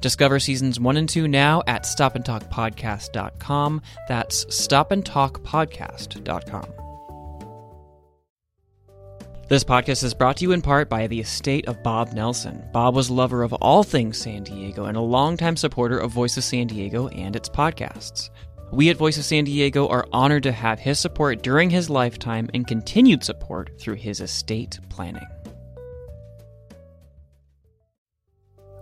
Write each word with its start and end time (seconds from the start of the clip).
Discover 0.00 0.40
seasons 0.40 0.80
one 0.80 0.96
and 0.96 1.08
two 1.08 1.28
now 1.28 1.62
at 1.66 1.84
stopandtalkpodcast.com. 1.84 3.82
That's 4.08 4.44
stopandtalkpodcast.com. 4.46 6.84
This 9.46 9.62
podcast 9.62 10.02
is 10.02 10.14
brought 10.14 10.38
to 10.38 10.44
you 10.44 10.52
in 10.52 10.62
part 10.62 10.88
by 10.88 11.06
the 11.06 11.20
estate 11.20 11.68
of 11.68 11.82
Bob 11.82 12.14
Nelson. 12.14 12.64
Bob 12.72 12.94
was 12.94 13.10
a 13.10 13.14
lover 13.14 13.42
of 13.42 13.52
all 13.52 13.82
things 13.82 14.16
San 14.16 14.42
Diego 14.42 14.86
and 14.86 14.96
a 14.96 15.02
longtime 15.02 15.58
supporter 15.58 15.98
of 15.98 16.10
Voice 16.10 16.38
of 16.38 16.44
San 16.44 16.66
Diego 16.66 17.08
and 17.08 17.36
its 17.36 17.50
podcasts. 17.50 18.30
We 18.72 18.88
at 18.88 18.96
Voice 18.96 19.18
of 19.18 19.26
San 19.26 19.44
Diego 19.44 19.86
are 19.88 20.08
honored 20.12 20.44
to 20.44 20.52
have 20.52 20.78
his 20.78 20.98
support 20.98 21.42
during 21.42 21.68
his 21.68 21.90
lifetime 21.90 22.48
and 22.54 22.66
continued 22.66 23.22
support 23.22 23.78
through 23.78 23.96
his 23.96 24.20
estate 24.20 24.80
planning. 24.88 25.26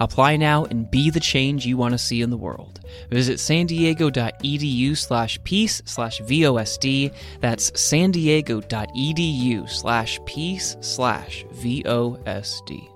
Apply 0.00 0.36
now 0.36 0.64
and 0.64 0.90
be 0.90 1.10
the 1.10 1.20
change 1.20 1.66
you 1.66 1.76
want 1.76 1.92
to 1.92 1.98
see 1.98 2.22
in 2.22 2.30
the 2.30 2.36
world. 2.36 2.80
Visit 3.10 3.40
san 3.40 3.66
diego.edu 3.66 4.96
slash 4.96 5.42
peace 5.44 5.82
slash 5.84 6.20
VOSD. 6.22 7.12
That's 7.40 7.80
san 7.80 8.10
diego.edu 8.10 9.68
slash 9.68 10.20
peace 10.26 10.76
slash 10.80 11.44
VOSD. 11.52 12.93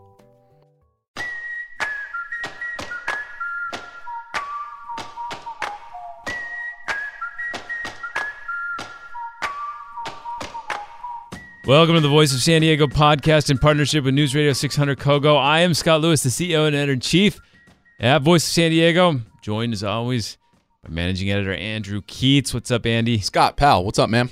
Welcome 11.69 11.97
to 11.97 12.01
the 12.01 12.09
Voice 12.09 12.33
of 12.33 12.41
San 12.41 12.63
Diego 12.63 12.87
podcast 12.87 13.51
in 13.51 13.59
partnership 13.59 14.03
with 14.05 14.15
News 14.15 14.35
Radio 14.35 14.55
600 14.55 14.99
Kogo. 14.99 15.39
I 15.39 15.61
am 15.61 15.75
Scott 15.75 16.01
Lewis, 16.01 16.23
the 16.23 16.31
CEO 16.31 16.67
and 16.67 16.75
editor 16.75 16.95
in 16.95 17.01
chief 17.01 17.39
at 18.01 18.23
Voice 18.23 18.47
of 18.47 18.51
San 18.51 18.71
Diego. 18.71 19.21
Joined 19.43 19.75
as 19.75 19.85
always 19.85 20.39
by 20.83 20.89
managing 20.89 21.31
editor 21.31 21.53
Andrew 21.53 22.01
Keatts. 22.01 22.55
What's 22.55 22.71
up, 22.71 22.87
Andy? 22.87 23.19
Scott 23.19 23.59
Powell, 23.59 23.85
what's 23.85 23.99
up, 23.99 24.09
man? 24.09 24.31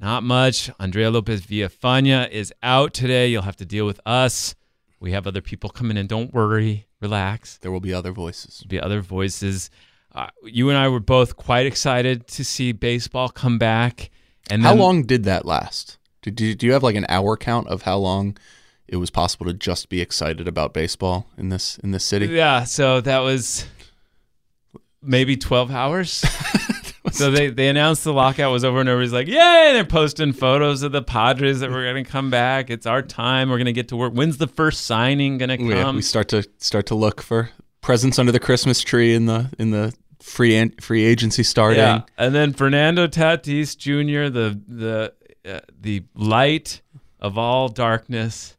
Not 0.00 0.24
much. 0.24 0.68
Andrea 0.80 1.12
Lopez 1.12 1.42
Villafana 1.42 2.28
is 2.28 2.52
out 2.60 2.92
today. 2.92 3.28
You'll 3.28 3.42
have 3.42 3.56
to 3.58 3.64
deal 3.64 3.86
with 3.86 4.00
us. 4.04 4.56
We 4.98 5.12
have 5.12 5.28
other 5.28 5.42
people 5.42 5.70
coming 5.70 5.96
in. 5.96 6.08
Don't 6.08 6.34
worry. 6.34 6.88
Relax. 7.00 7.58
There 7.58 7.70
will 7.70 7.78
be 7.78 7.94
other 7.94 8.10
voices. 8.10 8.58
There'll 8.58 8.80
be 8.82 8.84
other 8.84 9.00
voices. 9.00 9.70
Uh, 10.12 10.26
you 10.42 10.70
and 10.70 10.76
I 10.76 10.88
were 10.88 10.98
both 10.98 11.36
quite 11.36 11.66
excited 11.66 12.26
to 12.26 12.44
see 12.44 12.72
baseball 12.72 13.28
come 13.28 13.58
back. 13.58 14.10
And 14.50 14.62
How 14.62 14.70
then- 14.70 14.78
long 14.80 15.02
did 15.04 15.22
that 15.22 15.46
last? 15.46 15.98
Did 16.22 16.40
you, 16.40 16.54
do 16.54 16.66
you 16.66 16.72
have 16.72 16.82
like 16.82 16.94
an 16.94 17.06
hour 17.08 17.36
count 17.36 17.68
of 17.68 17.82
how 17.82 17.98
long 17.98 18.36
it 18.88 18.96
was 18.96 19.10
possible 19.10 19.46
to 19.46 19.52
just 19.52 19.88
be 19.88 20.00
excited 20.00 20.46
about 20.46 20.72
baseball 20.72 21.26
in 21.36 21.48
this 21.48 21.78
in 21.78 21.90
this 21.90 22.04
city? 22.04 22.26
Yeah, 22.26 22.64
so 22.64 23.00
that 23.00 23.18
was 23.18 23.66
maybe 25.02 25.36
12 25.36 25.70
hours. 25.70 26.10
so 27.10 27.30
they, 27.30 27.50
they 27.50 27.68
announced 27.68 28.04
the 28.04 28.12
lockout 28.12 28.52
was 28.52 28.64
over 28.64 28.80
and 28.80 28.88
everybody's 28.88 29.12
like, 29.12 29.26
yay! 29.26 29.72
They're 29.72 29.84
posting 29.84 30.32
photos 30.32 30.82
of 30.82 30.92
the 30.92 31.02
Padres 31.02 31.60
that 31.60 31.70
we're 31.70 31.90
going 31.90 32.04
to 32.04 32.10
come 32.10 32.30
back. 32.30 32.70
It's 32.70 32.86
our 32.86 33.02
time. 33.02 33.50
We're 33.50 33.58
going 33.58 33.66
to 33.66 33.72
get 33.72 33.88
to 33.88 33.96
work. 33.96 34.12
When's 34.12 34.38
the 34.38 34.46
first 34.46 34.84
signing 34.84 35.38
going 35.38 35.48
to 35.48 35.58
come? 35.58 35.70
Yeah, 35.70 35.92
we 35.92 36.02
start 36.02 36.28
to 36.28 36.48
start 36.58 36.86
to 36.86 36.94
look 36.94 37.20
for 37.20 37.50
presents 37.80 38.18
under 38.18 38.32
the 38.32 38.40
Christmas 38.40 38.80
tree 38.80 39.14
in 39.14 39.26
the 39.26 39.50
in 39.58 39.72
the 39.72 39.92
free 40.20 40.68
free 40.80 41.04
agency 41.04 41.42
starting. 41.42 41.80
Yeah, 41.80 42.02
and 42.16 42.34
then 42.34 42.52
Fernando 42.52 43.06
Tatis 43.06 43.76
Jr., 43.76 44.32
the 44.32 44.60
the 44.68 45.14
uh, 45.48 45.60
the 45.80 46.04
light 46.14 46.82
of 47.20 47.36
all 47.38 47.68
darkness, 47.68 48.56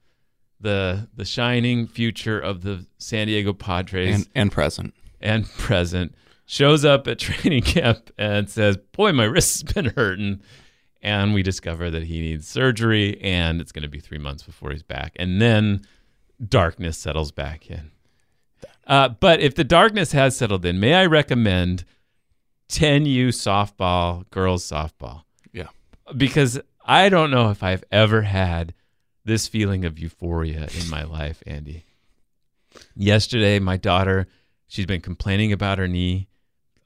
the 0.59 1.07
the 1.16 1.25
shining 1.25 1.88
future 1.88 2.39
of 2.39 2.61
the 2.61 2.85
San 2.97 3.27
Diego 3.27 3.53
Padres 3.53 4.16
And 4.16 4.27
and 4.35 4.51
present. 4.51 4.93
and 5.22 5.45
present, 5.49 6.16
shows 6.45 6.83
up 6.85 7.07
at 7.07 7.19
training 7.27 7.63
camp 7.63 8.11
and 8.17 8.49
says, 8.49 8.77
"Boy, 8.77 9.11
my 9.13 9.25
wrist's 9.25 9.63
been 9.63 9.85
hurting." 9.95 10.41
And 11.01 11.33
we 11.33 11.43
discover 11.43 11.91
that 11.91 12.03
he 12.03 12.22
needs 12.22 12.47
surgery, 12.47 13.19
and 13.22 13.59
it's 13.59 13.73
going 13.73 13.83
to 13.83 13.89
be 13.89 13.99
three 13.99 14.17
months 14.19 14.43
before 14.43 14.72
he's 14.72 14.83
back. 14.83 15.11
And 15.17 15.41
then 15.41 15.81
darkness 16.47 16.97
settles 16.97 17.31
back 17.33 17.69
in. 17.69 17.91
Uh, 18.88 19.09
but 19.09 19.41
if 19.41 19.53
the 19.53 19.66
darkness 19.66 20.13
has 20.13 20.38
settled 20.38 20.63
in, 20.66 20.79
may 20.79 20.93
I 20.93 21.05
recommend 21.05 21.83
10U 22.69 23.27
softball, 23.29 24.29
girls 24.29 24.63
softball? 24.63 25.23
Yeah. 25.51 25.67
Because 26.16 26.59
I 26.85 27.09
don't 27.09 27.31
know 27.31 27.49
if 27.49 27.63
I've 27.63 27.83
ever 27.91 28.21
had 28.23 28.73
this 29.25 29.47
feeling 29.47 29.85
of 29.85 29.97
euphoria 29.99 30.67
in 30.79 30.89
my 30.89 31.03
life, 31.03 31.41
Andy. 31.47 31.85
Yesterday, 32.95 33.59
my 33.59 33.77
daughter, 33.77 34.27
she's 34.67 34.85
been 34.85 35.01
complaining 35.01 35.53
about 35.53 35.77
her 35.77 35.88
knee. 35.88 36.27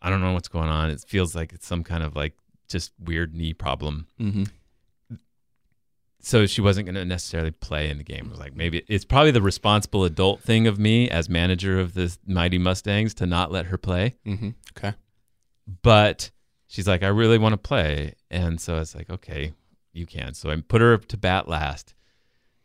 I 0.02 0.10
don't 0.10 0.22
know 0.22 0.34
what's 0.34 0.48
going 0.50 0.70
on. 0.70 0.90
It 0.92 1.04
feels 1.08 1.36
like 1.36 1.54
it's 1.54 1.66
some 1.66 1.84
kind 1.84 2.04
of 2.04 2.16
like 2.16 2.34
just 2.68 2.92
weird 3.00 3.34
knee 3.34 3.54
problem. 3.54 4.08
hmm 4.18 4.44
So 6.20 6.46
she 6.46 6.62
wasn't 6.62 6.86
going 6.86 6.96
to 6.96 7.06
necessarily 7.06 7.52
play 7.52 7.90
in 7.90 7.98
the 7.98 8.04
game. 8.04 8.26
It 8.26 8.30
was 8.32 8.40
like 8.40 8.56
maybe 8.56 8.84
it's 8.88 9.06
probably 9.06 9.32
the 9.32 9.42
responsible 9.42 10.04
adult 10.04 10.42
thing 10.42 10.68
of 10.68 10.78
me 10.78 11.10
as 11.10 11.30
manager 11.30 11.80
of 11.80 11.94
the 11.94 12.16
Mighty 12.26 12.58
Mustangs 12.58 13.14
to 13.16 13.26
not 13.26 13.52
let 13.52 13.68
her 13.68 13.78
play. 13.78 14.16
hmm 14.26 14.50
Okay. 14.78 14.94
But 15.82 16.32
she's 16.68 16.88
like, 16.88 17.04
I 17.04 17.08
really 17.08 17.38
want 17.38 17.54
to 17.54 17.58
play. 17.58 18.14
And 18.30 18.60
so 18.60 18.78
it's 18.78 18.94
like, 18.96 19.10
okay, 19.10 19.54
you 19.98 20.06
can. 20.06 20.34
So 20.34 20.50
I 20.50 20.56
put 20.58 20.82
her 20.82 20.98
to 20.98 21.18
bat 21.18 21.48
last. 21.48 21.94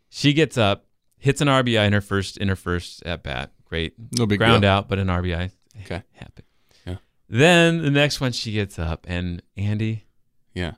She 0.09 0.33
gets 0.33 0.57
up, 0.57 0.85
hits 1.17 1.41
an 1.41 1.47
RBI 1.47 1.85
in 1.87 1.93
her 1.93 2.01
first 2.01 2.37
in 2.37 2.47
her 2.47 2.55
first 2.55 3.03
at 3.05 3.23
bat. 3.23 3.51
Great. 3.65 3.95
No 4.17 4.25
big 4.25 4.39
Ground 4.39 4.61
deal. 4.61 4.71
out, 4.71 4.87
but 4.87 4.99
an 4.99 5.07
RBI. 5.07 5.49
Okay. 5.81 6.03
Happy. 6.11 6.43
Yeah. 6.85 6.97
Then 7.27 7.81
the 7.81 7.89
next 7.89 8.21
one 8.21 8.31
she 8.31 8.51
gets 8.51 8.77
up 8.77 9.05
and 9.09 9.41
Andy, 9.57 10.05
Yeah. 10.53 10.73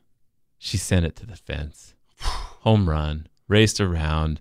she 0.58 0.78
sent 0.78 1.06
it 1.06 1.16
to 1.18 1.26
the 1.26 1.36
fence. 1.36 1.94
Home 2.20 2.88
run, 2.90 3.28
raced 3.50 3.82
around. 3.82 4.40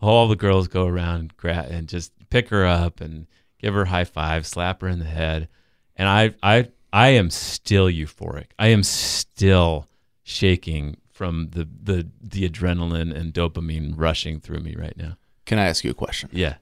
All 0.00 0.28
the 0.28 0.36
girls 0.36 0.68
go 0.68 0.86
around 0.86 1.32
and, 1.42 1.88
just 1.88 2.12
pick 2.28 2.50
her 2.50 2.66
up 2.66 3.00
and 3.00 3.26
give 3.58 3.72
her 3.72 3.86
high 3.86 4.04
five, 4.04 4.46
slap 4.46 4.82
her 4.82 4.88
in 4.88 4.98
the 4.98 5.04
head. 5.06 5.48
And 5.96 6.06
I, 6.06 6.34
I, 6.42 6.68
I 6.92 7.08
am 7.10 7.30
still 7.30 7.86
euphoric. 7.86 8.48
I 8.58 8.66
am 8.68 8.82
still 8.82 9.88
shaking 10.24 10.98
from 11.14 11.48
the, 11.52 11.66
the, 11.82 12.08
the 12.20 12.46
adrenaline 12.48 13.14
and 13.16 13.32
dopamine 13.32 13.94
rushing 13.96 14.40
through 14.40 14.58
me 14.60 14.74
right 14.76 14.96
now. 14.96 15.16
Can 15.46 15.58
I 15.58 15.66
ask 15.68 15.84
you 15.84 15.90
a 15.92 15.94
question? 15.94 16.28
Yeah. 16.32 16.56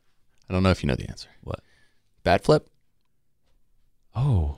I 0.49 0.53
don't 0.53 0.63
know 0.63 0.71
if 0.71 0.83
you 0.83 0.87
know 0.89 0.95
the 0.95 1.09
answer. 1.09 1.29
What? 1.43 1.61
Bat 2.23 2.45
flip? 2.45 2.69
Oh, 4.15 4.57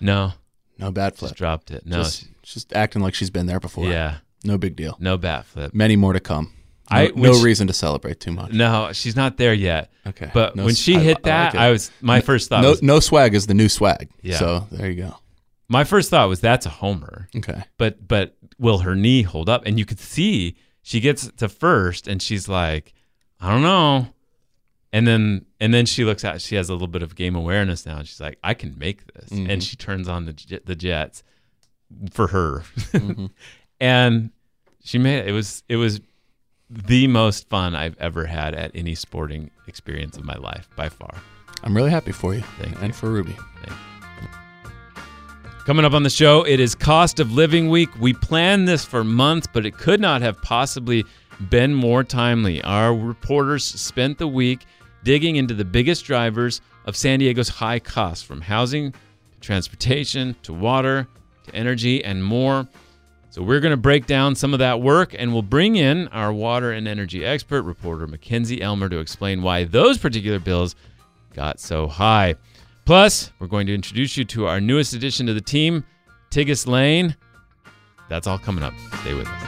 no, 0.00 0.32
No 0.78 0.90
bat 0.92 1.14
just 1.14 1.18
flip. 1.20 1.34
dropped 1.34 1.70
it. 1.72 1.84
No, 1.84 1.98
Just, 2.04 2.26
just 2.42 2.72
acting 2.72 3.02
like 3.02 3.14
she's 3.14 3.30
been 3.30 3.46
there 3.46 3.58
before. 3.58 3.86
yeah, 3.86 4.18
No 4.44 4.56
big 4.56 4.76
deal. 4.76 4.96
no 5.00 5.16
bat 5.16 5.46
flip. 5.46 5.74
Many 5.74 5.96
more 5.96 6.12
to 6.12 6.20
come. 6.20 6.52
No, 6.88 6.96
I- 6.98 7.12
no 7.16 7.32
she- 7.34 7.42
reason 7.42 7.66
to 7.66 7.72
celebrate 7.72 8.20
too 8.20 8.30
much. 8.30 8.52
No, 8.52 8.92
she's 8.92 9.16
not 9.16 9.36
there 9.36 9.52
yet. 9.54 9.90
Okay. 10.06 10.30
But 10.32 10.54
No 10.54 10.64
when 10.64 10.76
she 10.76 10.94
I- 10.96 11.00
hit 11.00 11.08
I 11.08 11.10
like 11.18 11.22
that. 11.24 11.54
I 11.56 11.70
was 11.72 11.90
my 12.00 12.20
first 12.20 12.48
thought 12.48 12.62
no 12.62 12.70
was 12.70 12.82
no 12.82 13.00
swag 13.00 13.34
is 13.34 13.48
the 13.48 13.54
new 13.54 13.68
swag. 13.68 14.08
Yeah. 14.22 14.38
So 14.38 14.68
there 14.70 14.88
you 14.88 15.02
go. 15.02 15.16
My 15.68 15.84
first 15.84 16.10
thought 16.10 16.28
was 16.28 16.40
that's 16.40 16.66
a 16.66 16.70
homer. 16.70 17.28
Okay. 17.36 17.64
But 17.78 18.06
but 18.06 18.36
will 18.58 18.78
her 18.78 18.94
knee 18.94 19.22
hold 19.22 19.48
up? 19.48 19.64
And 19.66 19.78
you 19.78 19.84
could 19.84 19.98
see 20.00 20.56
she 20.82 21.00
gets 21.00 21.30
to 21.32 21.48
first 21.48 22.06
and 22.08 22.22
she's 22.22 22.48
like, 22.48 22.92
I 23.40 23.50
don't 23.50 23.62
know. 23.62 24.08
And 24.92 25.06
then 25.06 25.44
and 25.60 25.74
then 25.74 25.86
she 25.86 26.04
looks 26.04 26.24
at 26.24 26.40
she 26.40 26.54
has 26.56 26.68
a 26.68 26.72
little 26.72 26.86
bit 26.88 27.02
of 27.02 27.14
game 27.16 27.34
awareness 27.34 27.84
now 27.84 27.98
and 27.98 28.06
she's 28.08 28.20
like, 28.20 28.38
I 28.44 28.54
can 28.54 28.78
make 28.78 29.12
this. 29.14 29.30
Mhm. 29.30 29.50
And 29.50 29.62
she 29.64 29.76
turns 29.76 30.08
on 30.08 30.26
the 30.26 30.60
the 30.64 30.76
jets 30.76 31.22
for 32.12 32.28
her. 32.28 32.62
Mhm. 32.92 33.30
and 33.80 34.30
she 34.84 34.98
made 34.98 35.18
it. 35.18 35.28
It 35.28 35.32
was 35.32 35.62
it 35.68 35.76
was 35.76 36.00
the 36.70 37.06
most 37.06 37.48
fun 37.48 37.74
I've 37.76 37.96
ever 37.98 38.26
had 38.26 38.54
at 38.54 38.70
any 38.74 38.94
sporting 38.94 39.50
experience 39.66 40.16
of 40.16 40.24
my 40.24 40.36
life 40.36 40.68
by 40.76 40.88
far. 40.88 41.14
I'm 41.62 41.76
really 41.76 41.90
happy 41.90 42.12
for 42.12 42.34
you 42.34 42.42
Thank 42.60 42.80
and 42.82 42.94
for 42.94 43.10
Ruby. 43.10 43.36
Coming 45.66 45.84
up 45.84 45.94
on 45.94 46.04
the 46.04 46.10
show, 46.10 46.44
it 46.44 46.60
is 46.60 46.76
Cost 46.76 47.18
of 47.18 47.32
Living 47.32 47.68
Week. 47.68 47.88
We 47.98 48.12
planned 48.12 48.68
this 48.68 48.84
for 48.84 49.02
months, 49.02 49.48
but 49.52 49.66
it 49.66 49.76
could 49.76 50.00
not 50.00 50.22
have 50.22 50.40
possibly 50.40 51.04
been 51.50 51.74
more 51.74 52.04
timely. 52.04 52.62
Our 52.62 52.94
reporters 52.94 53.64
spent 53.64 54.18
the 54.18 54.28
week 54.28 54.64
digging 55.02 55.34
into 55.34 55.54
the 55.54 55.64
biggest 55.64 56.04
drivers 56.04 56.60
of 56.84 56.94
San 56.94 57.18
Diego's 57.18 57.48
high 57.48 57.80
costs 57.80 58.22
from 58.22 58.42
housing 58.42 58.92
to 58.92 59.40
transportation 59.40 60.36
to 60.44 60.52
water 60.52 61.08
to 61.48 61.56
energy 61.56 62.04
and 62.04 62.24
more. 62.24 62.68
So, 63.30 63.42
we're 63.42 63.58
going 63.58 63.72
to 63.72 63.76
break 63.76 64.06
down 64.06 64.36
some 64.36 64.52
of 64.52 64.60
that 64.60 64.80
work 64.80 65.16
and 65.18 65.32
we'll 65.32 65.42
bring 65.42 65.74
in 65.74 66.06
our 66.08 66.32
water 66.32 66.70
and 66.70 66.86
energy 66.86 67.24
expert, 67.24 67.62
reporter 67.62 68.06
Mackenzie 68.06 68.62
Elmer, 68.62 68.88
to 68.88 69.00
explain 69.00 69.42
why 69.42 69.64
those 69.64 69.98
particular 69.98 70.38
bills 70.38 70.76
got 71.34 71.58
so 71.58 71.88
high. 71.88 72.36
Plus, 72.86 73.32
we're 73.40 73.48
going 73.48 73.66
to 73.66 73.74
introduce 73.74 74.16
you 74.16 74.24
to 74.24 74.46
our 74.46 74.60
newest 74.60 74.94
addition 74.94 75.26
to 75.26 75.34
the 75.34 75.40
team, 75.40 75.84
Tigist 76.30 76.68
Layne. 76.68 77.16
That's 78.08 78.28
all 78.28 78.38
coming 78.38 78.62
up. 78.62 78.74
Stay 79.00 79.12
with 79.12 79.26
us. 79.26 79.42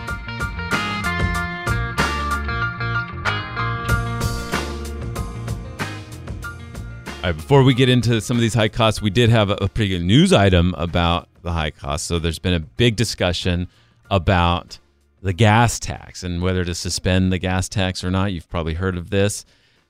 All 7.19 7.23
right, 7.23 7.37
before 7.37 7.63
we 7.63 7.75
get 7.75 7.89
into 7.89 8.21
some 8.21 8.37
of 8.37 8.41
these 8.41 8.55
high 8.55 8.69
costs, 8.69 9.01
we 9.01 9.11
did 9.11 9.31
have 9.31 9.51
a, 9.51 9.55
a 9.61 9.69
pretty 9.69 9.91
good 9.91 10.05
news 10.05 10.33
item 10.33 10.75
about 10.77 11.29
the 11.43 11.53
high 11.53 11.71
costs. 11.71 12.09
So 12.09 12.19
there's 12.19 12.41
been 12.41 12.55
a 12.55 12.61
big 12.61 12.97
discussion 12.97 13.69
about 14.11 14.81
the 15.23 15.33
gas 15.33 15.79
tax 15.79 16.25
and 16.25 16.43
whether 16.43 16.65
to 16.65 16.75
suspend 16.75 17.33
the 17.33 17.39
gas 17.39 17.69
tax 17.69 18.03
or 18.03 18.11
not. 18.11 18.33
You've 18.33 18.49
probably 18.49 18.75
heard 18.75 18.97
of 18.97 19.11
this. 19.11 19.45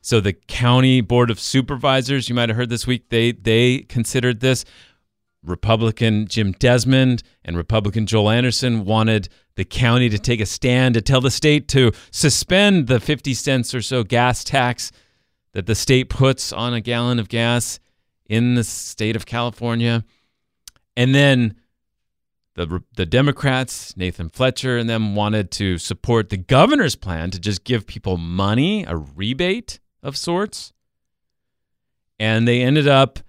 So 0.08 0.20
the 0.20 0.32
county 0.32 1.02
board 1.02 1.30
of 1.30 1.38
supervisors, 1.38 2.30
you 2.30 2.34
might 2.34 2.48
have 2.48 2.56
heard 2.56 2.70
this 2.70 2.86
week, 2.86 3.10
they 3.10 3.32
they 3.32 3.80
considered 3.80 4.40
this. 4.40 4.64
Republican 5.44 6.26
Jim 6.26 6.52
Desmond 6.52 7.22
and 7.44 7.58
Republican 7.58 8.06
Joel 8.06 8.30
Anderson 8.30 8.86
wanted 8.86 9.28
the 9.56 9.66
county 9.66 10.08
to 10.08 10.18
take 10.18 10.40
a 10.40 10.46
stand 10.46 10.94
to 10.94 11.02
tell 11.02 11.20
the 11.20 11.30
state 11.30 11.68
to 11.68 11.92
suspend 12.10 12.86
the 12.86 13.00
50 13.00 13.34
cents 13.34 13.74
or 13.74 13.82
so 13.82 14.02
gas 14.02 14.44
tax 14.44 14.92
that 15.52 15.66
the 15.66 15.74
state 15.74 16.08
puts 16.08 16.54
on 16.54 16.72
a 16.72 16.80
gallon 16.80 17.18
of 17.18 17.28
gas 17.28 17.78
in 18.30 18.54
the 18.54 18.64
state 18.64 19.14
of 19.14 19.26
California. 19.26 20.06
And 20.96 21.14
then 21.14 21.54
the 22.54 22.82
the 22.96 23.04
Democrats, 23.04 23.94
Nathan 23.94 24.30
Fletcher 24.30 24.78
and 24.78 24.88
them 24.88 25.14
wanted 25.14 25.50
to 25.50 25.76
support 25.76 26.30
the 26.30 26.38
governor's 26.38 26.96
plan 26.96 27.30
to 27.32 27.38
just 27.38 27.62
give 27.64 27.86
people 27.86 28.16
money, 28.16 28.84
a 28.84 28.96
rebate 28.96 29.78
of 30.02 30.16
sorts. 30.16 30.72
And 32.18 32.46
they 32.48 32.62
ended 32.62 32.88
up 32.88 33.20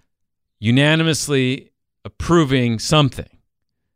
unanimously 0.60 1.72
approving 2.04 2.80
something. 2.80 3.30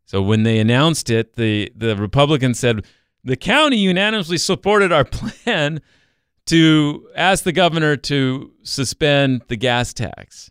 So 0.06 0.22
when 0.22 0.42
they 0.44 0.58
announced 0.58 1.10
it, 1.10 1.34
the 1.34 1.72
the 1.74 1.96
Republicans 1.96 2.58
said 2.58 2.84
the 3.24 3.36
county 3.36 3.78
unanimously 3.78 4.38
supported 4.38 4.92
our 4.92 5.04
plan 5.04 5.80
to 6.46 7.08
ask 7.16 7.44
the 7.44 7.52
governor 7.52 7.96
to 7.96 8.52
suspend 8.62 9.42
the 9.48 9.56
gas 9.56 9.92
tax. 9.92 10.50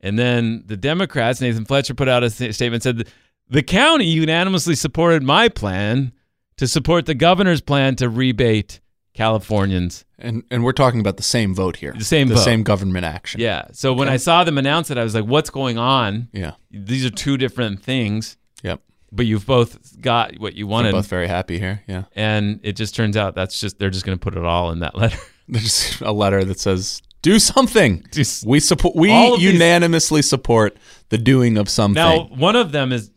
And 0.00 0.18
then 0.18 0.62
the 0.66 0.76
Democrats, 0.76 1.40
Nathan 1.40 1.64
Fletcher 1.64 1.94
put 1.94 2.08
out 2.08 2.22
a 2.22 2.30
statement 2.30 2.82
said 2.82 3.08
the 3.48 3.62
county 3.62 4.06
unanimously 4.06 4.76
supported 4.76 5.22
my 5.22 5.48
plan 5.48 6.12
to 6.56 6.68
support 6.68 7.06
the 7.06 7.14
governor's 7.14 7.60
plan 7.60 7.96
to 7.96 8.08
rebate 8.08 8.80
Californians. 9.20 10.04
And 10.18 10.42
and 10.50 10.64
we're 10.64 10.72
talking 10.72 11.00
about 11.00 11.16
the 11.16 11.22
same 11.22 11.54
vote 11.54 11.76
here. 11.76 11.92
The 11.96 12.04
same 12.04 12.28
the 12.28 12.34
vote. 12.36 12.40
same 12.44 12.62
government 12.62 13.04
action. 13.04 13.40
Yeah. 13.40 13.66
So 13.72 13.92
when 13.92 14.08
Okay. 14.08 14.14
I 14.14 14.18
saw 14.18 14.44
them 14.44 14.58
announce 14.58 14.90
it, 14.90 14.98
I 14.98 15.04
was 15.04 15.14
like, 15.14 15.24
what's 15.24 15.50
going 15.50 15.78
on? 15.78 16.28
Yeah. 16.32 16.52
These 16.70 17.04
are 17.04 17.10
two 17.10 17.36
different 17.36 17.82
things, 17.82 18.36
Yep. 18.62 18.80
but 19.12 19.26
you've 19.26 19.46
both 19.46 20.00
got 20.00 20.38
what 20.38 20.54
you 20.54 20.66
We're 20.66 20.70
wanted. 20.72 20.92
both 20.92 21.06
very 21.06 21.26
happy 21.28 21.58
here. 21.58 21.82
Yeah. 21.86 22.04
and 22.16 22.60
it 22.62 22.76
just 22.76 22.94
turns 22.94 23.16
out 23.16 23.34
that's 23.34 23.60
just, 23.60 23.78
they're 23.78 23.90
just 23.90 24.04
going 24.06 24.16
to 24.18 24.22
put 24.22 24.36
it 24.36 24.44
all 24.44 24.70
in 24.72 24.78
that 24.80 24.96
letter. 24.96 25.18
There's 25.48 26.00
a 26.00 26.12
letter 26.12 26.44
that 26.44 26.60
says, 26.60 27.02
"Do 27.22 27.38
something." 27.40 28.04
We 28.46 28.60
support. 28.60 28.94
We 28.94 29.10
of 29.12 29.40
these- 29.40 29.52
unanimously 29.52 30.22
support 30.22 30.76
the 31.08 31.18
doing 31.18 31.58
of 31.58 31.68
something. 31.68 31.94
now, 32.02 32.24
one 32.28 32.54
of 32.56 32.70
them 32.72 32.92
is 32.92 33.10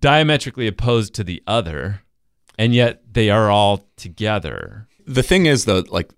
diametrically 0.00 0.66
opposed 0.66 1.14
to 1.14 1.24
the 1.24 1.40
other, 1.46 2.00
and 2.58 2.74
yet 2.74 3.02
they 3.12 3.30
are 3.30 3.48
all 3.50 3.84
together. 3.96 4.88
The 5.06 5.22
thing 5.22 5.46
is, 5.46 5.64
though, 5.64 5.84
like, 5.88 6.10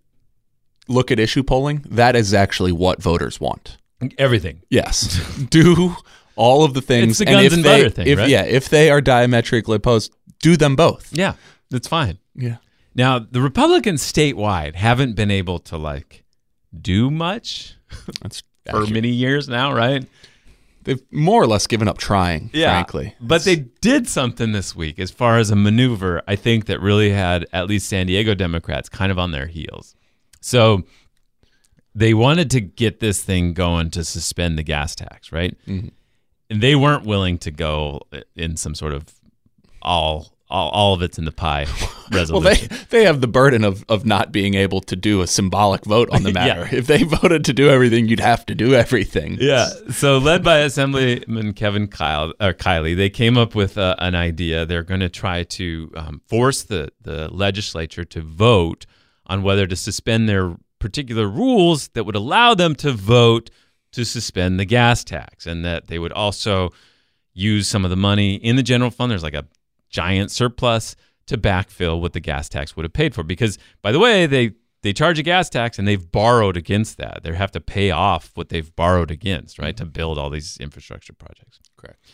look 0.88 1.10
at 1.10 1.18
issue 1.18 1.42
polling. 1.42 1.84
That 1.88 2.16
is 2.16 2.34
actually 2.34 2.72
what 2.72 3.02
voters 3.02 3.40
want. 3.40 3.78
Everything. 4.18 4.62
Yes. 4.70 5.20
do 5.50 5.94
all 6.36 6.64
of 6.64 6.74
the 6.74 6.82
things. 6.82 7.12
It's 7.12 7.18
the 7.20 7.24
guns 7.26 7.46
if 7.46 7.52
and 7.52 7.64
they, 7.64 7.82
butter 7.82 7.90
thing, 7.90 8.06
if, 8.06 8.18
right? 8.18 8.28
Yeah. 8.28 8.42
If 8.44 8.68
they 8.68 8.90
are 8.90 9.00
diametrically 9.00 9.76
opposed, 9.76 10.14
do 10.40 10.56
them 10.56 10.76
both. 10.76 11.10
Yeah, 11.12 11.34
that's 11.70 11.88
fine. 11.88 12.18
Yeah. 12.34 12.56
Now, 12.94 13.18
the 13.18 13.40
Republicans 13.40 14.02
statewide 14.02 14.74
haven't 14.74 15.14
been 15.16 15.30
able 15.30 15.58
to 15.60 15.76
like 15.76 16.24
do 16.78 17.10
much 17.10 17.76
That's 18.20 18.40
for 18.66 18.76
accurate. 18.76 18.90
many 18.90 19.08
years 19.08 19.48
now, 19.48 19.72
right? 19.72 20.06
They've 20.84 21.00
more 21.10 21.42
or 21.42 21.46
less 21.46 21.66
given 21.66 21.88
up 21.88 21.98
trying. 21.98 22.50
Frankly. 22.72 23.14
But 23.20 23.44
they 23.44 23.56
did 23.80 24.08
something 24.08 24.52
this 24.52 24.76
week 24.76 24.98
as 24.98 25.10
far 25.10 25.38
as 25.38 25.50
a 25.50 25.56
maneuver, 25.56 26.22
I 26.28 26.36
think, 26.36 26.66
that 26.66 26.80
really 26.80 27.10
had 27.10 27.46
at 27.52 27.66
least 27.66 27.88
San 27.88 28.06
Diego 28.06 28.34
Democrats 28.34 28.88
kind 28.88 29.10
of 29.10 29.18
on 29.18 29.32
their 29.32 29.46
heels. 29.46 29.94
So 30.40 30.84
they 31.94 32.12
wanted 32.12 32.50
to 32.50 32.60
get 32.60 33.00
this 33.00 33.22
thing 33.22 33.54
going 33.54 33.90
to 33.90 34.04
suspend 34.04 34.58
the 34.58 34.62
gas 34.62 34.94
tax, 34.94 35.32
right? 35.32 35.56
Mhm. 35.66 35.90
And 36.50 36.60
they 36.62 36.74
weren't 36.74 37.04
willing 37.04 37.38
to 37.38 37.50
go 37.50 38.02
in 38.36 38.56
some 38.56 38.74
sort 38.74 38.92
of 38.92 39.06
all 39.80 40.33
all, 40.50 40.68
all 40.70 40.94
of 40.94 41.02
it's 41.02 41.18
in 41.18 41.24
the 41.24 41.32
pie 41.32 41.66
resolution. 42.12 42.34
Well, 42.34 42.40
they 42.40 42.76
they 42.90 43.04
have 43.04 43.20
the 43.20 43.26
burden 43.26 43.64
of, 43.64 43.84
of 43.88 44.04
not 44.04 44.30
being 44.30 44.54
able 44.54 44.80
to 44.82 44.94
do 44.94 45.20
a 45.22 45.26
symbolic 45.26 45.84
vote 45.84 46.08
on 46.10 46.22
the 46.22 46.28
Yeah. 46.34 46.34
matter. 46.46 46.68
If 46.76 46.86
they 46.86 47.02
voted 47.02 47.44
to 47.46 47.52
do 47.52 47.68
everything, 47.70 48.08
you'd 48.08 48.20
have 48.20 48.44
to 48.46 48.54
do 48.54 48.74
everything. 48.74 49.38
Yeah. 49.40 49.68
So 49.90 50.18
led 50.18 50.44
by 50.44 50.58
Assemblyman 50.58 51.54
Kevin 51.54 51.88
Kyle 51.88 52.32
or 52.40 52.52
Kiley, 52.52 52.94
they 52.96 53.10
came 53.10 53.38
up 53.38 53.54
with 53.54 53.78
uh, 53.78 53.96
an 53.98 54.14
idea. 54.14 54.66
They're 54.66 54.82
going 54.82 55.00
to 55.00 55.08
try 55.08 55.44
to 55.44 55.90
um, 55.96 56.20
force 56.26 56.62
the 56.62 56.90
the 57.00 57.28
legislature 57.32 58.04
to 58.04 58.20
vote 58.20 58.86
on 59.26 59.42
whether 59.42 59.66
to 59.66 59.74
suspend 59.76 60.28
their 60.28 60.54
particular 60.78 61.26
rules 61.26 61.88
that 61.94 62.04
would 62.04 62.14
allow 62.16 62.54
them 62.54 62.74
to 62.74 62.92
vote 62.92 63.48
to 63.92 64.04
suspend 64.04 64.60
the 64.60 64.66
gas 64.66 65.02
tax, 65.04 65.46
and 65.46 65.64
that 65.64 65.86
they 65.86 65.98
would 65.98 66.12
also 66.12 66.70
use 67.32 67.66
some 67.66 67.84
of 67.84 67.90
the 67.90 67.96
money 67.96 68.34
in 68.34 68.56
the 68.56 68.62
general 68.62 68.90
fund. 68.90 69.10
There's 69.10 69.22
like 69.22 69.34
a 69.34 69.46
giant 69.94 70.32
surplus 70.32 70.96
to 71.26 71.38
backfill 71.38 72.00
what 72.00 72.12
the 72.12 72.20
gas 72.20 72.48
tax 72.48 72.74
would 72.74 72.84
have 72.84 72.92
paid 72.92 73.14
for. 73.14 73.22
Because 73.22 73.58
by 73.80 73.92
the 73.92 74.00
way, 74.00 74.26
they 74.26 74.52
they 74.82 74.92
charge 74.92 75.18
a 75.18 75.22
gas 75.22 75.48
tax 75.48 75.78
and 75.78 75.88
they've 75.88 76.10
borrowed 76.12 76.58
against 76.58 76.98
that. 76.98 77.20
They 77.22 77.34
have 77.34 77.52
to 77.52 77.60
pay 77.60 77.90
off 77.90 78.32
what 78.34 78.50
they've 78.50 78.74
borrowed 78.76 79.10
against, 79.10 79.58
right, 79.58 79.74
to 79.78 79.86
build 79.86 80.18
all 80.18 80.28
these 80.28 80.58
infrastructure 80.58 81.14
projects. 81.14 81.60
Correct. 81.76 82.04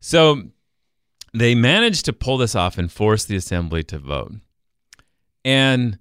So 0.00 0.44
they 1.34 1.54
managed 1.54 2.06
to 2.06 2.12
pull 2.14 2.38
this 2.38 2.54
off 2.54 2.78
and 2.78 2.90
force 2.90 3.24
the 3.24 3.36
assembly 3.36 3.82
to 3.84 3.98
vote. 3.98 4.32
And 5.44 5.98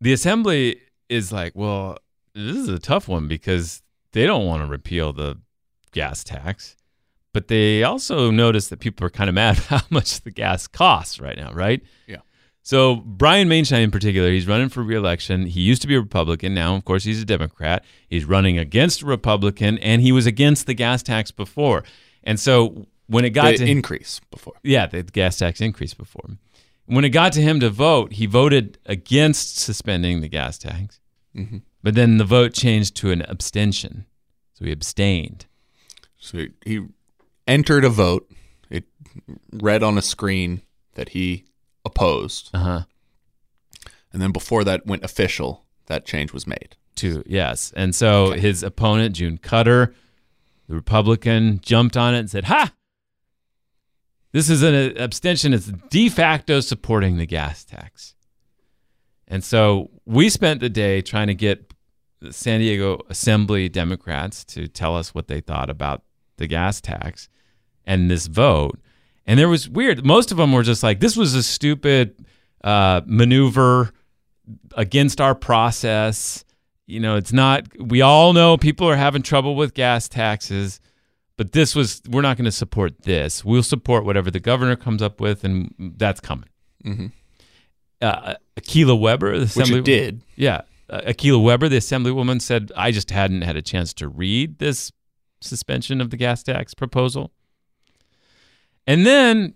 the 0.00 0.12
assembly 0.12 0.80
is 1.08 1.32
like, 1.32 1.54
well, 1.54 1.98
this 2.34 2.56
is 2.56 2.68
a 2.68 2.78
tough 2.78 3.08
one 3.08 3.28
because 3.28 3.82
they 4.12 4.26
don't 4.26 4.46
want 4.46 4.62
to 4.62 4.66
repeal 4.66 5.12
the 5.12 5.38
gas 5.92 6.24
tax. 6.24 6.76
But 7.36 7.48
they 7.48 7.82
also 7.82 8.30
notice 8.30 8.68
that 8.68 8.78
people 8.80 9.06
are 9.06 9.10
kind 9.10 9.28
of 9.28 9.34
mad 9.34 9.56
how 9.68 9.82
much 9.90 10.22
the 10.22 10.30
gas 10.30 10.66
costs 10.66 11.20
right 11.20 11.36
now, 11.36 11.52
right? 11.52 11.82
Yeah. 12.06 12.16
So 12.62 12.96
Brian 12.96 13.46
Maienschein 13.46 13.82
in 13.84 13.90
particular, 13.90 14.30
he's 14.30 14.46
running 14.48 14.70
for 14.70 14.82
reelection. 14.82 15.44
He 15.44 15.60
used 15.60 15.82
to 15.82 15.88
be 15.88 15.94
a 15.96 16.00
Republican. 16.00 16.54
Now, 16.54 16.74
of 16.76 16.86
course, 16.86 17.04
he's 17.04 17.20
a 17.20 17.26
Democrat. 17.26 17.84
He's 18.08 18.24
running 18.24 18.58
against 18.58 19.02
a 19.02 19.06
Republican, 19.06 19.76
and 19.80 20.00
he 20.00 20.12
was 20.12 20.24
against 20.24 20.66
the 20.66 20.72
gas 20.72 21.02
tax 21.02 21.30
before. 21.30 21.84
And 22.24 22.40
so 22.40 22.86
when 23.06 23.26
it 23.26 23.30
got 23.30 23.50
The 23.52 23.58
to 23.58 23.70
increase 23.70 24.18
before. 24.30 24.54
yeah, 24.64 24.86
the 24.86 25.02
gas 25.02 25.36
tax 25.38 25.60
increased 25.60 25.98
before. 25.98 26.38
When 26.86 27.04
it 27.04 27.10
got 27.10 27.32
to 27.34 27.42
him 27.42 27.60
to 27.60 27.68
vote, 27.68 28.14
he 28.14 28.24
voted 28.26 28.78
against 28.86 29.58
suspending 29.58 30.22
the 30.22 30.28
gas 30.28 30.56
tax. 30.56 31.00
Mhm. 31.36 31.60
But 31.82 31.94
then 31.94 32.16
the 32.16 32.24
vote 32.24 32.54
changed 32.54 32.96
to 32.96 33.10
an 33.10 33.22
abstention. 33.28 34.06
So 34.54 34.64
he 34.64 34.72
abstained. 34.72 35.44
So 36.18 36.46
he 36.64 36.80
entered 37.46 37.84
a 37.84 37.88
vote. 37.90 38.30
It 38.70 38.84
read 39.52 39.82
on 39.82 39.96
a 39.98 40.02
screen 40.02 40.62
that 40.94 41.10
he 41.10 41.44
opposed, 41.84 42.50
Uh 42.52 42.58
huh. 42.58 42.82
and 44.12 44.20
then 44.20 44.32
before 44.32 44.64
that 44.64 44.86
went 44.86 45.04
official, 45.04 45.64
that 45.86 46.04
change 46.06 46.32
was 46.32 46.46
made. 46.46 46.76
To 46.96 47.22
yes. 47.26 47.72
And 47.76 47.94
so 47.94 48.32
his 48.32 48.62
opponent, 48.62 49.14
June 49.16 49.36
Cutter, 49.38 49.94
the 50.68 50.74
Republican, 50.74 51.60
jumped 51.62 51.96
on 51.96 52.14
it 52.14 52.20
and 52.20 52.30
said, 52.30 52.44
Ha! 52.44 52.72
This 54.32 54.50
is 54.50 54.62
an 54.62 54.96
abstention. 54.98 55.54
It's 55.54 55.66
de 55.90 56.08
facto 56.08 56.60
supporting 56.60 57.16
the 57.16 57.26
gas 57.26 57.64
tax. 57.64 58.14
And 59.28 59.42
so 59.42 59.90
we 60.04 60.28
spent 60.28 60.60
the 60.60 60.68
day 60.68 61.00
trying 61.02 61.26
to 61.28 61.34
get 61.34 61.72
the 62.20 62.32
San 62.32 62.60
Diego 62.60 63.00
Assembly 63.08 63.68
Democrats 63.68 64.44
to 64.46 64.66
tell 64.68 64.96
us 64.96 65.14
what 65.14 65.28
they 65.28 65.40
thought 65.40 65.70
about 65.70 66.02
the 66.36 66.46
gas 66.46 66.80
tax 66.80 67.28
and 67.86 68.10
this 68.10 68.26
vote. 68.26 68.78
And 69.26 69.38
there 69.38 69.48
was 69.48 69.68
weird. 69.68 70.04
Most 70.04 70.30
of 70.30 70.36
them 70.36 70.52
were 70.52 70.62
just 70.62 70.82
like, 70.82 71.00
this 71.00 71.16
was 71.16 71.34
a 71.34 71.42
stupid 71.42 72.14
uh, 72.62 73.00
maneuver 73.06 73.92
against 74.76 75.20
our 75.20 75.34
process. 75.34 76.44
You 76.86 77.00
know, 77.00 77.16
it's 77.16 77.32
not, 77.32 77.66
we 77.80 78.02
all 78.02 78.32
know 78.32 78.56
people 78.56 78.88
are 78.88 78.96
having 78.96 79.22
trouble 79.22 79.56
with 79.56 79.74
gas 79.74 80.08
taxes, 80.08 80.80
but 81.36 81.52
this 81.52 81.74
was, 81.74 82.00
we're 82.08 82.22
not 82.22 82.36
going 82.36 82.44
to 82.44 82.52
support 82.52 83.02
this. 83.02 83.44
We'll 83.44 83.64
support 83.64 84.04
whatever 84.04 84.30
the 84.30 84.38
governor 84.40 84.76
comes 84.76 85.02
up 85.02 85.20
with, 85.20 85.42
and 85.44 85.74
that's 85.78 86.20
coming. 86.20 86.48
Mhm. 86.84 87.10
Uh, 88.00 88.34
Akilah 88.56 88.98
Weber, 89.00 89.32
the 89.32 89.40
Which 89.40 89.50
assembly, 89.50 89.78
it 89.78 89.84
did. 89.84 90.22
yeah, 90.36 90.60
uh, 90.88 91.00
Akilah 91.06 91.42
Weber, 91.42 91.68
the 91.68 91.78
assemblywoman, 91.78 92.40
said, 92.40 92.70
I 92.76 92.90
just 92.92 93.10
hadn't 93.10 93.42
had 93.42 93.56
a 93.56 93.62
chance 93.62 93.92
to 93.94 94.06
read 94.08 94.58
this 94.58 94.92
suspension 95.40 96.00
of 96.00 96.10
the 96.10 96.16
gas 96.16 96.42
tax 96.42 96.74
proposal. 96.74 97.32
And 98.86 99.04
then 99.04 99.54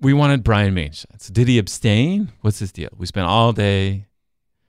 we 0.00 0.12
wanted 0.12 0.44
Brian 0.44 0.74
Maienschein. 0.74 1.20
So 1.20 1.32
did 1.32 1.48
he 1.48 1.58
abstain? 1.58 2.30
What's 2.42 2.58
his 2.58 2.72
deal? 2.72 2.90
We 2.96 3.06
spent 3.06 3.26
all 3.26 3.52
day. 3.52 4.06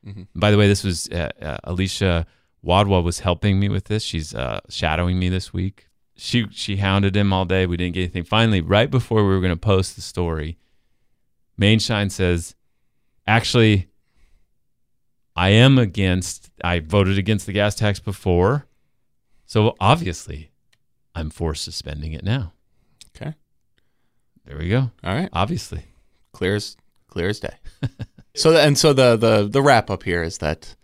Mhm. 0.05 0.27
By 0.35 0.51
the 0.51 0.57
way, 0.57 0.67
this 0.67 0.83
was 0.83 1.09
uh, 1.09 1.29
uh, 1.41 1.57
Alicia 1.63 2.25
Wadwa 2.65 3.03
was 3.03 3.19
helping 3.19 3.59
me 3.59 3.69
with 3.69 3.85
this. 3.85 4.03
She's 4.03 4.33
uh, 4.33 4.59
shadowing 4.69 5.19
me 5.19 5.29
this 5.29 5.51
week. 5.53 5.87
She 6.15 6.47
she 6.51 6.77
hounded 6.77 7.15
him 7.15 7.33
all 7.33 7.45
day. 7.45 7.65
We 7.65 7.75
didn't 7.77 7.95
get 7.95 8.01
anything. 8.01 8.23
Finally, 8.23 8.61
right 8.61 8.89
before 8.89 9.23
we 9.23 9.29
were 9.29 9.41
going 9.41 9.51
to 9.51 9.57
post 9.59 9.95
the 9.95 10.01
story, 10.01 10.57
Maienschein 11.59 12.09
says, 12.09 12.55
"Actually, 13.27 13.89
I 15.35 15.49
am 15.49 15.77
against. 15.77 16.49
I 16.63 16.79
voted 16.79 17.17
against 17.17 17.45
the 17.45 17.51
gas 17.51 17.75
tax 17.75 17.99
before, 17.99 18.65
so 19.45 19.75
obviously, 19.81 20.51
I'm 21.13 21.29
for 21.29 21.53
suspending 21.53 22.13
it 22.13 22.23
now." 22.23 22.53
There 24.45 24.57
we 24.57 24.69
go. 24.69 24.91
All 25.03 25.13
right. 25.13 25.29
Obviously, 25.33 25.85
Clear 26.33 26.55
as 26.55 26.75
clear 27.07 27.29
as 27.29 27.39
day. 27.39 27.55
so 28.35 28.51
the, 28.51 28.61
and 28.61 28.77
so 28.77 28.93
the 28.93 29.15
the 29.15 29.47
the 29.47 29.61
wrap 29.61 29.89
up 29.89 30.03
here 30.03 30.21
is 30.21 30.39
that 30.39 30.75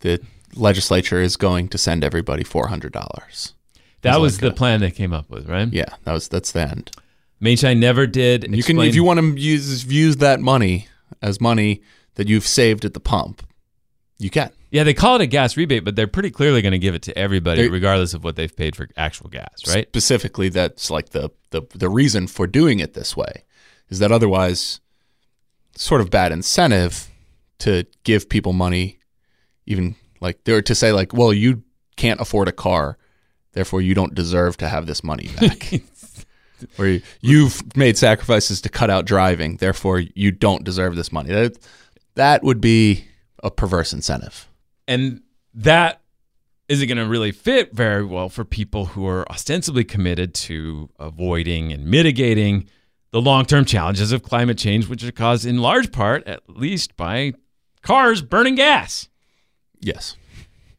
the 0.00 0.20
legislature 0.54 1.20
is 1.20 1.36
going 1.36 1.68
to 1.68 1.78
send 1.78 2.04
everybody 2.04 2.44
four 2.44 2.68
hundred 2.68 2.92
dollars. 2.92 3.54
that 4.02 4.20
was 4.20 4.38
the 4.38 4.52
plan 4.52 4.80
they 4.80 4.90
came 4.92 5.12
up 5.12 5.28
with, 5.28 5.48
right? 5.48 5.68
Yeah, 5.72 5.94
that 6.04 6.12
was 6.12 6.28
that's 6.28 6.52
the 6.52 6.62
end. 6.62 6.92
Maienschein 7.42 7.78
never 7.78 8.06
did. 8.06 8.54
You 8.54 8.62
can 8.62 8.78
if 8.78 8.94
you 8.94 9.04
want 9.04 9.20
to 9.20 9.40
use 9.40 9.84
use 9.86 10.16
that 10.18 10.40
money 10.40 10.86
as 11.20 11.40
money 11.40 11.82
that 12.14 12.28
you've 12.28 12.46
saved 12.46 12.84
at 12.84 12.94
the 12.94 13.00
pump, 13.00 13.44
you 14.18 14.30
can. 14.30 14.50
Yeah, 14.74 14.82
they 14.82 14.92
call 14.92 15.14
it 15.14 15.20
a 15.20 15.26
gas 15.26 15.56
rebate, 15.56 15.84
but 15.84 15.94
they're 15.94 16.08
pretty 16.08 16.32
clearly 16.32 16.60
going 16.60 16.72
to 16.72 16.80
give 16.80 16.96
it 16.96 17.02
to 17.02 17.16
everybody, 17.16 17.62
They- 17.62 17.68
regardless 17.68 18.12
of 18.12 18.24
what 18.24 18.34
they've 18.34 18.54
paid 18.54 18.74
for 18.74 18.88
actual 18.96 19.30
gas, 19.30 19.48
right? 19.68 19.86
Specifically, 19.86 20.48
that's 20.48 20.90
like 20.90 21.10
the, 21.10 21.30
the 21.50 21.62
the 21.76 21.88
reason 21.88 22.26
for 22.26 22.48
doing 22.48 22.80
it 22.80 22.92
this 22.94 23.16
way 23.16 23.44
is 23.88 24.00
that 24.00 24.10
otherwise, 24.10 24.80
sort 25.76 26.00
of 26.00 26.10
bad 26.10 26.32
incentive 26.32 27.08
to 27.60 27.84
give 28.02 28.28
people 28.28 28.52
money, 28.52 28.98
even 29.64 29.94
like 30.20 30.40
or 30.48 30.60
to 30.62 30.74
say 30.74 30.90
like, 30.90 31.12
well, 31.12 31.32
you 31.32 31.62
can't 31.96 32.20
afford 32.20 32.48
a 32.48 32.52
car, 32.52 32.98
therefore 33.52 33.80
you 33.80 33.94
don't 33.94 34.12
deserve 34.12 34.56
to 34.56 34.68
have 34.68 34.86
this 34.86 35.04
money 35.04 35.30
back. 35.40 35.72
or 36.80 36.86
you- 36.88 37.02
you've 37.20 37.76
made 37.76 37.96
sacrifices 37.96 38.60
to 38.62 38.68
cut 38.68 38.90
out 38.90 39.04
driving, 39.06 39.58
therefore 39.58 40.00
you 40.00 40.32
don't 40.32 40.64
deserve 40.64 40.96
this 40.96 41.12
money. 41.12 41.28
That 41.32 41.58
that 42.16 42.42
would 42.42 42.60
be 42.60 43.04
a 43.40 43.52
perverse 43.52 43.92
incentive. 43.92 44.48
And 44.86 45.22
that 45.54 46.00
isn't 46.68 46.88
going 46.88 46.98
to 46.98 47.06
really 47.06 47.32
fit 47.32 47.74
very 47.74 48.04
well 48.04 48.28
for 48.28 48.44
people 48.44 48.86
who 48.86 49.06
are 49.06 49.30
ostensibly 49.30 49.84
committed 49.84 50.34
to 50.34 50.88
avoiding 50.98 51.72
and 51.72 51.86
mitigating 51.86 52.68
the 53.10 53.20
long 53.20 53.44
term 53.44 53.64
challenges 53.64 54.12
of 54.12 54.22
climate 54.22 54.58
change, 54.58 54.88
which 54.88 55.04
are 55.04 55.12
caused 55.12 55.46
in 55.46 55.58
large 55.58 55.92
part, 55.92 56.26
at 56.26 56.40
least, 56.48 56.96
by 56.96 57.34
cars 57.82 58.22
burning 58.22 58.54
gas. 58.54 59.08
Yes. 59.80 60.16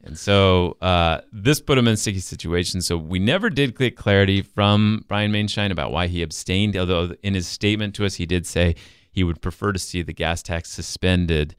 And 0.04 0.18
so 0.18 0.78
uh, 0.82 1.22
this 1.32 1.60
put 1.60 1.78
him 1.78 1.88
in 1.88 1.94
a 1.94 1.98
sticky 1.98 2.20
situation. 2.20 2.82
So 2.82 2.98
we 2.98 3.18
never 3.18 3.50
did 3.50 3.78
get 3.78 3.96
clarity 3.96 4.42
from 4.42 5.04
Brian 5.08 5.32
Maienschein 5.32 5.72
about 5.72 5.92
why 5.92 6.08
he 6.08 6.22
abstained, 6.22 6.78
although 6.78 7.16
in 7.24 7.34
his 7.34 7.48
statement 7.48 7.96
to 7.96 8.06
us, 8.06 8.16
he 8.16 8.26
did 8.26 8.46
say 8.46 8.76
he 9.12 9.24
would 9.24 9.42
prefer 9.42 9.72
to 9.72 9.80
see 9.80 10.02
the 10.02 10.14
gas 10.14 10.44
tax 10.44 10.70
suspended 10.70 11.56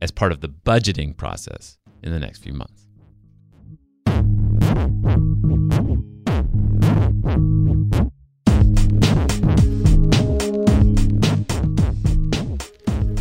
as 0.00 0.10
part 0.10 0.32
of 0.32 0.40
the 0.40 0.48
budgeting 0.48 1.16
process 1.16 1.78
in 2.04 2.12
the 2.12 2.20
next 2.20 2.44
few 2.44 2.52
months. 2.52 2.82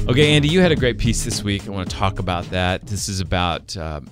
Okay, 0.07 0.35
Andy, 0.35 0.49
you 0.49 0.59
had 0.59 0.71
a 0.71 0.75
great 0.75 0.99
piece 0.99 1.23
this 1.23 1.43
week. 1.43 1.65
I 1.65 1.71
want 1.71 1.89
to 1.89 1.95
talk 1.95 2.19
about 2.19 2.43
that. 2.51 2.85
This 2.85 3.07
is 3.09 3.19
about 3.21 3.75
um, 3.77 4.09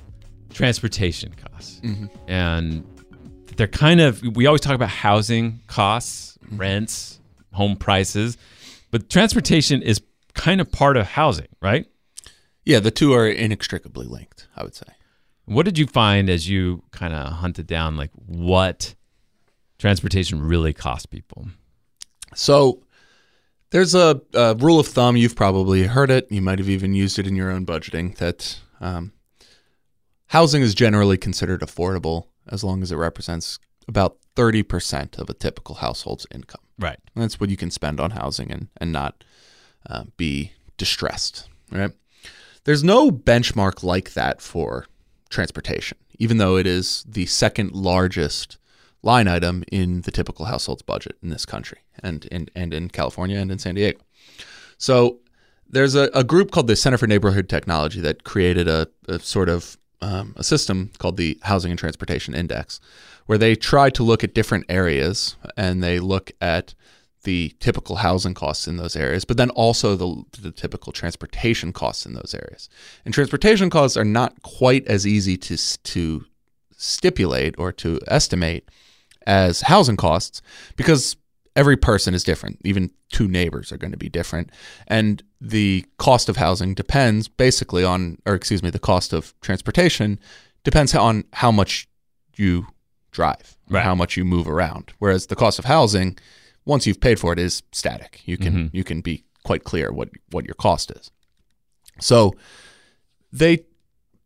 transportation 0.49 1.33
costs. 1.33 1.81
And 2.27 2.83
they're 3.57 3.67
kind 3.67 3.99
of, 3.99 4.23
we 4.23 4.47
always 4.47 4.61
talk 4.61 4.73
about 4.73 4.89
housing 4.89 5.59
costs, 5.67 6.39
rents, 6.49 7.19
home 7.51 7.75
prices, 7.75 8.37
but 8.89 9.09
transportation 9.09 9.81
is 9.81 10.01
kind 10.33 10.61
of 10.61 10.71
part 10.71 10.95
of 10.95 11.05
housing, 11.05 11.49
right? 11.61 11.85
Yeah, 12.63 12.79
the 12.79 12.91
two 12.91 13.13
are 13.13 13.27
inextricably 13.27 14.05
linked, 14.05 14.47
I 14.55 14.63
would 14.63 14.75
say. 14.75 14.87
What 15.45 15.65
did 15.65 15.77
you 15.77 15.87
find 15.87 16.29
as 16.29 16.47
you 16.47 16.83
kind 16.91 17.13
of 17.13 17.33
hunted 17.33 17.67
down, 17.67 17.97
like 17.97 18.11
what 18.13 18.95
transportation 19.79 20.41
really 20.41 20.73
costs 20.73 21.07
people? 21.07 21.47
So 22.35 22.83
there's 23.71 23.95
a, 23.95 24.21
a 24.33 24.55
rule 24.55 24.79
of 24.79 24.87
thumb. 24.87 25.17
You've 25.17 25.35
probably 25.35 25.83
heard 25.83 26.11
it. 26.11 26.31
You 26.31 26.41
might 26.41 26.59
have 26.59 26.69
even 26.69 26.93
used 26.93 27.17
it 27.17 27.27
in 27.27 27.35
your 27.35 27.49
own 27.49 27.65
budgeting 27.65 28.15
that 28.17 28.59
um, 28.79 29.13
housing 30.27 30.61
is 30.61 30.75
generally 30.75 31.17
considered 31.17 31.61
affordable 31.61 32.27
as 32.47 32.63
long 32.63 32.83
as 32.83 32.91
it 32.91 32.97
represents 32.97 33.59
about 33.87 34.17
30% 34.35 35.17
of 35.17 35.29
a 35.29 35.33
typical 35.33 35.75
household's 35.75 36.27
income. 36.33 36.61
Right. 36.79 36.99
That's 37.15 37.39
what 37.39 37.49
you 37.49 37.57
can 37.57 37.71
spend 37.71 37.99
on 37.99 38.11
housing 38.11 38.51
and, 38.51 38.67
and 38.77 38.91
not 38.91 39.23
uh, 39.89 40.05
be 40.17 40.51
distressed, 40.77 41.47
right? 41.71 41.91
There's 42.63 42.83
no 42.83 43.11
benchmark 43.11 43.83
like 43.83 44.13
that 44.13 44.41
for 44.41 44.85
transportation, 45.29 45.97
even 46.19 46.37
though 46.37 46.57
it 46.57 46.67
is 46.67 47.03
the 47.07 47.25
second 47.25 47.71
largest 47.71 48.57
line 49.01 49.27
item 49.27 49.63
in 49.71 50.01
the 50.01 50.11
typical 50.11 50.45
household's 50.45 50.83
budget 50.83 51.17
in 51.23 51.29
this 51.29 51.45
country 51.45 51.79
and 52.03 52.25
in, 52.25 52.49
and 52.55 52.73
in 52.73 52.89
California 52.89 53.37
and 53.37 53.51
in 53.51 53.57
San 53.57 53.75
Diego. 53.75 53.99
So 54.77 55.19
there's 55.67 55.95
a, 55.95 56.09
a 56.13 56.23
group 56.23 56.51
called 56.51 56.67
the 56.67 56.75
Center 56.75 56.97
for 56.97 57.07
Neighborhood 57.07 57.49
Technology 57.49 57.99
that 58.01 58.23
created 58.23 58.67
a, 58.67 58.87
a 59.07 59.19
sort 59.19 59.49
of 59.49 59.77
um, 60.01 60.33
a 60.35 60.43
system 60.43 60.91
called 60.97 61.17
the 61.17 61.39
Housing 61.43 61.71
and 61.71 61.79
Transportation 61.79 62.33
Index, 62.33 62.79
where 63.25 63.37
they 63.37 63.55
try 63.55 63.89
to 63.91 64.03
look 64.03 64.23
at 64.23 64.33
different 64.33 64.65
areas 64.67 65.35
and 65.55 65.83
they 65.83 65.99
look 65.99 66.31
at 66.41 66.73
the 67.23 67.55
typical 67.59 67.97
housing 67.97 68.33
costs 68.33 68.67
in 68.67 68.77
those 68.77 68.95
areas, 68.95 69.25
but 69.25 69.37
then 69.37 69.51
also 69.51 69.95
the, 69.95 70.23
the 70.41 70.51
typical 70.51 70.91
transportation 70.91 71.71
costs 71.71 72.05
in 72.05 72.13
those 72.13 72.33
areas. 72.33 72.67
And 73.05 73.13
transportation 73.13 73.69
costs 73.69 73.95
are 73.95 74.05
not 74.05 74.41
quite 74.41 74.87
as 74.87 75.05
easy 75.05 75.37
to 75.37 75.57
to 75.83 76.25
stipulate 76.75 77.53
or 77.59 77.71
to 77.71 77.99
estimate 78.07 78.69
as 79.27 79.61
housing 79.61 79.97
costs 79.97 80.41
because 80.75 81.15
every 81.55 81.77
person 81.77 82.13
is 82.13 82.23
different. 82.23 82.59
Even 82.63 82.89
two 83.09 83.27
neighbors 83.27 83.71
are 83.71 83.77
going 83.77 83.91
to 83.91 83.97
be 83.97 84.09
different. 84.09 84.49
And 84.87 85.21
the 85.39 85.85
cost 85.97 86.29
of 86.29 86.37
housing 86.37 86.73
depends 86.73 87.27
basically 87.27 87.83
on, 87.83 88.17
or 88.25 88.33
excuse 88.33 88.63
me, 88.63 88.69
the 88.69 88.79
cost 88.79 89.13
of 89.13 89.39
transportation 89.41 90.19
depends 90.63 90.95
on 90.95 91.25
how 91.33 91.51
much 91.51 91.87
you 92.35 92.67
drive, 93.11 93.57
or 93.69 93.75
Right. 93.75 93.83
how 93.83 93.93
much 93.93 94.17
you 94.17 94.25
move 94.25 94.47
around. 94.47 94.93
Whereas 94.99 95.27
the 95.27 95.35
cost 95.35 95.59
of 95.59 95.65
housing, 95.65 96.17
once 96.65 96.85
you've 96.85 97.01
paid 97.01 97.19
for 97.19 97.33
it, 97.33 97.39
is 97.39 97.63
static. 97.71 98.21
You 98.25 98.37
can 98.37 98.69
you 98.73 98.83
can 98.83 99.01
be 99.01 99.23
quite 99.43 99.63
clear 99.63 99.91
what 99.91 100.09
what 100.31 100.45
your 100.45 100.55
cost 100.55 100.91
is. 100.91 101.11
So 101.99 102.33
they 103.31 103.65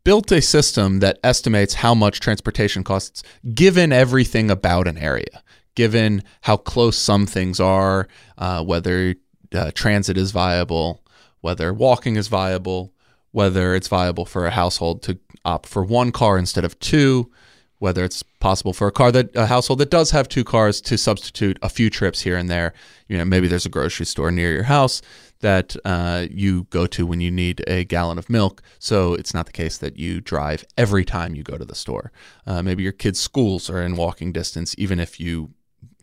built 0.04 0.32
a 0.32 0.42
system 0.42 1.00
that 1.00 1.20
estimates 1.24 1.76
how 1.76 1.96
much 1.96 2.20
transportation 2.20 2.84
costs 2.84 3.24
given 3.54 3.92
everything 3.92 4.52
about 4.52 4.88
an 4.88 4.98
area, 4.98 5.44
given 5.76 6.24
how 6.42 6.58
close 6.58 6.98
some 6.98 7.26
things 7.26 7.60
are, 7.60 8.08
uh, 8.38 8.64
whether 8.64 9.16
uh, 9.54 9.72
transit 9.74 10.18
is 10.18 10.32
viable, 10.32 11.04
whether 11.42 11.74
walking 11.74 12.16
is 12.16 12.28
viable, 12.28 12.94
whether 13.32 13.76
it's 13.76 13.88
viable 13.88 14.26
for 14.26 14.46
a 14.46 14.52
household 14.52 15.02
to 15.04 15.20
opt 15.44 15.68
for 15.68 15.84
one 15.84 16.12
car 16.12 16.38
instead 16.38 16.66
of 16.66 16.80
two, 16.80 17.32
whether 17.80 18.04
it's 18.04 18.24
possible 18.40 18.74
for 18.74 18.88
a 18.88 18.92
car 18.92 19.12
that 19.12 19.36
a 19.36 19.48
household 19.48 19.80
that 19.80 19.90
does 19.90 20.12
have 20.12 20.30
two 20.30 20.44
cars 20.44 20.80
to 20.82 20.98
substitute 20.98 21.60
a 21.62 21.70
few 21.70 21.90
trips 21.90 22.22
here 22.22 22.38
and 22.38 22.50
there. 22.50 22.74
You 23.08 23.18
know, 23.18 23.26
maybe 23.26 23.48
there's 23.48 23.66
a 23.66 23.70
grocery 23.70 24.06
store 24.06 24.32
near 24.32 24.52
your 24.54 24.64
house 24.64 25.02
that 25.42 25.76
uh, 25.84 26.26
you 26.32 26.64
go 26.70 26.88
to 26.88 27.06
when 27.06 27.22
you 27.22 27.30
need 27.30 27.64
a 27.68 27.84
gallon 27.84 28.18
of 28.18 28.30
milk. 28.30 28.62
So 28.80 29.14
it's 29.14 29.34
not 29.34 29.46
the 29.46 29.52
case 29.52 29.78
that 29.80 29.98
you 29.98 30.22
drive 30.22 30.64
every 30.78 31.04
time 31.04 31.36
you 31.36 31.44
go 31.44 31.58
to 31.58 31.66
the 31.66 31.76
store. 31.76 32.12
Uh, 32.48 32.62
maybe 32.62 32.84
your 32.84 32.94
kids' 32.94 33.20
schools 33.20 33.70
are 33.70 33.82
in 33.82 33.96
walking 33.96 34.32
distance, 34.32 34.74
even 34.78 35.00
if 35.00 35.20
you 35.20 35.52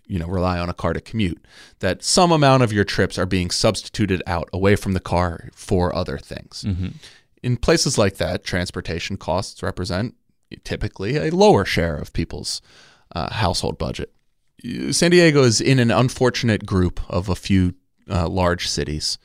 you 0.06 0.18
know 0.18 0.26
rely 0.26 0.58
on 0.58 0.68
a 0.68 0.74
car 0.74 0.92
to 0.92 1.00
commute 1.00 1.42
that 1.78 2.02
some 2.02 2.32
amount 2.32 2.62
of 2.62 2.72
your 2.72 2.84
trips 2.84 3.18
are 3.18 3.24
being 3.24 3.50
substituted 3.50 4.20
out 4.26 4.48
away 4.52 4.76
from 4.76 4.92
the 4.92 5.00
car 5.00 5.48
for 5.54 5.94
other 5.94 6.18
things 6.18 6.64
in 7.42 7.56
places 7.56 7.96
like 7.96 8.16
that 8.16 8.44
transportation 8.44 9.16
costs 9.16 9.62
represent 9.62 10.14
typically 10.64 11.16
a 11.16 11.30
lower 11.30 11.64
share 11.64 11.96
of 11.96 12.12
people's 12.12 12.60
uh, 13.14 13.32
household 13.32 13.78
budget 13.78 14.12
san 14.90 15.10
diego 15.10 15.42
is 15.42 15.60
in 15.60 15.78
an 15.78 15.90
unfortunate 15.90 16.64
group 16.64 17.00
of 17.08 17.28
a 17.28 17.34
few 17.34 17.74
uh, 18.10 18.28
large 18.28 18.68
cities 18.68 19.18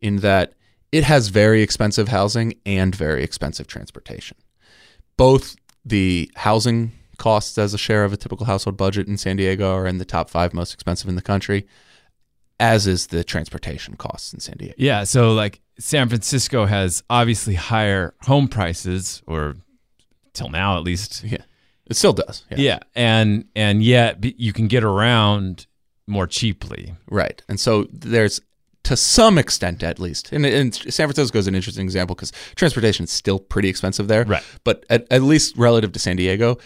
in 0.00 0.16
that 0.16 0.54
it 0.92 1.04
has 1.04 1.28
very 1.28 1.62
expensive 1.62 2.08
housing 2.08 2.54
and 2.66 2.94
very 2.94 3.22
expensive 3.22 3.66
transportation 3.66 4.36
both 5.16 5.56
the 5.84 6.30
housing 6.36 6.92
costs 7.20 7.58
as 7.58 7.74
a 7.74 7.78
share 7.78 8.04
of 8.04 8.12
a 8.12 8.16
typical 8.16 8.46
household 8.46 8.76
budget 8.76 9.06
in 9.06 9.16
San 9.16 9.36
Diego 9.36 9.74
are 9.74 9.86
in 9.86 9.98
the 9.98 10.04
top 10.04 10.28
five 10.30 10.52
most 10.52 10.74
expensive 10.74 11.08
in 11.08 11.14
the 11.14 11.22
country, 11.22 11.68
as 12.58 12.86
is 12.86 13.08
the 13.08 13.22
transportation 13.22 13.94
costs 13.94 14.32
in 14.32 14.40
San 14.40 14.56
Diego. 14.56 14.74
Yeah, 14.78 15.04
so 15.04 15.32
like 15.32 15.60
San 15.78 16.08
Francisco 16.08 16.66
has 16.66 17.04
obviously 17.08 17.54
higher 17.54 18.14
home 18.22 18.48
prices, 18.48 19.22
or 19.26 19.56
till 20.34 20.48
now 20.48 20.76
at 20.76 20.82
least. 20.82 21.22
Yeah, 21.24 21.42
it 21.86 21.96
still 21.96 22.12
does. 22.12 22.44
Yeah. 22.50 22.56
Yeah, 22.58 22.78
and 22.94 23.44
and 23.56 23.82
yet 23.82 24.18
you 24.38 24.52
can 24.52 24.68
get 24.68 24.84
around 24.84 25.66
more 26.06 26.26
cheaply. 26.26 26.94
Right. 27.08 27.40
And 27.48 27.60
so 27.60 27.86
there's, 27.92 28.40
to 28.82 28.96
some 28.96 29.38
extent 29.38 29.82
at 29.84 30.00
least, 30.00 30.32
and, 30.32 30.44
and 30.44 30.74
San 30.74 31.06
Francisco 31.06 31.38
is 31.38 31.46
an 31.46 31.54
interesting 31.54 31.84
example 31.84 32.16
because 32.16 32.32
transportation 32.56 33.04
is 33.04 33.10
still 33.12 33.38
pretty 33.38 33.68
expensive 33.68 34.08
there. 34.08 34.24
Right. 34.24 34.42
But 34.64 34.84
at, 34.90 35.06
at 35.12 35.22
least 35.22 35.56
relative 35.56 35.92
to 35.92 35.98
San 36.00 36.16
Diego, 36.16 36.58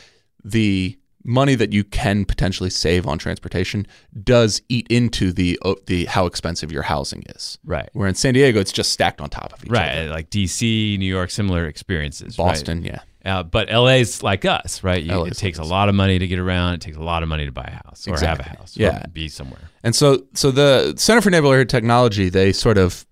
the 0.42 0.98
money 1.26 1.54
that 1.54 1.72
you 1.72 1.84
can 1.84 2.24
potentially 2.24 2.68
save 2.70 3.06
on 3.06 3.18
transportation 3.18 3.86
does 4.22 4.60
eat 4.68 4.86
into 4.88 5.32
the 5.32 5.58
the 5.86 6.04
how 6.06 6.24
expensive 6.26 6.70
your 6.72 6.82
housing 6.82 7.22
is. 7.34 7.58
Right. 7.64 7.88
Where 7.92 8.08
in 8.08 8.14
San 8.14 8.32
Diego, 8.34 8.60
it's 8.60 8.72
just 8.72 8.92
stacked 8.92 9.20
on 9.20 9.28
top 9.30 9.52
of 9.52 9.64
each 9.64 9.70
Right, 9.70 9.90
other. 9.90 10.10
like 10.10 10.30
DC, 10.30 10.98
New 10.98 11.06
York, 11.06 11.30
similar 11.30 11.66
experiences. 11.66 12.38
right? 12.38 12.46
Boston, 12.46 12.82
yeah. 12.84 13.00
Uh, 13.24 13.42
but 13.42 13.70
LA's 13.70 14.22
like 14.22 14.44
us, 14.44 14.82
right? 14.82 15.02
You, 15.02 15.24
it 15.24 15.36
takes 15.36 15.58
like 15.58 15.66
a 15.66 15.70
lot 15.70 15.88
of 15.88 15.94
money 15.94 16.18
to 16.18 16.26
get 16.26 16.38
around. 16.38 16.74
It 16.74 16.80
takes 16.82 16.96
a 16.96 17.02
lot 17.02 17.22
of 17.22 17.28
money 17.28 17.46
to 17.46 17.52
buy 17.52 17.64
a 17.64 17.86
house 17.86 18.06
or 18.06 18.18
have 18.18 18.40
a 18.40 18.42
house. 18.42 18.76
Yeah. 18.76 19.02
Or 19.02 19.08
be 19.08 19.28
somewhere. 19.28 19.70
And 19.82 19.94
so, 19.94 20.26
so 20.34 20.50
the 20.50 20.94
Center 20.96 21.22
for 21.22 21.30
Neighborhood 21.30 21.70
Technology, 21.70 22.28
they 22.28 22.52
sort 22.52 22.76
of 22.76 23.06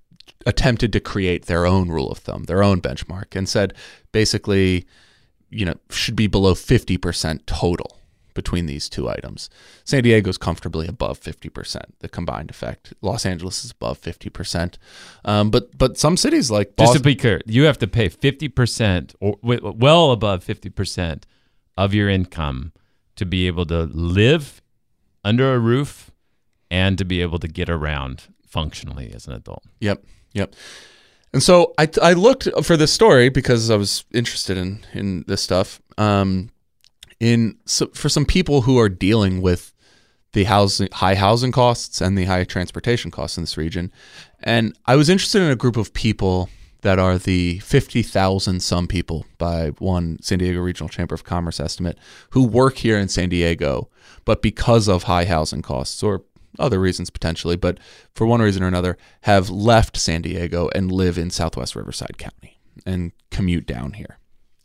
attempted 0.45 0.93
to 0.93 1.01
create 1.01 1.47
their 1.47 1.67
own 1.67 1.89
rule 1.89 2.11
of 2.11 2.19
thumb, 2.19 2.45
their 2.45 2.63
own 2.63 2.83
benchmark, 2.83 3.35
and 3.37 3.49
said 3.49 3.75
basically, 4.13 4.87
you 5.49 5.65
know, 5.65 5.75
should 5.91 6.17
be 6.17 6.27
below 6.27 6.55
50% 6.55 7.47
total 7.47 7.99
between 8.35 8.67
these 8.67 8.89
two 8.89 9.09
items. 9.09 9.51
San 9.85 10.03
Diego's 10.03 10.39
comfortably 10.39 10.87
above 10.87 11.21
50%, 11.21 11.83
the 12.01 12.09
combined 12.09 12.51
effect. 12.51 12.95
Los 13.01 13.27
Angeles 13.27 13.65
is 13.65 13.71
above 13.71 14.01
50%. 14.01 14.77
Um, 15.25 15.51
but 15.51 15.77
but 15.77 15.99
some 15.99 16.17
cities 16.17 16.51
like 16.51 16.77
Just 16.77 16.95
to 16.95 17.01
be 17.01 17.15
clear, 17.15 17.41
you 17.47 17.65
have 17.65 17.79
to 17.79 17.87
pay 17.87 18.09
50% 18.09 19.15
or 19.21 19.37
well 19.43 20.11
above 20.11 20.45
50% 20.45 21.23
of 21.77 21.95
your 21.95 22.09
income 22.09 22.73
to 23.17 23.27
be 23.27 23.47
able 23.47 23.67
to 23.67 23.85
live 23.85 24.63
under 25.25 25.55
a 25.55 25.59
roof 25.59 26.11
and 26.71 26.99
to 26.99 27.05
be 27.05 27.21
able 27.21 27.39
to 27.39 27.49
get 27.49 27.69
around 27.69 28.25
functionally 28.47 29.13
as 29.15 29.27
an 29.27 29.35
adult. 29.35 29.65
Yep, 29.81 30.05
yep. 30.33 30.55
And 31.33 31.43
so 31.43 31.73
I, 31.79 31.89
I 32.03 32.13
looked 32.13 32.49
for 32.63 32.77
this 32.77 32.93
story 32.93 33.29
because 33.31 33.71
I 33.71 33.77
was 33.77 34.05
interested 34.13 34.57
in 34.57 34.85
in 34.93 35.25
this 35.27 35.43
stuff. 35.43 35.81
Um, 35.97 36.51
in 37.23 37.57
so, 37.67 37.87
for 37.95 38.09
some 38.09 38.27
people 38.27 38.63
who 38.63 38.79
are 38.81 38.89
dealing 38.89 39.41
with 39.41 39.73
the 40.33 40.43
housing 40.45 40.89
high 40.93 41.15
housing 41.15 41.53
costs 41.53 42.01
and 42.01 42.19
the 42.19 42.25
high 42.25 42.43
transportation 42.43 43.13
costs 43.13 43.37
in 43.37 43.45
this 43.45 43.57
region, 43.57 43.93
and 44.43 44.77
I 44.87 44.97
was 44.97 45.09
interested 45.09 45.41
in 45.41 45.49
a 45.49 45.57
group 45.57 45.77
of 45.77 45.95
people 45.95 46.51
that 46.81 46.99
are 46.99 47.19
the 47.19 47.61
fifty 47.61 48.03
thousand 48.03 48.61
some 48.61 48.89
people 48.89 49.25
by 49.39 49.69
one 49.79 50.21
San 50.21 50.39
Diego 50.39 50.59
Regional 50.59 50.89
Chamber 50.89 51.15
of 51.15 51.23
Commerce 51.23 51.61
estimate 51.61 51.97
who 52.31 52.45
work 52.45 52.79
here 52.79 52.99
in 52.99 53.07
San 53.07 53.29
Diego, 53.29 53.89
but 54.25 54.43
because 54.43 54.89
of 54.89 55.05
high 55.05 55.25
housing 55.25 55.63
costs 55.63 56.03
or 56.03 56.25
other 56.59 56.81
reasons 56.81 57.09
potentially, 57.09 57.55
but 57.55 57.79
for 58.17 58.27
one 58.27 58.43
reason 58.43 58.65
or 58.65 58.69
another, 58.69 58.99
have 59.23 59.49
left 59.49 59.97
San 59.97 60.23
Diego 60.23 60.69
and 60.75 60.91
live 60.91 61.17
in 61.17 61.31
Southwest 61.31 61.77
Riverside 61.77 62.19
County 62.19 62.59
and 62.85 63.13
commute 63.31 63.65
down 63.65 63.93
here. 63.93 64.19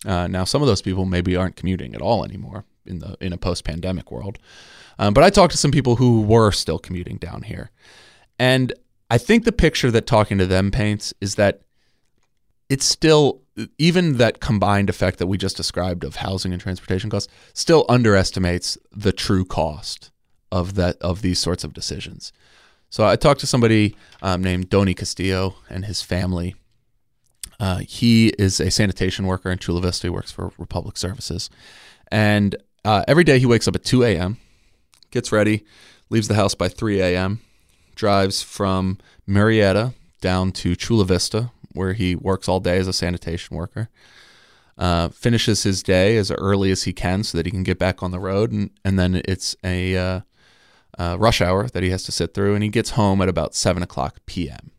Uh, 0.06 0.28
now, 0.28 0.44
some 0.44 0.62
of 0.62 0.68
those 0.68 0.82
people 0.82 1.06
maybe 1.06 1.36
aren't 1.36 1.56
commuting 1.56 1.96
at 1.96 2.02
all 2.02 2.24
anymore 2.24 2.66
in 2.86 3.00
the 3.00 3.18
in 3.20 3.34
a 3.34 3.38
post-pandemic 3.38 4.12
world, 4.12 4.38
um, 5.00 5.14
but 5.14 5.24
I 5.24 5.30
talked 5.30 5.52
to 5.52 5.58
some 5.58 5.72
people 5.72 5.96
who 5.96 6.22
were 6.22 6.52
still 6.52 6.80
commuting 6.80 7.18
down 7.18 7.44
here, 7.44 7.72
and 8.38 8.74
I 9.10 9.18
think 9.18 9.44
the 9.44 9.52
picture 9.52 9.92
that 9.92 10.06
talking 10.06 10.38
to 10.38 10.46
them 10.46 10.72
paints 10.72 11.14
is 11.20 11.36
that 11.36 11.62
it's 12.70 12.86
still 12.86 13.42
even 13.78 14.18
that 14.18 14.40
combined 14.40 14.90
effect 14.90 15.18
that 15.20 15.28
we 15.28 15.38
just 15.38 15.58
described 15.58 16.04
of 16.04 16.18
housing 16.18 16.54
and 16.54 16.62
transportation 16.62 17.10
costs 17.10 17.32
still 17.54 17.86
underestimates 17.90 18.78
the 18.92 19.12
true 19.12 19.46
cost 19.46 20.12
of 20.52 20.76
that 20.76 20.98
of 21.02 21.22
these 21.22 21.40
sorts 21.40 21.64
of 21.64 21.74
decisions. 21.74 22.32
So 22.90 23.06
I 23.06 23.16
talked 23.16 23.42
to 23.42 23.48
somebody 23.48 23.96
um, 24.22 24.42
named 24.42 24.70
Doni 24.70 24.94
Castillo 24.94 25.56
and 25.70 25.86
his 25.86 26.02
family. 26.02 26.56
Uh, 27.60 27.78
he 27.78 28.30
is 28.38 28.60
a 28.60 28.70
sanitation 28.70 29.26
worker 29.26 29.50
in 29.50 29.58
Chula 29.58 29.82
Vista. 29.82 30.08
He 30.08 30.12
works 30.12 30.32
for 30.32 30.52
Republic 30.58 30.98
Services, 30.98 31.50
and 32.12 32.56
uh, 32.86 33.04
every 33.08 33.24
day 33.24 33.40
he 33.40 33.46
wakes 33.46 33.68
up 33.68 33.76
at 33.76 33.84
2 33.84 34.04
a.m., 34.04 34.38
gets 35.12 35.32
ready, 35.32 35.66
leaves 36.10 36.28
the 36.28 36.36
house 36.36 36.56
by 36.56 36.70
3 36.70 37.02
a.m., 37.02 37.42
drives 37.96 38.42
from 38.42 38.98
Murrieta 39.28 39.94
down 40.22 40.52
to 40.52 40.76
Chula 40.76 41.06
Vista, 41.06 41.52
where 41.74 41.94
he 41.94 42.16
works 42.16 42.48
all 42.48 42.60
day 42.60 42.78
as 42.78 42.88
a 42.88 42.94
sanitation 42.94 43.58
worker. 43.58 43.90
Uh, 44.78 45.10
finishes 45.10 45.64
his 45.64 45.82
day 45.82 46.18
as 46.18 46.30
early 46.30 46.70
as 46.70 46.84
he 46.84 46.94
can 46.94 47.24
so 47.24 47.36
that 47.38 47.48
he 47.48 47.52
can 47.52 47.64
get 47.64 47.80
back 47.80 48.04
on 48.04 48.12
the 48.12 48.20
road, 48.20 48.52
and, 48.52 48.70
and 48.86 49.00
then 49.00 49.22
it's 49.26 49.56
a 49.64 49.96
uh, 49.96 50.22
rush 51.18 51.42
hour 51.42 51.68
that 51.68 51.84
he 51.84 51.90
has 51.90 52.04
to 52.04 52.12
sit 52.12 52.34
through, 52.34 52.54
and 52.54 52.64
he 52.64 52.70
gets 52.70 52.92
home 52.92 53.22
at 53.22 53.30
about 53.30 53.56
7 53.56 53.82
o'clock 53.82 54.20
p.m. 54.28 54.72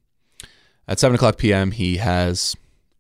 At 0.87 0.99
7 0.99 1.15
o'clock 1.17 1.37
p.m., 1.37 1.73
he 1.73 1.97
has 1.97 2.57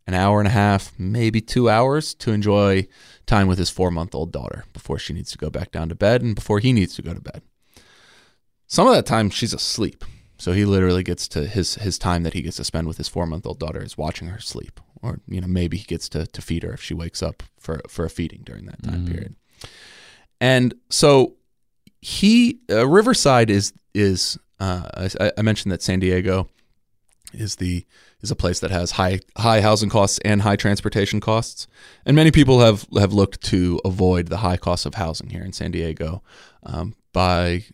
an 0.09 0.14
hour 0.14 0.40
and 0.40 0.49
a 0.49 0.51
half, 0.51 0.92
maybe 0.99 1.38
two 1.38 1.68
hours 1.68 2.14
to 2.14 2.33
enjoy 2.33 2.88
time 3.27 3.47
with 3.47 3.59
his 3.59 3.68
four 3.68 3.90
month 3.90 4.14
old 4.14 4.33
daughter 4.33 4.64
before 4.73 4.99
she 4.99 5.12
needs 5.12 5.31
to 5.31 5.38
go 5.38 5.51
back 5.51 5.71
down 5.71 5.90
to 5.90 5.94
bed 5.94 6.23
and 6.23 6.35
before 6.35 6.61
he 6.61 6.73
needs 6.73 6.94
to 6.97 7.03
go 7.03 7.12
to 7.12 7.21
bed. 7.21 7.42
Some 8.66 8.88
of 8.88 8.94
that 8.94 9.05
time 9.05 9.29
she's 9.29 9.53
asleep. 9.53 10.03
So 10.38 10.53
he 10.53 10.64
literally 10.64 11.03
gets 11.03 11.29
to 11.29 11.47
his 11.47 11.75
his 11.75 11.99
time 11.99 12.23
that 12.23 12.33
he 12.33 12.40
gets 12.40 12.57
to 12.57 12.64
spend 12.64 12.87
with 12.88 12.97
his 12.97 13.09
four 13.09 13.27
month 13.27 13.44
old 13.47 13.59
daughter 13.59 13.83
is 13.83 13.99
watching 13.99 14.29
her 14.29 14.40
sleep. 14.40 14.81
Or, 15.03 15.21
you 15.29 15.42
know, 15.42 15.47
maybe 15.47 15.77
he 15.77 15.85
gets 15.85 16.09
to, 16.09 16.27
to 16.27 16.42
feed 16.42 16.62
her 16.62 16.73
if 16.73 16.83
she 16.83 16.94
wakes 16.94 17.23
up 17.23 17.42
for, 17.61 17.81
for 17.88 18.05
a 18.05 18.11
feeding 18.11 18.40
during 18.44 18.64
that 18.66 18.83
time 18.83 19.05
period. 19.07 19.37
And 20.40 20.75
so 20.88 21.35
he 22.01 22.61
uh, 22.71 22.88
Riverside 22.88 23.51
is 23.51 23.75
is 23.92 24.38
uh, 24.59 25.09
I, 25.21 25.33
I 25.37 25.42
mentioned 25.42 25.71
that 25.73 25.83
San 25.83 26.01
Diego 26.01 26.49
is 27.35 27.57
the 27.57 27.85
is 28.20 28.31
a 28.31 28.37
place 28.37 28.61
that 28.61 28.70
has 28.70 28.92
high 28.92 29.20
high 29.37 29.61
housing 29.61 29.88
costs 29.88 30.18
and 30.24 30.42
high 30.42 30.57
transportation 30.57 31.20
costs, 31.20 31.66
and 32.04 32.16
many 32.16 32.31
people 32.31 32.61
have 32.61 32.87
have 32.98 33.12
looked 33.12 33.40
to 33.42 33.81
avoid 33.85 34.28
the 34.28 34.38
high 34.38 34.57
cost 34.57 34.87
of 34.87 34.94
housing 34.94 35.31
here 35.31 35.42
in 35.42 35.52
San 35.52 35.70
Diego 35.70 36.22
um, 36.64 36.94
by 37.12 37.64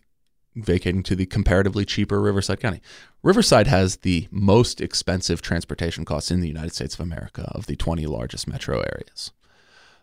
vacating 0.55 1.03
to 1.03 1.15
the 1.15 1.25
comparatively 1.25 1.83
cheaper 1.83 2.21
Riverside 2.21 2.59
County. 2.59 2.81
Riverside 3.23 3.67
has 3.67 3.97
the 3.97 4.27
most 4.31 4.79
expensive 4.79 5.41
transportation 5.41 6.05
costs 6.05 6.31
in 6.31 6.39
the 6.39 6.47
United 6.47 6.73
States 6.73 6.93
of 6.93 7.01
America 7.01 7.51
of 7.53 7.65
the 7.65 7.75
20 7.75 8.05
largest 8.05 8.47
metro 8.47 8.79
areas. 8.79 9.31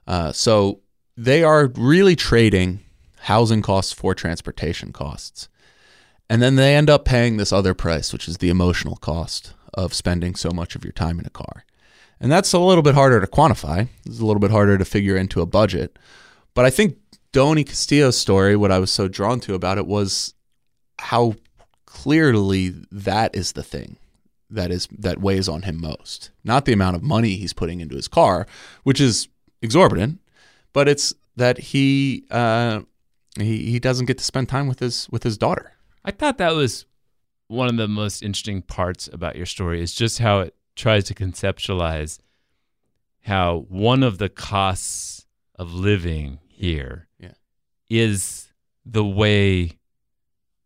Uh, 0.07 0.33
so 0.33 0.81
they 1.17 1.43
are 1.43 1.69
really 1.77 2.17
trading 2.17 2.81
housing 3.21 3.63
costs 3.63 3.93
for 3.93 4.15
transportation 4.15 4.93
costs. 4.93 5.49
And 6.29 6.43
then 6.43 6.57
they 6.57 6.75
end 6.75 6.91
up 6.91 7.05
paying 7.05 7.37
this 7.37 7.53
other 7.53 7.73
price, 7.73 8.13
which 8.13 8.29
is 8.29 8.39
the 8.39 8.51
emotional 8.51 8.97
cost 8.97 9.55
of 9.75 9.95
spending 9.95 10.35
so 10.35 10.51
much 10.51 10.75
of 10.75 10.85
your 10.85 10.93
time 10.93 11.19
in 11.19 11.27
a 11.27 11.31
car. 11.31 11.65
And 12.21 12.31
that's 12.31 12.53
a 12.53 12.59
little 12.59 12.83
bit 12.83 12.95
harder 12.95 13.21
to 13.21 13.27
quantify. 13.27 13.89
It's 14.07 14.21
a 14.21 14.25
little 14.25 14.41
bit 14.41 14.51
harder 14.51 14.79
to 14.79 14.85
figure 14.85 15.17
into 15.17 15.41
a 15.41 15.47
budget. 15.47 15.99
But 16.55 16.65
I 16.65 16.71
think 16.71 16.99
Doni 17.33 17.65
Castillo's 17.65 18.19
story, 18.19 18.55
what 18.55 18.71
I 18.71 18.79
was 18.79 18.91
so 18.91 19.09
drawn 19.09 19.41
to 19.41 19.55
about 19.55 19.79
it 19.79 19.87
was 19.87 20.35
how 20.99 21.35
clearly 21.87 22.75
that 22.91 23.35
is 23.35 23.53
the 23.53 23.63
thing 23.63 23.97
that 24.53 24.71
is 24.71 24.87
that 24.97 25.21
weighs 25.21 25.49
on 25.49 25.63
him 25.63 25.81
most. 25.81 26.31
Not 26.45 26.65
the 26.65 26.73
amount 26.73 26.97
of 26.97 27.03
money 27.03 27.37
he's 27.37 27.53
putting 27.53 27.81
into 27.81 27.97
his 27.97 28.07
car, 28.07 28.47
which 28.85 29.01
is 29.01 29.29
exorbitant, 29.63 30.21
but 30.73 30.89
it's 30.89 31.15
that 31.37 31.59
he 31.59 32.25
uh, 32.31 32.83
he 33.37 33.71
he 33.71 33.81
doesn't 33.81 34.07
get 34.07 34.19
to 34.19 34.25
spend 34.25 34.49
time 34.49 34.69
with 34.69 34.79
his 34.79 35.09
with 35.11 35.23
his 35.23 35.39
daughter. 35.39 35.73
I 36.05 36.11
thought 36.11 36.39
that 36.39 36.55
was 36.55 36.85
one 37.53 37.69
of 37.69 37.77
the 37.77 37.87
most 37.89 38.23
interesting 38.23 38.63
parts 38.63 39.09
about 39.13 39.37
your 39.37 39.47
story 39.47 39.81
is 39.83 39.95
just 39.95 40.19
how 40.19 40.41
it 40.41 40.55
tries 40.75 41.05
to 41.05 41.15
conceptualize 41.15 42.19
how 43.25 43.67
one 43.69 44.03
of 44.03 44.19
the 44.19 44.29
costs 44.29 45.27
of 45.57 45.73
living 45.73 46.39
here 46.49 47.09
Yeah. 47.19 47.35
is 47.89 48.49
the 48.85 49.05
way 49.05 49.79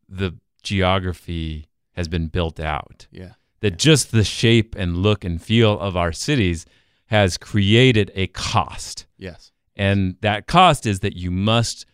the 0.08 0.36
geography 0.62 1.66
has 1.92 2.08
been 2.08 2.28
built 2.28 2.60
out. 2.60 3.06
Yeah. 3.10 3.32
That 3.60 3.78
just 3.78 4.12
the 4.12 4.24
shape 4.24 4.74
and 4.76 4.98
look 4.98 5.24
and 5.24 5.42
feel 5.42 5.78
of 5.80 5.96
our 5.96 6.12
cities 6.12 6.66
has 7.06 7.36
created 7.36 8.10
a 8.14 8.26
cost. 8.28 9.06
Yes. 9.18 9.50
And 9.74 10.16
that 10.20 10.46
cost 10.46 10.86
is 10.86 11.00
that 11.00 11.16
you 11.16 11.30
must 11.30 11.84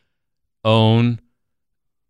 own, 0.65 1.21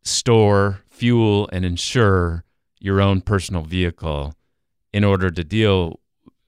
store, 0.03 0.81
fuel, 0.91 1.49
and 1.53 1.65
insure 1.65 2.45
your 2.83 3.01
own 3.01 3.21
personal 3.21 3.63
vehicle 3.63 4.35
in 4.93 5.05
order 5.05 5.31
to 5.31 5.45
deal 5.45 6.01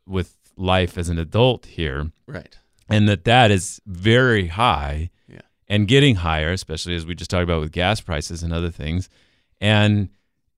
with 0.06 0.36
life 0.56 0.98
as 0.98 1.08
an 1.08 1.18
adult 1.18 1.66
here. 1.66 2.10
Right. 2.26 2.58
And 2.88 3.08
that 3.08 3.24
that 3.24 3.50
is 3.50 3.80
very 3.86 4.48
high 4.48 5.10
Yeah. 5.28 5.40
and 5.68 5.88
getting 5.88 6.16
higher, 6.16 6.50
especially 6.52 6.94
as 6.96 7.06
we 7.06 7.14
just 7.14 7.30
talked 7.30 7.44
about 7.44 7.60
with 7.60 7.72
gas 7.72 8.00
prices 8.00 8.42
and 8.42 8.52
other 8.52 8.70
things. 8.70 9.08
And 9.60 10.10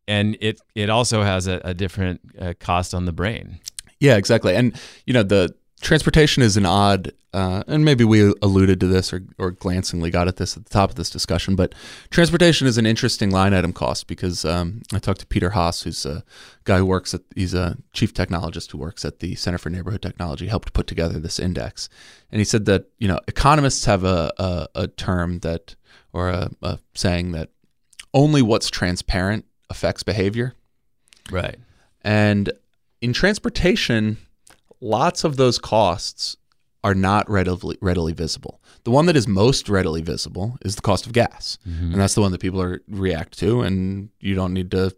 and 0.08 0.36
it 0.40 0.60
it 0.74 0.90
also 0.90 1.22
has 1.22 1.46
a, 1.46 1.60
a 1.64 1.74
different 1.74 2.20
uh, 2.40 2.54
cost 2.58 2.94
on 2.94 3.04
the 3.04 3.12
brain. 3.12 3.60
Yeah, 4.00 4.16
exactly. 4.16 4.54
And 4.56 4.78
you 5.06 5.12
know, 5.14 5.22
the 5.22 5.54
transportation 5.80 6.42
is 6.42 6.56
an 6.56 6.66
odd, 6.66 7.12
uh, 7.32 7.62
and 7.66 7.84
maybe 7.84 8.02
we 8.02 8.32
alluded 8.40 8.80
to 8.80 8.86
this 8.86 9.12
or, 9.12 9.22
or 9.38 9.50
glancingly 9.50 10.10
got 10.10 10.26
at 10.26 10.36
this 10.36 10.56
at 10.56 10.64
the 10.64 10.70
top 10.70 10.90
of 10.90 10.96
this 10.96 11.10
discussion, 11.10 11.54
but 11.54 11.74
transportation 12.10 12.66
is 12.66 12.78
an 12.78 12.86
interesting 12.86 13.30
line 13.30 13.52
item 13.52 13.72
cost 13.72 14.06
because 14.06 14.44
um, 14.44 14.82
I 14.92 14.98
talked 14.98 15.20
to 15.20 15.26
Peter 15.26 15.50
Haas, 15.50 15.82
who's 15.82 16.06
a 16.06 16.24
guy 16.64 16.78
who 16.78 16.86
works 16.86 17.12
at, 17.12 17.20
he's 17.34 17.52
a 17.52 17.76
chief 17.92 18.14
technologist 18.14 18.72
who 18.72 18.78
works 18.78 19.04
at 19.04 19.20
the 19.20 19.34
Center 19.34 19.58
for 19.58 19.68
Neighborhood 19.68 20.02
Technology, 20.02 20.46
helped 20.46 20.72
put 20.72 20.86
together 20.86 21.18
this 21.18 21.38
index. 21.38 21.88
And 22.32 22.38
he 22.38 22.44
said 22.44 22.64
that, 22.66 22.86
you 22.98 23.08
know, 23.08 23.20
economists 23.28 23.84
have 23.84 24.02
a, 24.02 24.32
a, 24.38 24.68
a 24.74 24.88
term 24.88 25.40
that, 25.40 25.76
or 26.12 26.30
a, 26.30 26.50
a 26.62 26.78
saying 26.94 27.32
that 27.32 27.50
only 28.14 28.40
what's 28.40 28.70
transparent 28.70 29.44
affects 29.68 30.02
behavior. 30.02 30.54
Right. 31.30 31.56
And 32.02 32.50
in 33.02 33.12
transportation, 33.12 34.16
lots 34.80 35.24
of 35.24 35.36
those 35.36 35.58
costs 35.58 36.36
are 36.84 36.94
not 36.94 37.28
readily 37.28 37.76
readily 37.80 38.12
visible. 38.12 38.60
The 38.84 38.90
one 38.90 39.06
that 39.06 39.16
is 39.16 39.26
most 39.26 39.68
readily 39.68 40.02
visible 40.02 40.56
is 40.64 40.76
the 40.76 40.82
cost 40.82 41.06
of 41.06 41.12
gas, 41.12 41.58
mm-hmm. 41.68 41.92
and 41.92 42.00
that's 42.00 42.14
the 42.14 42.20
one 42.20 42.32
that 42.32 42.40
people 42.40 42.62
are 42.62 42.80
react 42.88 43.36
to. 43.40 43.62
And 43.62 44.10
you 44.20 44.34
don't 44.34 44.54
need 44.54 44.70
to 44.70 44.94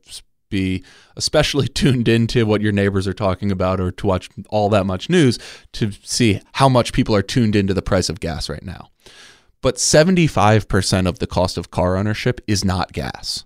be 0.51 0.85
especially 1.17 1.69
tuned 1.81 2.09
into 2.09 2.47
what 2.47 2.61
your 2.61 2.73
neighbors 2.73 3.09
are 3.09 3.15
talking 3.15 3.51
about 3.51 3.81
or 3.81 3.91
to 3.93 4.07
watch 4.07 4.29
all 4.51 4.69
that 4.69 4.87
much 4.87 5.09
news 5.09 5.39
to 5.73 5.93
see 6.03 6.41
how 6.53 6.69
much 6.69 6.93
people 6.93 7.15
are 7.15 7.23
tuned 7.23 7.57
into 7.57 7.75
the 7.75 7.83
price 7.83 8.09
of 8.09 8.21
gas 8.21 8.49
right 8.49 8.65
now. 8.65 8.91
But 9.61 9.77
75% 9.77 11.09
of 11.09 11.19
the 11.19 11.27
cost 11.27 11.57
of 11.59 11.71
car 11.71 11.97
ownership 11.97 12.41
is 12.47 12.65
not 12.65 12.93
gas 12.93 13.45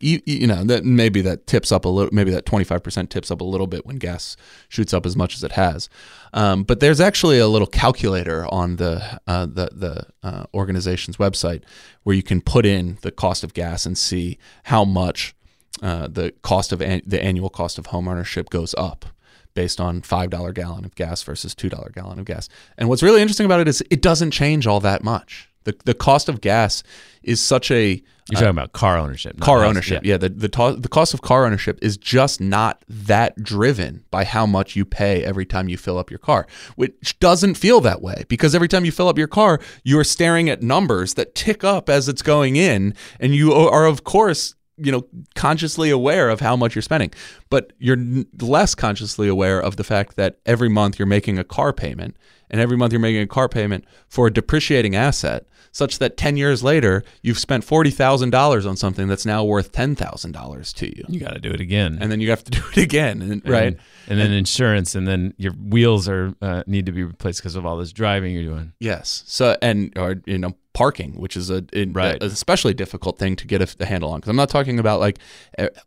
you, 0.00 0.20
you 0.26 0.46
know 0.46 0.64
that 0.64 0.84
maybe 0.84 1.20
that 1.22 1.46
tips 1.46 1.72
up 1.72 1.84
a 1.84 1.88
little 1.88 2.10
maybe 2.12 2.30
that 2.30 2.44
25% 2.44 3.08
tips 3.08 3.30
up 3.30 3.40
a 3.40 3.44
little 3.44 3.66
bit 3.66 3.86
when 3.86 3.96
gas 3.96 4.36
shoots 4.68 4.92
up 4.92 5.06
as 5.06 5.16
much 5.16 5.34
as 5.34 5.42
it 5.42 5.52
has. 5.52 5.88
Um, 6.32 6.64
but 6.64 6.80
there's 6.80 7.00
actually 7.00 7.38
a 7.38 7.46
little 7.46 7.66
calculator 7.66 8.46
on 8.52 8.76
the 8.76 9.20
uh, 9.26 9.46
the, 9.46 9.70
the 9.72 10.06
uh, 10.22 10.44
organization's 10.52 11.16
website 11.16 11.62
where 12.02 12.14
you 12.14 12.22
can 12.22 12.40
put 12.40 12.66
in 12.66 12.98
the 13.02 13.10
cost 13.10 13.42
of 13.42 13.54
gas 13.54 13.86
and 13.86 13.96
see 13.96 14.38
how 14.64 14.84
much 14.84 15.34
uh, 15.82 16.08
the 16.08 16.32
cost 16.42 16.72
of 16.72 16.82
an- 16.82 17.02
the 17.06 17.22
annual 17.22 17.50
cost 17.50 17.78
of 17.78 17.86
homeownership 17.86 18.50
goes 18.50 18.74
up 18.76 19.06
based 19.54 19.80
on 19.80 20.02
five 20.02 20.28
dollar 20.28 20.52
gallon 20.52 20.84
of 20.84 20.94
gas 20.94 21.22
versus 21.22 21.54
two 21.54 21.70
dollar 21.70 21.90
gallon 21.94 22.18
of 22.18 22.26
gas. 22.26 22.48
And 22.76 22.88
what's 22.88 23.02
really 23.02 23.22
interesting 23.22 23.46
about 23.46 23.60
it 23.60 23.68
is 23.68 23.82
it 23.90 24.02
doesn't 24.02 24.32
change 24.32 24.66
all 24.66 24.80
that 24.80 25.02
much 25.02 25.48
the, 25.66 25.76
the 25.84 25.94
cost 25.94 26.28
of 26.30 26.40
gas 26.40 26.82
is 27.22 27.40
such 27.42 27.70
a 27.70 27.90
You're 28.30 28.40
talking 28.40 28.48
about 28.48 28.72
car 28.72 28.96
ownership. 28.98 29.38
car 29.40 29.60
house- 29.60 29.68
ownership. 29.68 30.02
Yeah, 30.04 30.16
the 30.16 30.28
the, 30.30 30.48
to- 30.48 30.76
the 30.78 30.88
cost 30.88 31.12
of 31.14 31.20
car 31.22 31.44
ownership 31.44 31.78
is 31.82 31.96
just 31.96 32.40
not 32.40 32.82
that 32.88 33.40
driven 33.42 34.04
by 34.10 34.24
how 34.24 34.46
much 34.46 34.74
you 34.76 34.84
pay 34.84 35.22
every 35.24 35.44
time 35.44 35.68
you 35.68 35.76
fill 35.76 35.98
up 35.98 36.10
your 36.10 36.18
car, 36.18 36.46
which 36.76 37.18
doesn't 37.20 37.54
feel 37.56 37.80
that 37.82 38.00
way 38.02 38.24
because 38.28 38.54
every 38.54 38.68
time 38.68 38.84
you 38.84 38.92
fill 38.92 39.08
up 39.08 39.18
your 39.18 39.28
car, 39.28 39.60
you 39.84 39.98
are 39.98 40.04
staring 40.04 40.48
at 40.48 40.62
numbers 40.62 41.14
that 41.14 41.34
tick 41.34 41.62
up 41.62 41.88
as 41.90 42.08
it's 42.08 42.22
going 42.22 42.56
in, 42.56 42.94
and 43.20 43.34
you 43.34 43.52
are 43.52 43.86
of 43.86 44.04
course 44.04 44.54
you 44.78 44.92
know 44.92 45.06
consciously 45.34 45.88
aware 45.90 46.28
of 46.28 46.40
how 46.40 46.54
much 46.54 46.74
you're 46.74 46.82
spending 46.82 47.10
but 47.48 47.72
you're 47.78 47.96
n- 47.96 48.26
less 48.42 48.74
consciously 48.74 49.26
aware 49.26 49.58
of 49.58 49.76
the 49.76 49.84
fact 49.84 50.16
that 50.16 50.36
every 50.44 50.68
month 50.68 50.98
you're 50.98 51.06
making 51.06 51.38
a 51.38 51.44
car 51.44 51.72
payment 51.72 52.14
and 52.50 52.60
every 52.60 52.76
month 52.76 52.92
you're 52.92 53.00
making 53.00 53.22
a 53.22 53.26
car 53.26 53.48
payment 53.48 53.84
for 54.08 54.26
a 54.26 54.32
depreciating 54.32 54.94
asset 54.96 55.46
such 55.72 55.98
that 55.98 56.16
10 56.16 56.36
years 56.38 56.62
later 56.62 57.04
you've 57.22 57.38
spent 57.38 57.66
$40,000 57.66 58.66
on 58.68 58.76
something 58.76 59.08
that's 59.08 59.26
now 59.26 59.44
worth 59.44 59.72
$10,000 59.72 60.74
to 60.74 60.96
you 60.96 61.04
You 61.08 61.20
got 61.20 61.34
to 61.34 61.38
do 61.40 61.50
it 61.50 61.60
again. 61.60 61.98
and 62.00 62.10
then 62.10 62.20
you 62.20 62.30
have 62.30 62.44
to 62.44 62.50
do 62.50 62.62
it 62.72 62.78
again 62.78 63.20
and, 63.22 63.32
And- 63.32 63.48
right 63.48 63.76
And 64.08 64.18
then 64.18 64.32
insurance, 64.32 64.94
and 64.94 65.06
then 65.06 65.34
your 65.36 65.52
wheels 65.52 66.08
are 66.08 66.32
uh, 66.40 66.62
need 66.66 66.86
to 66.86 66.92
be 66.92 67.02
replaced 67.02 67.40
because 67.40 67.56
of 67.56 67.66
all 67.66 67.76
this 67.76 67.92
driving 67.92 68.32
you're 68.34 68.44
doing. 68.44 68.72
Yes. 68.78 69.24
So 69.26 69.56
and 69.60 69.92
or 69.98 70.22
you 70.26 70.38
know 70.38 70.54
parking, 70.76 71.12
which 71.14 71.36
is 71.38 71.48
a, 71.48 71.64
a- 71.72 71.86
Right. 71.86 72.22
a 72.22 72.26
especially 72.26 72.74
difficult 72.74 73.18
thing 73.18 73.34
to 73.36 73.46
get 73.46 73.62
a, 73.62 73.68
a 73.80 73.86
handle 73.86 74.10
on. 74.10 74.18
Because 74.20 74.28
I'm 74.30 74.36
not 74.36 74.50
talking 74.50 74.78
about 74.78 75.00
like 75.00 75.18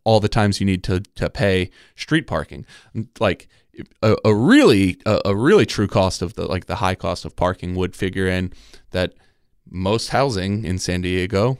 all 0.04 0.20
the 0.20 0.28
times 0.30 0.60
you 0.60 0.66
need 0.66 0.84
to 0.86 1.02
to 1.16 1.30
pay 1.30 1.70
street 1.96 2.26
parking. 2.26 2.66
Like 3.20 3.48
a, 4.02 4.16
a 4.26 4.34
really 4.34 4.98
a 5.06 5.36
really 5.36 5.66
true 5.68 5.88
cost 5.88 6.22
of 6.24 6.34
the 6.34 6.46
like 6.48 6.66
the 6.66 6.78
high 6.78 6.96
cost 6.96 7.24
of 7.24 7.36
parking 7.36 7.76
would 7.76 7.96
figure 7.96 8.28
in 8.28 8.52
that 8.92 9.14
most 9.70 10.10
housing 10.10 10.66
in 10.66 10.80
San 10.80 11.02
Diego. 11.02 11.60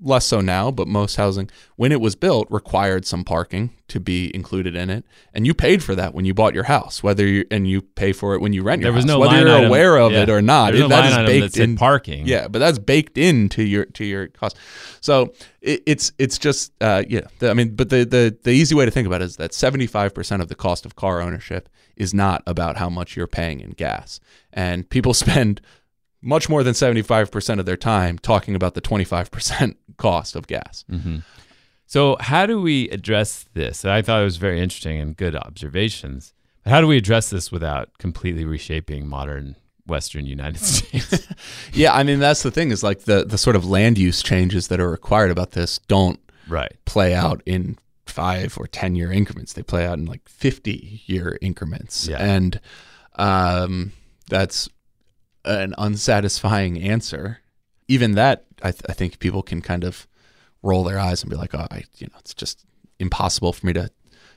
Less 0.00 0.26
so 0.26 0.40
now, 0.42 0.70
but 0.70 0.86
most 0.86 1.16
housing, 1.16 1.50
when 1.76 1.92
it 1.92 2.00
was 2.00 2.14
built, 2.14 2.46
required 2.50 3.04
some 3.06 3.24
parking 3.24 3.70
to 3.88 3.98
be 3.98 4.30
included 4.34 4.76
in 4.76 4.90
it, 4.90 5.04
and 5.34 5.46
you 5.46 5.54
paid 5.54 5.82
for 5.82 5.94
that 5.94 6.14
when 6.14 6.24
you 6.26 6.34
bought 6.34 6.54
your 6.54 6.64
house. 6.64 7.02
Whether 7.02 7.26
you 7.26 7.46
and 7.50 7.66
you 7.66 7.80
pay 7.82 8.12
for 8.12 8.34
it 8.34 8.40
when 8.40 8.52
you 8.52 8.62
rent 8.62 8.82
your 8.82 8.92
There 8.92 8.94
was 8.96 9.04
house, 9.04 9.08
no 9.08 9.18
whether 9.18 9.40
you're 9.40 9.48
item- 9.48 9.64
aware 9.66 9.96
of 9.96 10.12
yeah. 10.12 10.22
it 10.22 10.30
or 10.30 10.42
not. 10.42 10.74
It- 10.74 10.80
no 10.80 10.88
that 10.88 11.20
is 11.22 11.26
baked 11.26 11.56
in 11.56 11.76
parking. 11.76 12.26
Yeah, 12.28 12.48
but 12.48 12.58
that's 12.60 12.78
baked 12.78 13.16
into 13.18 13.62
your 13.64 13.86
to 13.86 14.04
your 14.04 14.28
cost. 14.28 14.56
So 15.00 15.32
it, 15.62 15.82
it's 15.86 16.12
it's 16.18 16.38
just 16.38 16.70
uh, 16.82 17.02
yeah. 17.08 17.22
The, 17.38 17.50
I 17.50 17.54
mean, 17.54 17.74
but 17.74 17.88
the, 17.88 18.04
the 18.04 18.36
the 18.42 18.50
easy 18.52 18.74
way 18.74 18.84
to 18.84 18.90
think 18.90 19.06
about 19.06 19.22
it 19.22 19.24
is 19.24 19.36
that 19.36 19.52
seventy 19.54 19.86
five 19.86 20.14
percent 20.14 20.42
of 20.42 20.48
the 20.48 20.54
cost 20.54 20.84
of 20.86 20.94
car 20.96 21.20
ownership 21.22 21.68
is 21.96 22.12
not 22.14 22.42
about 22.46 22.76
how 22.76 22.88
much 22.90 23.16
you're 23.16 23.26
paying 23.26 23.58
in 23.60 23.70
gas, 23.70 24.20
and 24.52 24.88
people 24.90 25.14
spend 25.24 25.60
much 26.22 26.48
more 26.48 26.62
than 26.62 26.74
seventy 26.74 27.02
five 27.02 27.30
percent 27.30 27.60
of 27.60 27.66
their 27.66 27.76
time 27.76 28.18
talking 28.18 28.54
about 28.54 28.74
the 28.74 28.80
twenty 28.80 29.04
five 29.04 29.30
percent 29.30 29.76
cost 29.96 30.36
of 30.36 30.46
gas. 30.46 30.84
Mm-hmm. 30.90 31.18
So, 31.86 32.16
how 32.20 32.44
do 32.46 32.60
we 32.60 32.88
address 32.90 33.46
this? 33.54 33.84
I 33.84 34.02
thought 34.02 34.20
it 34.20 34.24
was 34.24 34.36
very 34.36 34.60
interesting 34.60 35.00
and 35.00 35.16
good 35.16 35.34
observations. 35.34 36.34
But 36.64 36.70
how 36.70 36.80
do 36.80 36.86
we 36.86 36.98
address 36.98 37.30
this 37.30 37.50
without 37.50 37.96
completely 37.98 38.44
reshaping 38.44 39.06
modern 39.08 39.56
Western 39.86 40.26
United 40.26 40.58
States? 40.62 41.26
Yeah, 41.72 41.94
I 41.94 42.02
mean 42.02 42.18
that's 42.18 42.42
the 42.42 42.50
thing 42.50 42.70
is 42.72 42.82
like 42.82 43.00
the 43.00 43.24
the 43.24 43.38
sort 43.38 43.56
of 43.56 43.64
land 43.64 43.96
use 43.98 44.22
changes 44.22 44.68
that 44.68 44.80
are 44.80 44.90
required 44.90 45.30
about 45.30 45.52
this 45.52 45.78
don't 45.88 46.18
right. 46.48 46.72
play 46.84 47.14
out 47.14 47.42
in 47.46 47.78
five 48.06 48.58
or 48.58 48.66
ten 48.66 48.94
year 48.96 49.12
increments. 49.12 49.52
They 49.52 49.62
play 49.62 49.86
out 49.86 49.98
in 49.98 50.04
like 50.06 50.28
fifty 50.28 51.02
year 51.06 51.38
increments, 51.40 52.08
Yeah. 52.08 52.16
and 52.18 52.60
um, 53.16 53.92
that's 54.28 54.68
an 55.44 55.74
unsatisfying 55.78 56.80
answer. 56.80 57.40
Even 57.88 58.12
that, 58.12 58.44
I, 58.62 58.70
th- 58.72 58.82
I 58.88 58.92
think 58.92 59.18
people 59.18 59.42
can 59.42 59.60
kind 59.62 59.84
of 59.84 60.06
roll 60.62 60.84
their 60.84 60.98
eyes 60.98 61.22
and 61.22 61.30
be 61.30 61.36
like, 61.36 61.54
"Oh, 61.54 61.66
I, 61.70 61.84
you 61.96 62.06
know, 62.08 62.18
it's 62.18 62.34
just 62.34 62.64
impossible 62.98 63.52
for 63.52 63.66
me 63.66 63.72
to 63.74 63.90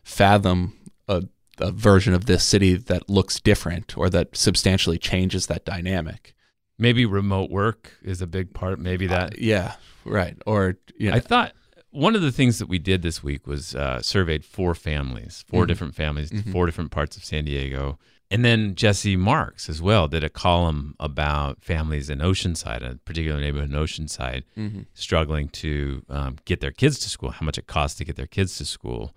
fathom 0.04 0.78
a, 1.08 1.24
a 1.60 1.72
version 1.72 2.14
of 2.14 2.26
this 2.26 2.44
city 2.44 2.76
that 2.76 3.10
looks 3.10 3.40
different 3.40 3.98
or 3.98 4.10
that 4.10 4.36
substantially 4.36 4.98
changes 4.98 5.48
that 5.48 5.66
dynamic." 5.66 6.34
Maybe 6.78 7.06
remote 7.06 7.52
work 7.52 7.92
is 8.02 8.22
a 8.22 8.28
big 8.28 8.54
part. 8.54 8.80
Maybe 8.80 9.06
that. 9.08 9.38
Yeah, 9.40 9.76
right. 10.06 10.36
Or 10.48 10.78
you 10.98 11.10
know, 11.12 11.16
I 11.16 11.20
thought 11.20 11.54
one 11.92 12.16
of 12.16 12.22
the 12.22 12.32
things 12.32 12.58
that 12.60 12.68
we 12.70 12.80
did 12.80 13.02
this 13.02 13.22
week 13.22 13.46
was 13.46 13.76
uh, 13.76 14.02
surveyed 14.02 14.46
four 14.46 14.74
families, 14.74 15.44
4 15.50 15.66
Mhm. 15.66 15.68
different 15.68 15.96
families, 15.96 16.32
Mhm. 16.32 16.52
four 16.52 16.66
different 16.66 16.90
parts 16.90 17.18
of 17.18 17.26
San 17.26 17.46
Diego. 17.46 18.00
And 18.32 18.46
then 18.46 18.76
Jesse 18.76 19.18
Marx 19.18 19.68
as 19.70 19.82
well 19.82 20.08
did 20.08 20.24
a 20.24 20.30
column 20.30 20.96
about 21.02 21.62
families 21.62 22.10
in 22.10 22.20
Oceanside, 22.20 22.82
a 22.82 22.96
particular 22.96 23.40
neighborhood 23.42 23.70
in 23.70 23.76
Oceanside, 23.76 24.44
Mhm. 24.58 24.86
struggling 24.94 25.50
to 25.50 26.04
um, 26.10 26.38
get 26.46 26.62
their 26.62 26.72
kids 26.72 26.98
to 27.00 27.10
school, 27.10 27.32
how 27.32 27.46
much 27.46 27.58
it 27.58 27.68
costs 27.68 27.98
to 27.98 28.06
get 28.06 28.16
their 28.16 28.28
kids 28.28 28.58
to 28.58 28.66
school. 28.66 29.14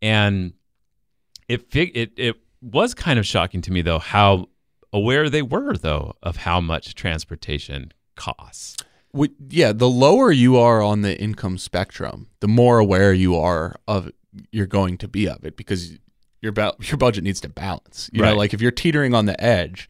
And 0.00 0.52
it, 1.48 1.68
fig- 1.70 1.96
it, 1.96 2.12
it 2.16 2.36
was 2.62 2.94
kind 2.94 3.18
of 3.18 3.26
shocking 3.26 3.60
to 3.62 3.72
me, 3.72 3.82
though, 3.82 3.98
how 3.98 4.48
aware 4.92 5.28
they 5.28 5.42
were, 5.42 5.76
though, 5.76 6.14
of 6.22 6.36
how 6.38 6.60
much 6.60 6.94
transportation 6.94 7.92
costs. 8.14 8.76
We, 9.12 9.30
yeah, 9.48 9.72
the 9.72 9.88
lower 9.88 10.30
you 10.30 10.56
are 10.58 10.80
on 10.80 11.02
the 11.02 11.20
income 11.20 11.58
spectrum, 11.58 12.28
the 12.40 12.48
more 12.48 12.78
aware 12.78 13.12
you 13.12 13.36
are 13.36 13.76
of 13.88 14.10
you're 14.50 14.66
going 14.66 14.98
to 14.98 15.06
be 15.08 15.28
of 15.28 15.44
it 15.44 15.56
because 15.56 15.96
your 16.44 16.52
ba- 16.52 16.74
your 16.80 16.96
budget 16.98 17.24
needs 17.24 17.40
to 17.40 17.48
balance. 17.48 18.08
You 18.12 18.22
Right. 18.22 18.30
know, 18.30 18.36
like 18.36 18.54
if 18.54 18.60
you're 18.60 18.70
teetering 18.70 19.14
on 19.14 19.26
the 19.26 19.42
edge, 19.42 19.88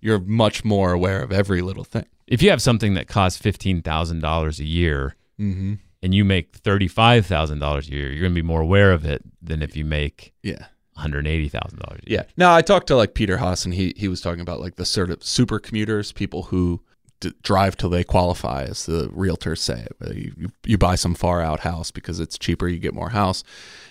you're 0.00 0.20
much 0.20 0.64
more 0.64 0.92
aware 0.92 1.22
of 1.22 1.30
every 1.32 1.60
little 1.60 1.84
thing. 1.84 2.06
If 2.26 2.40
you 2.42 2.48
have 2.50 2.62
something 2.62 2.94
that 2.94 3.08
costs 3.08 3.38
fifteen 3.38 3.82
thousand 3.82 4.20
dollars 4.20 4.58
a 4.60 4.64
year 4.64 5.16
Mm-hmm. 5.38 5.74
and 6.02 6.14
you 6.14 6.24
make 6.24 6.56
thirty-five 6.56 7.26
thousand 7.26 7.58
dollars 7.58 7.88
a 7.88 7.92
year, 7.92 8.10
you're 8.10 8.22
going 8.22 8.32
to 8.32 8.42
be 8.42 8.46
more 8.46 8.62
aware 8.62 8.92
of 8.92 9.04
it 9.04 9.22
than 9.42 9.60
if 9.62 9.76
you 9.76 9.84
make 9.84 10.32
Yeah. 10.42 10.66
one 10.94 11.02
hundred 11.02 11.26
eighty 11.26 11.48
thousand 11.50 11.78
dollars. 11.80 12.00
Yeah. 12.06 12.22
Now 12.38 12.54
I 12.54 12.62
talked 12.62 12.86
to 12.88 12.96
like 12.96 13.12
Peter 13.14 13.36
Haas, 13.36 13.64
and 13.66 13.74
he 13.74 13.92
he 13.96 14.08
was 14.08 14.20
talking 14.22 14.40
about 14.40 14.60
like 14.60 14.76
the 14.76 14.86
sort 14.86 15.10
of 15.10 15.22
super 15.22 15.58
commuters, 15.58 16.12
people 16.12 16.44
who 16.44 16.80
d- 17.20 17.32
drive 17.42 17.76
till 17.76 17.90
they 17.90 18.02
qualify, 18.04 18.62
as 18.64 18.86
the 18.86 19.08
realtors 19.08 19.58
say. 19.58 19.86
You, 20.10 20.32
you 20.38 20.48
you 20.64 20.78
buy 20.78 20.94
some 20.94 21.14
far 21.14 21.42
out 21.42 21.60
house 21.60 21.90
because 21.90 22.18
it's 22.18 22.38
cheaper, 22.38 22.66
you 22.66 22.78
get 22.78 22.94
more 22.94 23.10
house, 23.10 23.44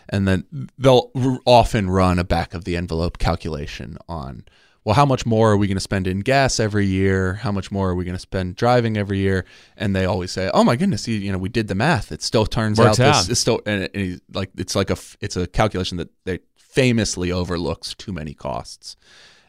and 0.10 0.28
then 0.28 0.70
they'll 0.78 1.12
often 1.46 1.90
run 1.90 2.20
a 2.20 2.24
back 2.24 2.54
of 2.54 2.66
the 2.66 2.76
envelope 2.76 3.18
calculation 3.18 3.98
on. 4.08 4.46
Well, 4.84 4.94
how 4.94 5.06
much 5.06 5.26
more 5.26 5.52
are 5.52 5.58
we 5.58 5.66
going 5.66 5.78
to 5.78 5.82
spend 5.82 6.06
in 6.06 6.20
gas 6.20 6.60
every 6.60 6.86
year? 6.86 7.34
How 7.34 7.52
much 7.52 7.72
more 7.72 7.90
are 7.90 7.96
we 7.96 8.06
going 8.06 8.16
to 8.16 8.20
spend 8.20 8.56
driving 8.56 8.98
every 8.98 9.18
year? 9.18 9.44
And 9.76 9.96
they 9.96 10.06
always 10.06 10.32
say, 10.32 10.52
"Oh 10.54 10.64
my 10.64 10.76
goodness, 10.76 11.08
you, 11.08 11.16
you 11.16 11.32
know, 11.32 11.40
we 11.40 11.50
did 11.50 11.68
the 11.68 11.76
math. 11.76 12.12
It 12.12 12.22
still 12.22 12.46
turns 12.46 12.78
Works 12.78 13.00
out 13.00 13.16
this 13.16 13.30
it's 13.30 13.40
still 13.40 13.62
and, 13.66 13.90
and 13.96 14.22
like 14.32 14.52
it's 14.56 14.76
like 14.76 14.92
a 14.92 14.98
it's 15.22 15.36
a 15.36 15.48
calculation 15.48 15.98
that 15.98 16.10
they 16.26 16.40
famously 16.56 17.32
overlooks 17.32 17.96
too 17.96 18.14
many 18.14 18.36
costs, 18.36 18.96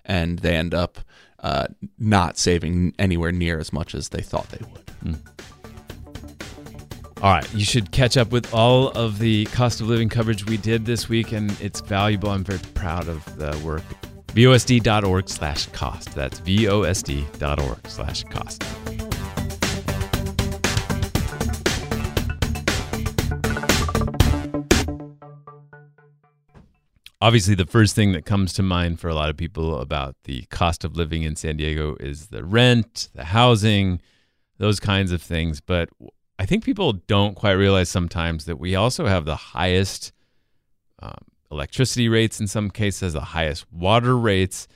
and 0.07 0.38
they 0.38 0.57
end 0.57 0.73
up 0.73 1.01
uh, 1.40 1.66
not 1.99 2.38
saving 2.38 2.95
anywhere 2.99 3.33
near 3.33 3.59
as 3.59 3.75
much 3.75 3.95
as 3.95 4.09
they 4.09 4.23
thought 4.23 4.49
they 4.49 4.64
would. 4.73 5.19
All 7.22 7.33
right, 7.33 7.55
you 7.55 7.64
should 7.64 7.92
catch 7.92 8.18
up 8.18 8.31
with 8.31 8.52
all 8.52 8.88
of 8.90 9.18
the 9.18 9.46
cost 9.46 9.81
of 9.81 9.88
living 9.88 10.11
coverage 10.11 10.44
we 10.44 10.59
did 10.59 10.85
this 10.85 11.09
week, 11.09 11.33
and 11.33 11.50
it's 11.62 11.81
valuable. 11.81 12.29
I'm 12.29 12.44
very 12.44 12.59
proud 12.74 13.09
of 13.09 13.24
the 13.38 13.59
work. 13.64 13.83
VOSD.org 14.29 15.26
slash 15.31 15.64
cost. 15.68 16.14
That's 16.14 16.40
VOSD.org 16.40 17.88
slash 17.88 18.22
cost. 18.24 18.62
Obviously, 27.22 27.55
the 27.55 27.64
first 27.66 27.94
thing 27.94 28.12
that 28.12 28.26
comes 28.26 28.52
to 28.52 28.62
mind 28.62 29.00
for 29.00 29.09
a 29.09 29.14
lot 29.14 29.31
of 29.31 29.38
people 29.38 29.81
about 29.81 30.16
the 30.24 30.42
cost 30.50 30.85
of 30.85 30.98
living 30.98 31.22
in 31.22 31.35
San 31.35 31.57
Diego 31.57 31.96
is 31.98 32.26
the 32.26 32.44
rent, 32.44 33.09
the 33.14 33.24
housing, 33.24 34.02
those 34.59 34.79
kinds 34.79 35.12
of 35.12 35.22
things. 35.22 35.62
But 35.62 35.88
I 36.38 36.46
think 36.46 36.64
people 36.64 36.92
don't 36.92 37.35
quite 37.35 37.53
realize 37.53 37.88
sometimes 37.88 38.44
that 38.44 38.59
we 38.59 38.75
also 38.75 39.07
have 39.07 39.25
the 39.25 39.37
highest 39.37 40.12
um, 41.01 41.18
electricity 41.51 42.09
rates 42.09 42.40
in 42.40 42.46
some 42.46 42.70
cases, 42.70 43.14
the 43.14 43.20
highest 43.20 43.70
water 43.72 44.16
rates, 44.16 44.68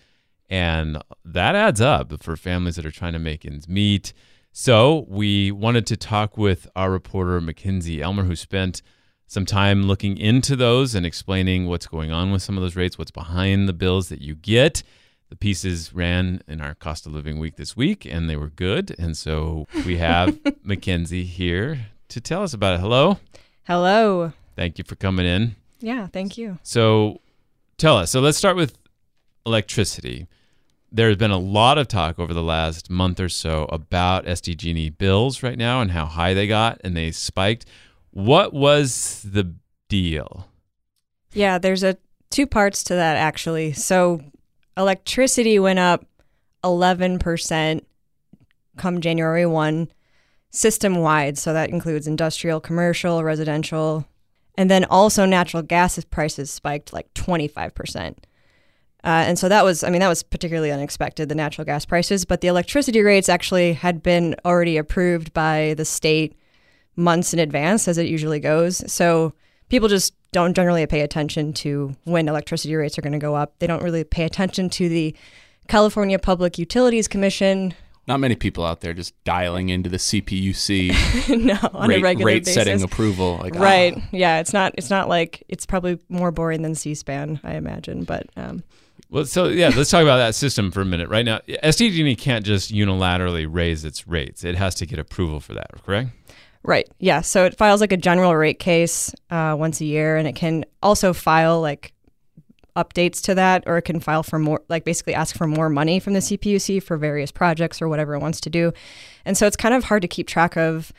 and 0.49 1.03
that 1.25 1.55
adds 1.55 1.81
up 1.81 2.23
for 2.23 2.37
families 2.37 2.77
that 2.77 2.87
are 2.87 2.91
trying 2.91 3.13
to 3.13 3.19
make 3.19 3.45
ends 3.45 3.69
meet. 3.69 4.13
So 4.53 5.07
we 5.09 5.53
wanted 5.53 5.87
to 5.89 5.97
talk 5.97 6.37
with 6.37 6.67
our 6.75 6.91
reporter 6.91 7.41
Mackenzie 7.41 8.03
Elmer, 8.03 8.25
who 8.25 8.35
spent 8.35 8.83
some 9.27 9.47
time 9.47 9.85
looking 9.85 10.19
into 10.19 10.57
those 10.57 10.95
and 10.95 11.07
explaining 11.07 11.69
what's 11.69 11.87
going 11.87 12.11
on 12.11 12.33
with 12.33 12.43
some 12.43 12.57
of 12.57 12.63
those 12.63 12.75
rates, 12.75 12.99
what's 12.99 13.13
behind 13.13 13.69
the 13.69 13.73
bills 13.73 14.09
that 14.09 14.21
you 14.21 14.35
get. 14.35 14.83
The 15.31 15.37
pieces 15.37 15.95
ran 15.95 16.43
in 16.49 16.61
our 16.61 16.75
cost 16.75 17.07
of 17.07 17.13
living 17.13 17.39
week 17.39 17.55
this 17.55 17.77
week, 17.77 18.05
and 18.05 18.29
they 18.29 18.35
were 18.35 18.51
good. 18.51 18.95
And 18.99 19.17
so 19.17 19.69
we 19.87 19.99
have 19.99 20.37
Mackenzie 20.65 21.23
here 21.23 21.87
to 22.09 22.21
tell 22.21 22.43
us 22.43 22.53
about 22.53 22.75
it. 22.75 22.81
Hello. 22.81 23.19
Hello. 23.63 24.33
Thank 24.57 24.79
you 24.79 24.85
for 24.85 24.97
coming 24.97 25.27
in. 25.27 25.55
Yeah, 25.79 26.09
thank 26.09 26.37
you. 26.37 26.59
So 26.65 27.21
tell 27.79 27.97
us. 27.97 28.11
So 28.11 28.21
let's 28.21 28.37
start 28.37 28.57
with 28.57 28.77
electricity. 29.47 30.27
There's 30.91 31.17
been 31.17 31.31
a 31.31 31.39
lot 31.39 31.79
of 31.79 31.87
talk 31.87 32.19
over 32.19 32.35
the 32.35 32.43
last 32.43 32.91
month 32.91 33.21
or 33.21 33.29
so 33.29 33.67
about 33.71 34.27
SDG&E 34.27 34.91
bills 34.91 35.45
right 35.45 35.57
now 35.57 35.81
and 35.81 35.93
how 35.93 36.07
high 36.07 36.35
they 36.35 36.49
got 36.49 36.81
and 36.83 36.97
they 36.97 37.13
spiked. 37.13 37.67
What 38.11 38.53
was 38.53 39.25
the 39.25 39.55
deal? 39.89 40.49
Yeah, 41.33 41.59
there's 41.59 41.85
a 41.85 41.97
two 42.31 42.49
parts 42.49 42.83
to 42.85 42.97
that 42.97 43.17
actually. 43.17 43.73
So 43.73 44.21
electricity 44.77 45.59
went 45.59 45.79
up 45.79 46.07
11% 46.65 47.83
come 48.77 49.01
January 49.01 49.47
1 49.47 49.89
system 50.51 50.97
wide, 50.97 51.39
so 51.39 51.53
that 51.53 51.71
includes 51.71 52.07
industrial, 52.07 52.61
commercial, 52.61 53.23
residential, 53.23 54.07
and 54.57 54.71
then 54.71 54.85
also 54.85 55.25
natural 55.25 55.63
gas 55.63 56.03
prices 56.05 56.51
spiked 56.51 56.93
like 56.93 57.13
25%. 57.15 58.17
Uh, 59.03 59.25
and 59.27 59.39
so 59.39 59.49
that 59.49 59.65
was, 59.65 59.83
I 59.83 59.91
mean, 59.91 60.01
that 60.01 60.09
was 60.09 60.23
particularly 60.23 60.71
unexpected, 60.71 61.29
the 61.29 61.35
natural 61.35 61.65
gas 61.65 61.87
prices. 61.87 62.25
But 62.25 62.43
the 62.43 62.49
electricity 62.49 63.01
rates 63.01 63.31
actually 63.31 63.73
had 63.73 64.03
been 64.03 64.37
already 64.45 64.77
approved 64.77 65.33
by 65.33 65.75
the 65.79 65.87
state 65.87 66.37
months 66.97 67.33
in 67.33 67.39
advance, 67.39 67.89
as 67.89 67.97
it 67.97 68.07
usually 68.07 68.41
goes. 68.41 68.93
So 68.93 69.33
people 69.71 69.89
just 69.89 70.13
don't 70.33 70.55
generally 70.55 70.87
pay 70.87 71.01
attention 71.01 71.53
to 71.53 71.97
when 72.05 72.29
electricity 72.29 72.75
rates 72.75 72.99
are 72.99 73.03
going 73.03 73.13
to 73.13 73.19
go 73.19 73.35
up. 73.35 73.59
They 73.59 73.67
don't 73.67 73.83
really 73.83 74.05
pay 74.05 74.25
attention 74.25 74.71
to 74.71 74.89
the 74.89 75.15
California 75.69 76.19
Public 76.19 76.59
Utilities 76.59 77.09
Commission. 77.09 77.75
Not 78.07 78.19
many 78.19 78.35
people 78.35 78.65
out 78.65 78.81
there 78.81 78.93
just 78.93 79.15
dialing 79.25 79.69
into 79.69 79.89
the 79.89 79.99
CPUC 79.99 81.39
no, 81.45 81.59
on 81.73 81.91
a 81.93 82.01
regular 82.01 82.27
rate 82.27 82.45
basis. 82.45 82.55
setting 82.55 82.83
approval. 82.83 83.39
Like, 83.39 83.57
ah. 83.57 83.63
Right. 83.63 84.03
Yeah. 84.11 84.41
It's 84.41 84.53
not. 84.53 84.75
It's 84.77 84.91
not 84.91 85.09
like. 85.09 85.45
It's 85.49 85.67
probably 85.67 85.99
more 86.09 86.31
boring 86.33 86.63
than 86.63 86.75
C-SPAN, 86.75 87.41
I 87.45 87.55
imagine. 87.55 88.05
But 88.05 88.27
um, 88.37 88.65
Well, 89.11 89.27
so 89.27 89.47
yeah, 89.47 89.71
let's 89.77 89.91
talk 89.91 90.03
about 90.03 90.17
that 90.17 90.35
system 90.35 90.71
for 90.71 90.81
a 90.81 90.85
minute. 90.85 91.09
Right 91.09 91.25
now, 91.25 91.41
SDG&E 91.49 92.17
can't 92.17 92.45
just 92.45 92.73
unilaterally 92.73 93.47
raise 93.49 93.85
its 93.85 94.09
rates. 94.09 94.43
It 94.43 94.57
has 94.57 94.75
to 94.77 94.87
get 94.87 94.99
approval 94.99 95.39
for 95.41 95.55
that, 95.55 95.71
correct? 95.85 96.11
Right. 96.63 96.89
Yeah. 96.99 97.21
So 97.21 97.45
it 97.45 97.57
files 97.57 97.81
like 97.81 97.93
a 97.93 97.97
general 97.97 98.35
rate 98.35 98.59
case 98.59 99.15
uh, 99.31 99.57
once 99.59 99.81
a 99.81 99.85
year, 99.85 100.17
and 100.17 100.27
it 100.29 100.35
can 100.35 100.65
also 100.83 101.13
file 101.13 101.61
like 101.61 101.93
updates 102.77 103.21
to 103.23 103.35
that, 103.35 103.65
or 103.67 103.79
it 103.79 103.83
can 103.83 104.01
file 104.01 104.23
for 104.23 104.39
more, 104.39 104.63
like 104.69 104.85
basically 104.85 105.15
ask 105.15 105.37
for 105.37 105.47
more 105.47 105.69
money 105.69 106.01
from 106.01 106.13
the 106.13 106.21
CPUC 106.21 106.83
for 106.83 106.97
various 106.97 107.33
projects 107.33 107.83
or 107.83 107.89
whatever 107.89 108.15
it 108.15 108.21
wants 108.21 108.41
to 108.43 108.51
do. 108.51 108.73
And 109.25 109.37
so 109.37 109.47
it's 109.47 109.57
kind 109.57 109.75
of 109.75 109.85
hard 109.85 110.03
to 110.03 110.09
keep 110.09 110.27
track 110.27 110.57
of 110.57 110.93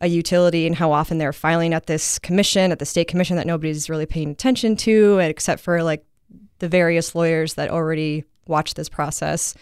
a 0.00 0.08
utility 0.08 0.66
and 0.66 0.74
how 0.74 0.90
often 0.92 1.18
they're 1.18 1.32
filing 1.32 1.72
at 1.72 1.86
this 1.86 2.18
commission, 2.18 2.72
at 2.72 2.78
the 2.78 2.86
state 2.86 3.08
commission 3.08 3.36
that 3.36 3.46
nobody's 3.46 3.88
really 3.88 4.06
paying 4.06 4.30
attention 4.30 4.76
to, 4.76 5.18
except 5.18 5.60
for 5.60 5.82
like 5.82 6.04
the 6.58 6.68
various 6.68 7.14
lawyers 7.14 7.54
that 7.54 7.70
already 7.70 8.24
watch 8.46 8.74
this 8.74 8.88
process. 8.88 9.54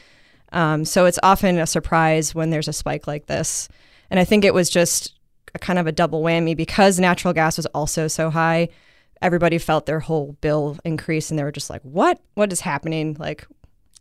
Um, 0.53 0.85
so 0.85 1.05
it's 1.05 1.19
often 1.23 1.59
a 1.59 1.67
surprise 1.67 2.35
when 2.35 2.51
there's 2.51 2.69
a 2.69 2.73
spike 2.73 3.07
like 3.07 3.27
this. 3.27 3.69
And 4.11 4.19
I 4.19 4.25
think 4.25 4.45
it 4.45 4.55
was 4.55 4.71
just 4.71 5.20
kind 5.59 5.79
of 5.79 5.87
a 5.87 5.93
double 5.93 6.23
whammy 6.23 6.57
because 6.57 6.99
natural 6.99 7.35
gas 7.35 7.57
was 7.57 7.67
also 7.67 8.09
so 8.09 8.31
high. 8.31 8.69
Everybody 9.23 9.59
felt 9.59 9.87
their 9.87 10.01
whole 10.01 10.37
bill 10.41 10.79
increase 10.85 11.31
and 11.31 11.39
they 11.39 11.43
were 11.45 11.53
just 11.53 11.69
like, 11.71 11.83
what? 11.83 12.21
What 12.35 12.53
is 12.53 12.61
happening? 12.61 13.17
Like, 13.19 13.47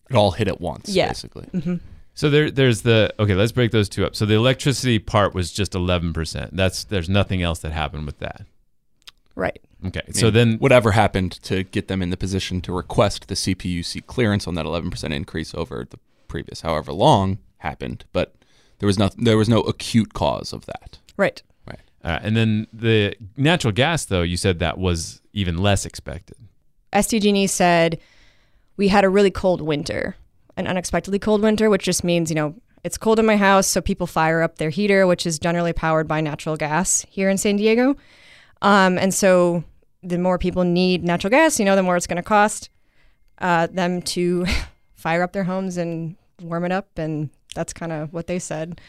It 0.10 0.16
all 0.16 0.32
hit 0.32 0.48
at 0.48 0.62
once, 0.62 0.90
Yeah. 0.90 1.08
basically. 1.08 1.48
Mm-hmm. 1.54 1.76
So 2.14 2.30
there, 2.30 2.52
there's 2.52 2.82
the 2.82 3.14
okay. 3.20 3.34
Let's 3.34 3.52
break 3.54 3.72
those 3.72 3.88
two 3.90 4.06
up. 4.06 4.16
So 4.16 4.26
the 4.26 4.34
electricity 4.36 5.00
part 5.00 5.34
was 5.34 5.52
just 5.52 5.74
11 5.76 6.12
percent. 6.14 6.56
That's 6.56 6.84
there's 6.84 7.08
nothing 7.10 7.42
else 7.42 7.60
that 7.60 7.72
happened 7.72 8.06
with 8.06 8.20
that. 8.20 8.44
right. 9.36 9.60
Okay. 9.86 10.02
I 10.08 10.12
So 10.12 10.30
then 10.30 10.58
whatever 10.58 10.92
happened 10.92 11.32
to 11.44 11.64
get 11.64 11.88
them 11.88 12.02
in 12.02 12.10
the 12.10 12.18
position 12.18 12.60
to 12.62 12.74
request 12.74 13.30
the 13.30 13.36
CPUC 13.36 14.06
clearance 14.08 14.46
on 14.48 14.56
that 14.56 14.66
11% 14.66 15.14
increase 15.14 15.56
over 15.56 15.88
the 15.90 15.98
previous 16.28 16.60
however 16.62 16.92
long 16.92 17.38
happened, 17.60 18.04
but 18.12 18.36
there 18.80 18.88
was 18.88 19.00
no 19.00 19.10
there 19.18 19.38
was 19.38 19.48
no 19.48 19.62
acute 19.62 20.14
cause 20.14 20.52
of 20.52 20.66
that. 20.66 21.00
Right. 21.20 21.44
Uh, 22.04 22.20
and 22.22 22.36
then 22.36 22.68
the 22.72 23.16
natural 23.36 23.74
gas, 23.74 24.06
though, 24.06 24.22
you 24.22 24.38
said 24.38 24.60
that 24.60 24.78
was 24.78 25.22
even 25.34 25.58
less 25.58 25.86
expected. 25.86 26.38
SDG&E 26.94 27.48
said 27.48 28.00
we 28.78 28.88
had 28.88 29.04
a 29.04 29.10
really 29.10 29.32
cold 29.32 29.62
winter, 29.62 30.16
an 30.56 30.66
unexpectedly 30.66 31.20
cold 31.20 31.42
winter, 31.42 31.70
which 31.70 31.84
just 31.84 32.04
means, 32.04 32.32
you 32.32 32.36
know, 32.36 32.56
it's 32.84 32.98
cold 32.98 33.20
in 33.20 33.26
my 33.26 33.36
house, 33.36 33.68
so 33.68 33.82
people 33.82 34.08
fire 34.08 34.42
up 34.42 34.58
their 34.58 34.70
heater, 34.70 35.06
which 35.06 35.26
is 35.26 35.38
generally 35.38 35.74
powered 35.74 36.08
by 36.08 36.22
natural 36.22 36.56
gas 36.56 37.06
here 37.10 37.30
in 37.30 37.38
San 37.38 37.58
Diego. 37.58 37.98
Um, 38.62 38.98
and 38.98 39.14
so 39.14 39.64
the 40.02 40.18
more 40.18 40.38
people 40.38 40.64
need 40.64 41.04
natural 41.04 41.30
gas, 41.30 41.60
you 41.60 41.66
know, 41.66 41.76
the 41.76 41.84
more 41.84 41.98
it's 41.98 42.08
going 42.08 42.16
to 42.18 42.24
cost 42.24 42.70
uh, 43.40 43.68
them 43.68 44.02
to 44.04 44.46
fire 44.96 45.22
up 45.22 45.34
their 45.34 45.44
homes 45.44 45.76
and 45.76 46.16
warm 46.42 46.64
it 46.64 46.72
up. 46.72 46.98
And 46.98 47.30
that's 47.54 47.74
kind 47.74 47.92
of 47.92 48.14
what 48.14 48.28
they 48.28 48.40
said. 48.40 48.80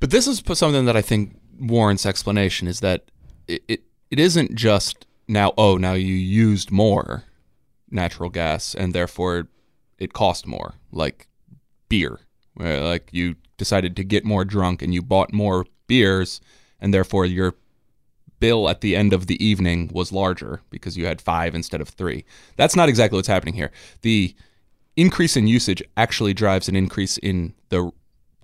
But 0.00 0.10
this 0.10 0.26
is 0.26 0.42
something 0.54 0.86
that 0.86 0.96
I 0.96 1.02
think 1.02 1.36
warrants 1.60 2.06
explanation 2.06 2.66
is 2.66 2.80
that 2.80 3.10
it, 3.46 3.62
it, 3.68 3.82
it 4.10 4.18
isn't 4.18 4.54
just 4.54 5.06
now, 5.28 5.52
oh, 5.56 5.76
now 5.76 5.92
you 5.92 6.14
used 6.14 6.70
more 6.70 7.24
natural 7.90 8.30
gas 8.30 8.74
and 8.74 8.92
therefore 8.92 9.48
it 9.98 10.12
cost 10.12 10.46
more. 10.46 10.74
Like 10.90 11.28
beer, 11.88 12.20
like 12.56 13.08
you 13.12 13.36
decided 13.56 13.94
to 13.96 14.04
get 14.04 14.24
more 14.24 14.44
drunk 14.44 14.82
and 14.82 14.94
you 14.94 15.02
bought 15.02 15.32
more 15.32 15.66
beers, 15.86 16.40
and 16.80 16.94
therefore 16.94 17.26
your 17.26 17.54
bill 18.40 18.68
at 18.68 18.80
the 18.80 18.96
end 18.96 19.12
of 19.12 19.26
the 19.26 19.44
evening 19.44 19.90
was 19.92 20.12
larger 20.12 20.62
because 20.70 20.96
you 20.96 21.04
had 21.06 21.20
five 21.20 21.54
instead 21.54 21.80
of 21.80 21.90
three. 21.90 22.24
That's 22.56 22.74
not 22.74 22.88
exactly 22.88 23.16
what's 23.16 23.28
happening 23.28 23.54
here. 23.54 23.70
The 24.00 24.34
increase 24.96 25.36
in 25.36 25.46
usage 25.46 25.82
actually 25.96 26.32
drives 26.32 26.68
an 26.68 26.74
increase 26.74 27.18
in 27.18 27.54
the 27.68 27.92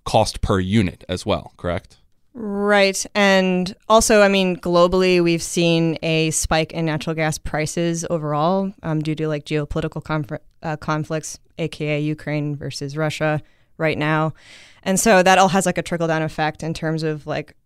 cost 0.05 0.43
per 0.43 0.61
unit 0.61 1.03
as 1.09 1.25
well, 1.25 1.53
correct? 1.57 1.97
Right. 2.39 3.07
And 3.15 3.75
also, 3.89 4.21
I 4.21 4.29
mean, 4.29 4.57
globally, 4.59 5.25
we've 5.25 5.43
seen 5.43 5.99
a 6.03 6.31
spike 6.33 6.71
in 6.73 6.85
natural 6.85 7.17
gas 7.17 7.39
prices 7.39 8.05
overall 8.11 8.75
um, 8.83 9.01
due 9.01 9.15
to 9.15 9.27
like 9.27 9.47
geopolitical 9.47 10.05
conf- 10.05 10.43
uh, 10.63 10.77
conflicts, 10.77 11.39
aka 11.57 11.99
Ukraine 11.99 12.55
versus 12.55 12.95
Russia 12.95 13.41
right 13.79 13.97
now. 13.97 14.35
And 14.83 15.01
so 15.01 15.23
that 15.23 15.39
all 15.39 15.49
has 15.49 15.65
like 15.65 15.79
a 15.79 15.83
trickle 15.83 16.09
down 16.09 16.21
effect 16.21 16.63
in 16.63 16.75
terms 16.75 17.03
of 17.03 17.27
like 17.27 17.57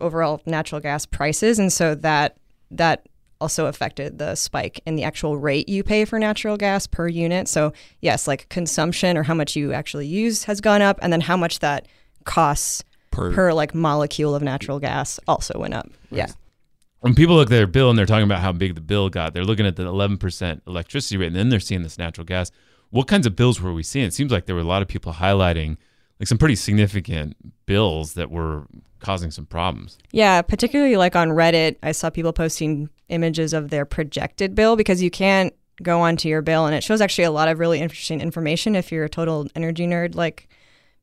overall 0.00 0.42
natural 0.46 0.80
gas 0.80 1.06
prices. 1.06 1.60
And 1.60 1.72
so 1.72 1.94
that, 1.94 2.36
that, 2.72 3.06
also 3.40 3.66
affected 3.66 4.18
the 4.18 4.36
spike 4.36 4.80
in 4.86 4.94
the 4.94 5.02
actual 5.02 5.36
rate 5.36 5.68
you 5.68 5.82
pay 5.82 6.04
for 6.04 6.16
natural 6.16 6.56
gas 6.56 6.86
per 6.86 7.08
unit. 7.08 7.48
So, 7.48 7.72
yes, 8.00 8.28
like 8.28 8.48
consumption 8.48 9.16
or 9.16 9.24
how 9.24 9.34
much 9.34 9.56
you 9.56 9.72
actually 9.72 10.06
use 10.06 10.44
has 10.44 10.60
gone 10.60 10.80
up, 10.80 10.96
and 11.02 11.12
then 11.12 11.22
how 11.22 11.36
much 11.36 11.58
that 11.58 11.88
costs 12.22 12.84
Per, 13.12 13.32
per 13.32 13.52
like 13.52 13.74
molecule 13.74 14.34
of 14.34 14.42
natural 14.42 14.78
gas 14.80 15.20
also 15.28 15.58
went 15.58 15.74
up. 15.74 15.88
Yeah. 16.10 16.28
when 17.00 17.14
people 17.14 17.36
look 17.36 17.46
at 17.46 17.50
their 17.50 17.66
bill 17.66 17.90
and 17.90 17.98
they're 17.98 18.06
talking 18.06 18.24
about 18.24 18.40
how 18.40 18.52
big 18.52 18.74
the 18.74 18.80
bill 18.80 19.08
got, 19.08 19.34
they're 19.34 19.44
looking 19.44 19.66
at 19.66 19.76
the 19.76 19.84
11% 19.84 20.60
electricity 20.66 21.16
rate 21.16 21.28
and 21.28 21.36
then 21.36 21.48
they're 21.48 21.60
seeing 21.60 21.82
this 21.82 21.98
natural 21.98 22.24
gas. 22.24 22.50
What 22.90 23.08
kinds 23.08 23.26
of 23.26 23.36
bills 23.36 23.60
were 23.60 23.72
we 23.72 23.82
seeing? 23.82 24.06
It 24.06 24.14
seems 24.14 24.32
like 24.32 24.46
there 24.46 24.54
were 24.54 24.60
a 24.60 24.64
lot 24.64 24.82
of 24.82 24.88
people 24.88 25.12
highlighting 25.14 25.76
like 26.20 26.28
some 26.28 26.38
pretty 26.38 26.56
significant 26.56 27.36
bills 27.66 28.14
that 28.14 28.30
were 28.30 28.66
causing 29.00 29.30
some 29.30 29.46
problems. 29.46 29.98
Yeah, 30.12 30.42
particularly 30.42 30.96
like 30.96 31.16
on 31.16 31.30
Reddit, 31.30 31.76
I 31.82 31.92
saw 31.92 32.10
people 32.10 32.32
posting 32.32 32.88
images 33.08 33.52
of 33.52 33.70
their 33.70 33.84
projected 33.84 34.54
bill 34.54 34.76
because 34.76 35.02
you 35.02 35.10
can't 35.10 35.52
go 35.82 36.00
onto 36.00 36.28
your 36.28 36.42
bill 36.42 36.66
and 36.66 36.74
it 36.74 36.84
shows 36.84 37.00
actually 37.00 37.24
a 37.24 37.30
lot 37.30 37.48
of 37.48 37.58
really 37.58 37.80
interesting 37.80 38.20
information 38.20 38.76
if 38.76 38.92
you're 38.92 39.04
a 39.04 39.08
total 39.08 39.48
energy 39.56 39.86
nerd 39.86 40.14
like 40.14 40.48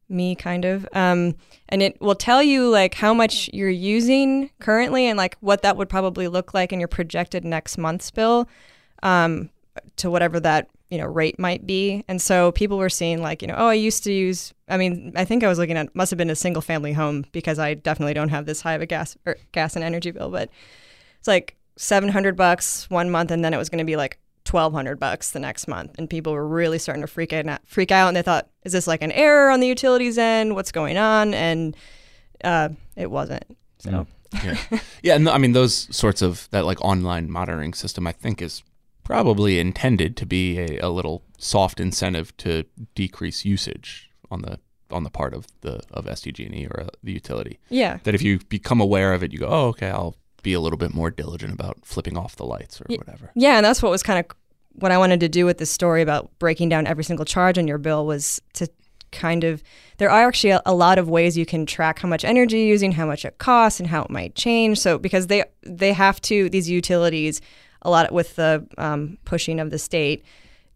me 0.10 0.36
kind 0.36 0.66
of 0.66 0.88
um, 0.94 1.36
and 1.70 1.82
it 1.82 2.00
will 2.02 2.16
tell 2.16 2.42
you 2.42 2.70
like 2.70 2.96
how 2.96 3.14
much 3.14 3.50
you're 3.54 3.70
using 3.70 4.50
currently 4.60 5.06
and 5.06 5.18
like 5.18 5.38
what 5.40 5.62
that 5.62 5.78
would 5.78 5.90
probably 5.90 6.28
look 6.28 6.54
like 6.54 6.74
in 6.74 6.80
your 6.80 6.88
projected 6.88 7.46
next 7.46 7.78
month's 7.78 8.10
bill 8.10 8.48
um, 9.04 9.50
to 9.96 10.10
whatever 10.10 10.40
that 10.40 10.68
you 10.90 10.98
know 10.98 11.06
rate 11.06 11.40
might 11.40 11.66
be. 11.66 12.04
And 12.08 12.22
so 12.22 12.52
people 12.52 12.78
were 12.78 12.90
seeing 12.90 13.22
like 13.22 13.42
you 13.42 13.48
know 13.48 13.56
oh 13.58 13.68
i 13.68 13.74
used 13.74 14.04
to 14.04 14.12
use 14.12 14.54
i 14.68 14.78
mean 14.78 15.14
i 15.16 15.24
think 15.24 15.44
i 15.44 15.48
was 15.48 15.60
looking 15.60 15.78
at 15.78 15.94
must 15.96 16.10
have 16.12 16.18
been 16.18 16.30
a 16.30 16.36
single 16.36 16.62
family 16.62 16.94
home 16.94 17.26
because 17.32 17.60
i 17.60 17.74
definitely 17.74 18.14
don't 18.14 18.30
have 18.30 18.46
this 18.46 18.62
high 18.62 18.74
of 18.74 18.82
a 18.82 18.86
gas 18.86 19.18
or 19.26 19.38
gas 19.52 19.76
and 19.76 19.86
energy 19.86 20.12
bill 20.12 20.30
but 20.30 20.50
it's 21.20 21.28
like 21.28 21.56
700 21.78 22.36
bucks 22.36 22.90
one 22.90 23.10
month 23.10 23.32
and 23.32 23.44
then 23.44 23.54
it 23.54 23.58
was 23.58 23.70
going 23.70 23.80
to 23.80 23.86
be 23.86 23.96
like 23.96 24.20
1200 24.52 25.00
bucks 25.00 25.32
the 25.32 25.40
next 25.40 25.68
month 25.68 25.96
and 25.98 26.10
people 26.10 26.34
were 26.34 26.48
really 26.48 26.80
starting 26.80 27.02
to 27.02 27.08
freak 27.08 27.34
out 27.34 27.62
freak 27.66 27.92
out 27.92 28.08
and 28.08 28.18
they 28.18 28.22
thought 28.22 28.50
is 28.64 28.74
this 28.74 28.88
like 28.88 29.02
an 29.02 29.12
error 29.12 29.50
on 29.50 29.60
the 29.60 29.68
utilities 29.68 30.18
end 30.18 30.56
what's 30.56 30.72
going 30.72 30.98
on 30.98 31.34
and 31.34 31.76
uh, 32.44 32.70
it 32.96 33.12
wasn't 33.12 33.44
so 33.78 33.92
Mm. 33.92 34.08
yeah, 34.72 34.80
yeah. 35.02 35.16
And 35.16 35.28
I 35.28 35.38
mean, 35.38 35.54
those 35.54 35.88
sorts 35.96 36.22
of 36.22 36.48
that 36.52 36.66
like 36.66 36.80
online 36.82 37.32
monitoring 37.32 37.74
system, 37.74 38.06
I 38.06 38.12
think, 38.12 38.42
is 38.42 38.64
probably 39.04 39.60
intended 39.60 40.16
to 40.18 40.26
be 40.26 40.60
a, 40.60 40.80
a 40.80 40.90
little 40.90 41.24
soft 41.38 41.80
incentive 41.80 42.36
to 42.38 42.64
decrease 42.94 43.44
usage 43.44 44.10
on 44.30 44.42
the 44.44 44.60
on 44.92 45.04
the 45.04 45.10
part 45.10 45.34
of 45.34 45.48
the 45.62 45.82
of 45.92 46.06
SDG&E 46.06 46.68
or 46.68 46.82
uh, 46.82 46.90
the 47.04 47.12
utility. 47.12 47.60
yeah 47.70 47.98
That 48.04 48.16
if 48.16 48.22
you 48.22 48.40
become 48.50 48.82
aware 48.82 49.14
of 49.14 49.24
it, 49.24 49.34
you 49.34 49.40
go, 49.40 49.48
oh, 49.48 49.68
okay, 49.70 49.90
I'll 49.90 50.16
be 50.44 50.54
a 50.54 50.60
little 50.60 50.78
bit 50.78 50.94
more 50.94 51.12
diligent 51.12 51.54
about 51.54 51.80
flipping 51.84 52.18
off 52.18 52.36
the 52.36 52.46
lights 52.46 52.80
or 52.80 52.86
whatever. 52.88 53.32
Yeah, 53.36 53.58
and 53.58 53.66
that's 53.66 53.82
what 53.82 53.92
was 53.92 54.04
kind 54.04 54.20
of 54.20 54.36
what 54.80 54.92
I 54.92 54.98
wanted 54.98 55.20
to 55.22 55.30
do 55.30 55.46
with 55.46 55.58
this 55.58 55.70
story 55.70 56.02
about 56.02 56.30
breaking 56.40 56.70
down 56.70 56.88
every 56.88 57.04
single 57.04 57.26
charge 57.26 57.58
on 57.58 57.68
your 57.68 57.78
bill 57.78 58.06
was 58.06 58.42
to 58.54 58.68
kind 59.12 59.44
of 59.44 59.64
there 59.98 60.10
are 60.10 60.28
actually 60.28 60.52
a, 60.52 60.62
a 60.66 60.74
lot 60.74 60.98
of 60.98 61.10
ways 61.10 61.38
you 61.38 61.46
can 61.46 61.66
track 61.66 62.00
how 62.00 62.08
much 62.08 62.24
energy 62.24 62.60
you're 62.60 62.68
using, 62.68 62.92
how 62.92 63.06
much 63.06 63.26
it 63.26 63.38
costs, 63.38 63.80
and 63.80 63.90
how 63.90 64.04
it 64.04 64.10
might 64.10 64.36
change. 64.36 64.80
So 64.80 64.98
because 64.98 65.28
they 65.28 65.44
they 65.64 65.94
have 65.94 66.22
to 66.22 66.50
these 66.50 66.70
utilities 66.70 67.42
a 67.82 67.90
lot 67.90 68.12
with 68.12 68.36
the 68.36 68.66
um, 68.78 69.18
pushing 69.26 69.60
of 69.60 69.72
the 69.72 69.80
state 69.80 70.24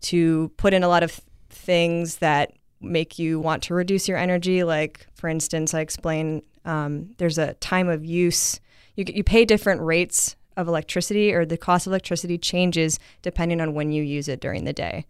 to 0.01 0.49
put 0.57 0.73
in 0.73 0.83
a 0.83 0.87
lot 0.87 1.03
of 1.03 1.19
things 1.49 2.17
that 2.17 2.53
make 2.81 3.17
you 3.17 3.39
want 3.39 3.63
to 3.63 3.73
reduce 3.73 4.07
your 4.07 4.17
energy. 4.17 4.63
Like 4.63 5.07
for 5.15 5.29
instance, 5.29 5.73
I 5.73 5.81
explain 5.81 6.41
um, 6.65 7.11
there's 7.17 7.37
a 7.37 7.53
time 7.55 7.89
of 7.89 8.05
use. 8.05 8.59
You 8.95 9.05
you 9.07 9.23
pay 9.23 9.45
different 9.45 9.81
rates 9.81 10.35
of 10.57 10.67
electricity, 10.67 11.33
or 11.33 11.45
the 11.45 11.57
cost 11.57 11.87
of 11.87 11.91
electricity 11.91 12.37
changes 12.37 12.99
depending 13.21 13.61
on 13.61 13.73
when 13.73 13.91
you 13.91 14.03
use 14.03 14.27
it 14.27 14.39
during 14.39 14.65
the 14.65 14.73
day. 14.73 15.05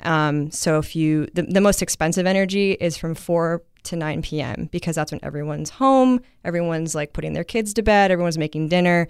Um, 0.00 0.50
so 0.50 0.78
if 0.78 0.94
you 0.94 1.26
the, 1.34 1.42
the 1.42 1.60
most 1.60 1.82
expensive 1.82 2.26
energy 2.26 2.72
is 2.72 2.96
from 2.96 3.14
4 3.14 3.62
to 3.84 3.96
9 3.96 4.22
p.m. 4.22 4.68
because 4.72 4.96
that's 4.96 5.12
when 5.12 5.20
everyone's 5.22 5.70
home, 5.70 6.20
everyone's 6.44 6.94
like 6.94 7.12
putting 7.12 7.32
their 7.32 7.44
kids 7.44 7.74
to 7.74 7.82
bed, 7.82 8.10
everyone's 8.10 8.38
making 8.38 8.68
dinner. 8.68 9.08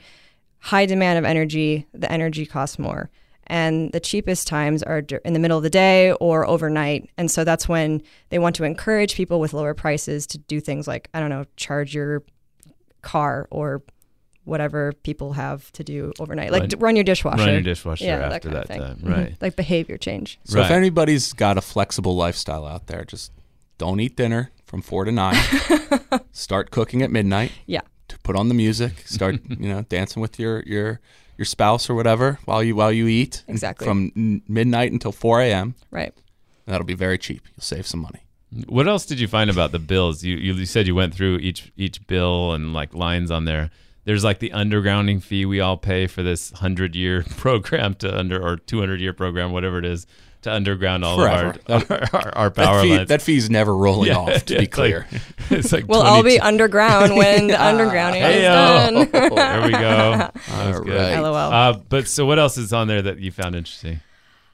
High 0.58 0.86
demand 0.86 1.18
of 1.18 1.24
energy, 1.24 1.86
the 1.92 2.10
energy 2.10 2.46
costs 2.46 2.78
more. 2.78 3.10
And 3.48 3.92
the 3.92 4.00
cheapest 4.00 4.46
times 4.46 4.82
are 4.82 5.02
in 5.24 5.34
the 5.34 5.38
middle 5.38 5.58
of 5.58 5.62
the 5.62 5.70
day 5.70 6.12
or 6.12 6.46
overnight. 6.46 7.10
And 7.18 7.30
so 7.30 7.44
that's 7.44 7.68
when 7.68 8.02
they 8.30 8.38
want 8.38 8.56
to 8.56 8.64
encourage 8.64 9.14
people 9.14 9.40
with 9.40 9.52
lower 9.52 9.74
prices 9.74 10.26
to 10.28 10.38
do 10.38 10.60
things 10.60 10.88
like, 10.88 11.10
I 11.12 11.20
don't 11.20 11.28
know, 11.28 11.44
charge 11.56 11.94
your 11.94 12.22
car 13.02 13.46
or 13.50 13.82
whatever 14.44 14.92
people 15.02 15.32
have 15.34 15.70
to 15.72 15.82
do 15.84 16.12
overnight, 16.18 16.52
like 16.52 16.62
Run- 16.72 16.80
run 16.80 16.96
your 16.96 17.04
dishwasher. 17.04 17.38
Run 17.44 17.52
your 17.52 17.60
dishwasher 17.62 18.04
Yeah, 18.04 18.18
that 18.18 18.32
after 18.32 18.48
kind 18.50 18.56
that, 18.56 18.62
of 18.64 18.68
thing. 18.68 18.80
time. 18.80 18.96
Mhm. 18.98 19.10
Right. 19.10 19.36
Like 19.40 19.56
behavior 19.56 19.96
change. 19.96 20.38
So 20.44 20.60
if 20.60 20.70
anybody's 20.70 21.32
got 21.32 21.56
a 21.58 21.60
flexible 21.60 22.14
lifestyle 22.16 22.66
out 22.66 22.86
there, 22.86 23.04
just 23.04 23.32
don't 23.78 24.00
eat 24.00 24.16
dinner 24.16 24.50
from 24.66 24.82
four 24.82 25.04
to 25.04 25.12
nine. 25.12 25.36
start 26.32 26.70
cooking 26.70 27.02
at 27.02 27.10
midnight. 27.10 27.52
Yeah. 27.66 27.80
To 28.08 28.18
put 28.20 28.36
on 28.36 28.48
the 28.48 28.54
music, 28.54 29.02
start 29.06 29.36
you 29.48 29.68
know 29.68 29.82
dancing 29.82 30.20
with 30.22 30.38
your 30.38 30.62
your 30.66 31.00
your 31.38 31.44
spouse 31.46 31.88
or 31.90 31.94
whatever 31.94 32.38
while 32.44 32.62
you 32.62 32.76
while 32.76 32.92
you 32.92 33.06
eat. 33.08 33.42
Exactly. 33.48 33.86
From 33.86 34.12
n- 34.16 34.42
midnight 34.48 34.92
until 34.92 35.12
four 35.12 35.40
a.m. 35.40 35.74
Right. 35.90 36.12
That'll 36.66 36.86
be 36.86 36.94
very 36.94 37.18
cheap. 37.18 37.42
You'll 37.56 37.62
save 37.62 37.86
some 37.86 38.00
money. 38.00 38.20
What 38.68 38.86
else 38.86 39.04
did 39.04 39.18
you 39.18 39.26
find 39.26 39.50
about 39.50 39.72
the 39.72 39.78
bills? 39.80 40.22
You, 40.22 40.36
you 40.36 40.52
you 40.54 40.66
said 40.66 40.86
you 40.86 40.94
went 40.94 41.14
through 41.14 41.38
each 41.38 41.72
each 41.76 42.06
bill 42.06 42.52
and 42.52 42.72
like 42.72 42.94
lines 42.94 43.30
on 43.30 43.46
there. 43.46 43.70
There's 44.04 44.22
like 44.24 44.38
the 44.38 44.50
undergrounding 44.50 45.22
fee 45.22 45.46
we 45.46 45.60
all 45.60 45.76
pay 45.76 46.06
for 46.06 46.22
this 46.22 46.50
hundred 46.52 46.94
year 46.94 47.22
program 47.36 47.94
to 47.96 48.16
under 48.18 48.42
or 48.42 48.56
two 48.56 48.80
hundred 48.80 49.00
year 49.00 49.12
program, 49.12 49.50
whatever 49.52 49.78
it 49.78 49.84
is, 49.86 50.06
to 50.42 50.52
underground 50.52 51.04
all 51.04 51.16
Forever. 51.16 51.56
of 51.66 51.90
our 51.90 51.98
our, 52.02 52.08
our, 52.12 52.36
our 52.36 52.50
That, 52.50 52.82
fee, 52.82 52.96
lines. 52.96 53.08
that 53.08 53.22
fee's 53.22 53.48
never 53.48 53.74
rolling 53.74 54.08
Yeah, 54.10 54.18
off. 54.18 54.44
To 54.46 54.54
yeah, 54.54 54.58
be 54.60 54.64
it's 54.66 54.76
like- 54.78 54.90
clear. 54.92 55.06
it's 55.50 55.72
like 55.72 55.88
We'll 55.88 56.02
all 56.02 56.22
be 56.22 56.38
underground 56.38 57.16
when 57.16 57.46
the 57.46 57.54
undergrounding 57.54 58.16
is 58.16 58.34
Hey-o. 58.34 58.52
done. 58.52 58.94
there 59.34 59.62
we 59.62 59.70
go. 59.72 59.78
That 59.80 60.34
was 60.66 60.76
All 60.76 60.82
good. 60.84 60.96
right. 60.96 61.18
LOL. 61.20 61.34
Uh, 61.36 61.72
but 61.88 62.06
so 62.06 62.26
what 62.26 62.38
else 62.38 62.58
is 62.58 62.72
on 62.74 62.88
there 62.88 63.00
that 63.02 63.20
you 63.20 63.30
found 63.32 63.54
interesting? 63.56 64.00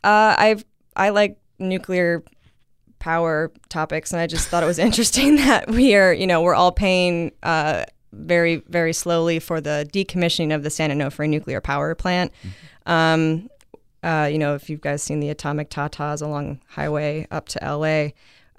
Uh, 0.05 0.35
I've 0.39 0.65
I 0.95 1.09
like 1.11 1.39
nuclear 1.59 2.23
power 3.01 3.51
topics, 3.69 4.13
and 4.13 4.21
I 4.21 4.27
just 4.27 4.49
thought 4.49 4.63
it 4.63 4.67
was 4.67 4.79
interesting 4.79 5.37
that 5.37 5.69
we 5.69 5.95
are, 5.95 6.13
you 6.13 6.27
know, 6.27 6.41
we're 6.43 6.55
all 6.55 6.71
paying 6.73 7.33
uh, 7.43 7.85
very 8.13 8.57
very 8.69 8.93
slowly 8.93 9.39
for 9.39 9.61
the 9.61 9.89
decommissioning 9.93 10.55
of 10.55 10.63
the 10.63 10.71
San 10.71 10.91
Onofre 10.91 11.29
nuclear 11.29 11.61
power 11.61 11.95
plant. 11.95 12.33
Um, 12.87 13.49
uh, 14.03 14.29
you 14.31 14.39
know, 14.39 14.55
if 14.55 14.71
you've 14.71 14.81
guys 14.81 15.03
seen 15.03 15.21
the 15.21 15.29
atomic 15.29 15.71
tatas 15.71 16.23
along 16.23 16.61
highway 16.69 17.27
up 17.31 17.49
to 17.49 17.59
LA. 17.63 18.11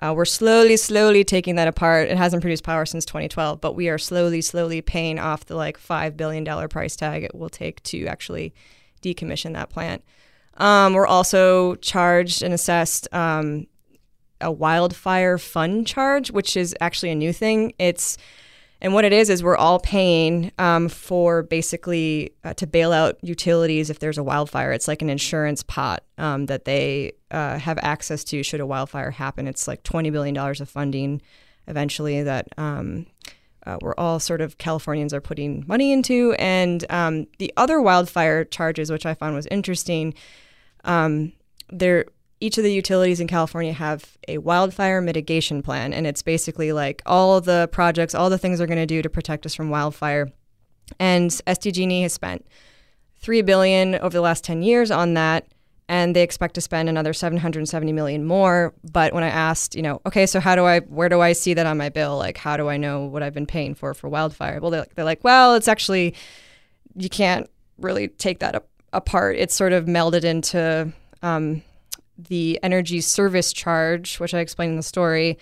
Uh, 0.04 0.14
we're 0.16 0.26
slowly, 0.26 0.76
slowly 0.78 1.24
taking 1.24 1.56
that 1.56 1.68
apart. 1.68 2.10
It 2.10 2.18
hasn't 2.18 2.42
produced 2.42 2.64
power 2.64 2.86
since 2.88 3.06
2012, 3.06 3.62
but 3.62 3.76
we 3.76 3.88
are 3.88 4.00
slowly, 4.00 4.42
slowly 4.42 4.82
paying 4.82 5.20
off 5.20 5.46
the 5.46 5.56
like 5.56 5.78
five 5.78 6.18
billion 6.18 6.44
dollar 6.44 6.68
price 6.68 6.96
tag 6.96 7.24
it 7.24 7.36
will 7.36 7.50
take 7.50 7.84
to 7.84 8.08
actually 8.08 8.54
decommission 9.04 9.54
that 9.54 9.70
plant. 9.70 10.04
Um, 10.58 10.94
we're 10.94 11.08
also 11.08 11.76
charged 11.76 12.42
and 12.42 12.54
assessed 12.54 13.12
um, 13.14 13.68
a 14.40 14.52
wildfire 14.52 15.38
fund 15.38 15.86
charge, 15.86 16.32
which 16.32 16.58
is 16.58 16.76
actually 16.82 17.12
a 17.12 17.16
new 17.16 17.32
thing. 17.32 17.74
It's 17.78 18.18
and 18.82 18.94
what 18.94 19.06
it 19.06 19.14
is 19.14 19.30
is 19.30 19.44
we're 19.44 19.58
all 19.58 19.80
paying 19.80 20.52
um, 20.58 20.90
for 20.90 21.44
basically 21.44 22.34
uh, 22.44 22.54
to 22.56 22.66
bail 22.66 22.92
out 22.92 23.18
utilities 23.22 23.90
if 23.90 24.00
there's 24.00 24.18
a 24.18 24.24
wildfire. 24.24 24.72
It's 24.72 24.88
like 24.88 25.02
an 25.02 25.10
insurance 25.10 25.62
pot 25.64 26.04
um, 26.18 26.48
that 26.48 26.66
they 26.66 27.14
uh, 27.30 27.60
have 27.60 27.78
access 27.82 28.24
to 28.26 28.42
should 28.44 28.60
a 28.60 28.66
wildfire 28.66 29.12
happen. 29.12 29.48
It's 29.48 29.68
like 29.68 29.84
twenty 29.84 30.10
billion 30.10 30.34
dollars 30.34 30.62
of 30.62 30.70
funding 30.70 31.22
eventually 31.68 32.24
that 32.24 32.48
um, 32.58 33.06
uh, 33.66 33.78
we're 33.82 33.96
all 33.98 34.20
sort 34.20 34.42
of 34.42 34.58
Californians 34.58 35.14
are 35.14 35.22
putting 35.22 35.64
money 35.68 35.92
into. 35.92 36.34
And 36.40 36.84
um, 36.90 37.28
the 37.38 37.54
other 37.58 37.80
wildfire 37.80 38.44
charges, 38.44 38.92
which 38.92 39.06
I 39.06 39.14
found 39.14 39.36
was 39.36 39.46
interesting, 39.48 40.16
um, 40.84 41.34
there 41.70 42.06
each 42.42 42.58
of 42.58 42.64
the 42.64 42.74
utilities 42.74 43.20
in 43.20 43.28
California 43.28 43.72
have 43.72 44.18
a 44.28 44.40
wildfire 44.40 45.00
mitigation 45.00 45.62
plan, 45.62 45.94
and 45.94 46.06
it's 46.06 46.22
basically 46.22 46.74
like 46.74 47.02
all 47.06 47.40
the 47.40 47.70
projects, 47.72 48.14
all 48.14 48.30
the 48.30 48.38
things 48.38 48.58
they're 48.58 48.68
going 48.68 48.80
to 48.80 48.86
do 48.86 49.02
to 49.02 49.10
protect 49.10 49.46
us 49.46 49.56
from 49.56 49.70
wildfire. 49.70 50.30
And 51.00 51.30
SDG&E 51.30 52.02
has 52.02 52.14
spent 52.14 52.46
three 53.20 53.42
billion 53.44 53.96
over 53.96 54.10
the 54.10 54.22
last 54.22 54.44
ten 54.44 54.64
years 54.64 54.92
on 54.92 55.14
that, 55.14 55.48
and 55.88 56.16
they 56.16 56.24
expect 56.24 56.56
to 56.56 56.62
spend 56.62 56.90
another 56.90 57.14
770 57.14 57.94
million 57.94 58.26
more. 58.26 58.74
But 58.92 59.14
when 59.14 59.24
I 59.24 59.30
asked, 59.30 59.76
you 59.76 59.84
know, 59.84 60.02
okay, 60.06 60.26
so 60.26 60.40
how 60.40 60.56
do 60.56 60.66
I, 60.66 60.80
where 60.80 61.10
do 61.10 61.22
I 61.22 61.34
see 61.34 61.54
that 61.54 61.66
on 61.66 61.78
my 61.78 61.90
bill? 61.90 62.18
Like, 62.18 62.38
how 62.38 62.58
do 62.58 62.68
I 62.68 62.78
know 62.78 63.06
what 63.06 63.24
I've 63.24 63.34
been 63.34 63.46
paying 63.46 63.76
for 63.76 63.94
for 63.94 64.10
wildfire? 64.10 64.60
Well, 64.60 64.72
they're, 64.72 64.86
they're 64.96 65.06
like, 65.06 65.24
well, 65.24 65.56
it's 65.56 65.68
actually 65.68 66.16
you 66.96 67.10
can't 67.10 67.50
really 67.78 68.08
take 68.08 68.40
that 68.40 68.66
apart. 68.94 69.38
It's 69.38 69.56
sort 69.56 69.74
of 69.74 69.86
melded 69.86 70.24
into 70.24 70.92
um, 71.22 71.62
the 72.28 72.60
energy 72.64 73.02
service 73.02 73.54
charge, 73.54 74.20
which 74.20 74.34
I 74.34 74.40
explained 74.40 74.72
in 74.72 74.78
the 74.78 74.84
story. 74.84 75.38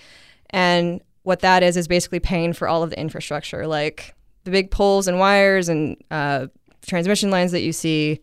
And 0.52 1.02
what 1.24 1.42
that 1.42 1.64
is 1.64 1.78
is 1.78 1.88
basically 1.88 2.20
paying 2.20 2.54
for 2.54 2.68
all 2.68 2.84
of 2.84 2.90
the 2.90 3.00
infrastructure, 3.00 3.68
like 3.68 4.16
the 4.44 4.52
big 4.52 4.72
poles 4.72 5.08
and 5.08 5.20
wires 5.20 5.70
and 5.70 5.98
uh, 6.12 6.48
transmission 6.86 7.30
lines 7.30 7.52
that 7.52 7.62
you 7.62 7.72
see. 7.72 8.22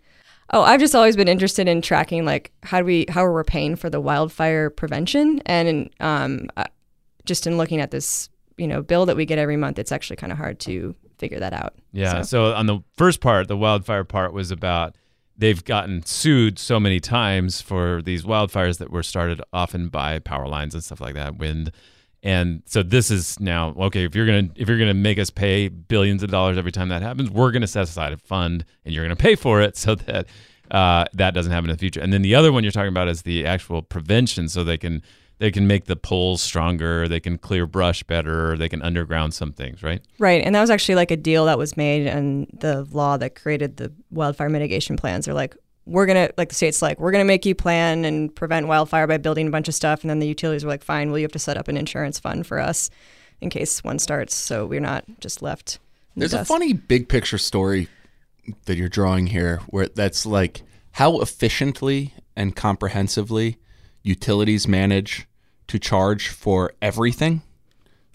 Oh, 0.52 0.62
I've 0.62 0.80
just 0.80 0.94
always 0.94 1.16
been 1.16 1.28
interested 1.28 1.66
in 1.66 1.82
tracking 1.82 2.24
like 2.24 2.52
how 2.62 2.78
do 2.78 2.84
we 2.84 3.06
how 3.08 3.24
are 3.24 3.32
we're 3.32 3.44
paying 3.44 3.76
for 3.76 3.90
the 3.90 4.00
wildfire 4.00 4.70
prevention, 4.70 5.40
and 5.44 5.90
um, 5.98 6.48
uh, 6.56 6.64
just 7.24 7.46
in 7.46 7.56
looking 7.56 7.80
at 7.80 7.90
this 7.90 8.28
you 8.56 8.66
know 8.66 8.80
bill 8.82 9.06
that 9.06 9.16
we 9.16 9.26
get 9.26 9.38
every 9.38 9.56
month, 9.56 9.78
it's 9.78 9.92
actually 9.92 10.16
kind 10.16 10.32
of 10.32 10.38
hard 10.38 10.60
to 10.60 10.94
figure 11.18 11.40
that 11.40 11.52
out. 11.52 11.74
Yeah. 11.92 12.22
So. 12.22 12.50
so 12.50 12.54
on 12.54 12.66
the 12.66 12.78
first 12.96 13.20
part, 13.20 13.48
the 13.48 13.56
wildfire 13.56 14.04
part 14.04 14.32
was 14.32 14.50
about 14.50 14.96
they've 15.38 15.64
gotten 15.64 16.04
sued 16.04 16.58
so 16.58 16.80
many 16.80 17.00
times 17.00 17.60
for 17.60 18.02
these 18.02 18.24
wildfires 18.24 18.78
that 18.78 18.90
were 18.90 19.02
started 19.02 19.40
often 19.52 19.88
by 19.88 20.18
power 20.18 20.48
lines 20.48 20.74
and 20.74 20.82
stuff 20.82 21.00
like 21.00 21.14
that, 21.14 21.36
wind. 21.36 21.72
And 22.22 22.62
so 22.66 22.82
this 22.82 23.10
is 23.10 23.38
now 23.38 23.74
okay. 23.78 24.04
If 24.04 24.14
you're 24.14 24.26
gonna 24.26 24.48
if 24.56 24.68
you're 24.68 24.78
gonna 24.78 24.94
make 24.94 25.18
us 25.18 25.30
pay 25.30 25.68
billions 25.68 26.22
of 26.22 26.30
dollars 26.30 26.58
every 26.58 26.72
time 26.72 26.88
that 26.88 27.02
happens, 27.02 27.30
we're 27.30 27.52
gonna 27.52 27.66
set 27.66 27.84
aside 27.84 28.12
a 28.12 28.16
fund 28.16 28.64
and 28.84 28.94
you're 28.94 29.04
gonna 29.04 29.14
pay 29.14 29.36
for 29.36 29.60
it 29.60 29.76
so 29.76 29.94
that 29.94 30.26
uh, 30.70 31.04
that 31.12 31.34
doesn't 31.34 31.52
happen 31.52 31.70
in 31.70 31.76
the 31.76 31.78
future. 31.78 32.00
And 32.00 32.12
then 32.12 32.22
the 32.22 32.34
other 32.34 32.52
one 32.52 32.64
you're 32.64 32.72
talking 32.72 32.88
about 32.88 33.08
is 33.08 33.22
the 33.22 33.46
actual 33.46 33.82
prevention, 33.82 34.48
so 34.48 34.64
they 34.64 34.78
can 34.78 35.02
they 35.38 35.50
can 35.50 35.66
make 35.66 35.84
the 35.84 35.96
poles 35.96 36.40
stronger, 36.40 37.08
they 37.08 37.20
can 37.20 37.36
clear 37.36 37.66
brush 37.66 38.02
better, 38.02 38.56
they 38.56 38.68
can 38.68 38.80
underground 38.82 39.34
some 39.34 39.52
things, 39.52 39.82
right? 39.82 40.00
Right. 40.18 40.42
And 40.42 40.54
that 40.54 40.60
was 40.60 40.70
actually 40.70 40.94
like 40.94 41.10
a 41.10 41.16
deal 41.16 41.44
that 41.46 41.58
was 41.58 41.76
made 41.76 42.06
and 42.06 42.46
the 42.58 42.84
law 42.90 43.16
that 43.18 43.34
created 43.34 43.76
the 43.76 43.92
wildfire 44.10 44.48
mitigation 44.48 44.96
plans 44.96 45.26
They're 45.26 45.34
like, 45.34 45.56
we're 45.84 46.06
going 46.06 46.26
to, 46.28 46.34
like 46.36 46.48
the 46.48 46.54
state's 46.54 46.82
like, 46.82 46.98
we're 46.98 47.12
going 47.12 47.22
to 47.22 47.26
make 47.26 47.46
you 47.46 47.54
plan 47.54 48.04
and 48.04 48.34
prevent 48.34 48.66
wildfire 48.66 49.06
by 49.06 49.18
building 49.18 49.46
a 49.46 49.50
bunch 49.50 49.68
of 49.68 49.74
stuff. 49.74 50.00
And 50.02 50.10
then 50.10 50.18
the 50.18 50.26
utilities 50.26 50.64
were 50.64 50.70
like, 50.70 50.82
fine, 50.82 51.10
well, 51.10 51.18
you 51.18 51.24
have 51.24 51.32
to 51.32 51.38
set 51.38 51.56
up 51.56 51.68
an 51.68 51.76
insurance 51.76 52.18
fund 52.18 52.46
for 52.46 52.58
us 52.58 52.90
in 53.40 53.50
case 53.50 53.84
one 53.84 53.98
starts. 53.98 54.34
So 54.34 54.66
we're 54.66 54.80
not 54.80 55.04
just 55.20 55.42
left. 55.42 55.78
There's 56.16 56.32
the 56.32 56.40
a 56.40 56.44
funny 56.44 56.72
big 56.72 57.08
picture 57.08 57.38
story 57.38 57.88
that 58.64 58.76
you're 58.76 58.88
drawing 58.88 59.26
here 59.26 59.60
where 59.68 59.86
that's 59.86 60.24
like 60.24 60.62
how 60.92 61.20
efficiently 61.20 62.14
and 62.34 62.56
comprehensively 62.56 63.58
utilities 64.06 64.68
manage 64.68 65.26
to 65.68 65.78
charge 65.78 66.28
for 66.28 66.72
everything. 66.80 67.42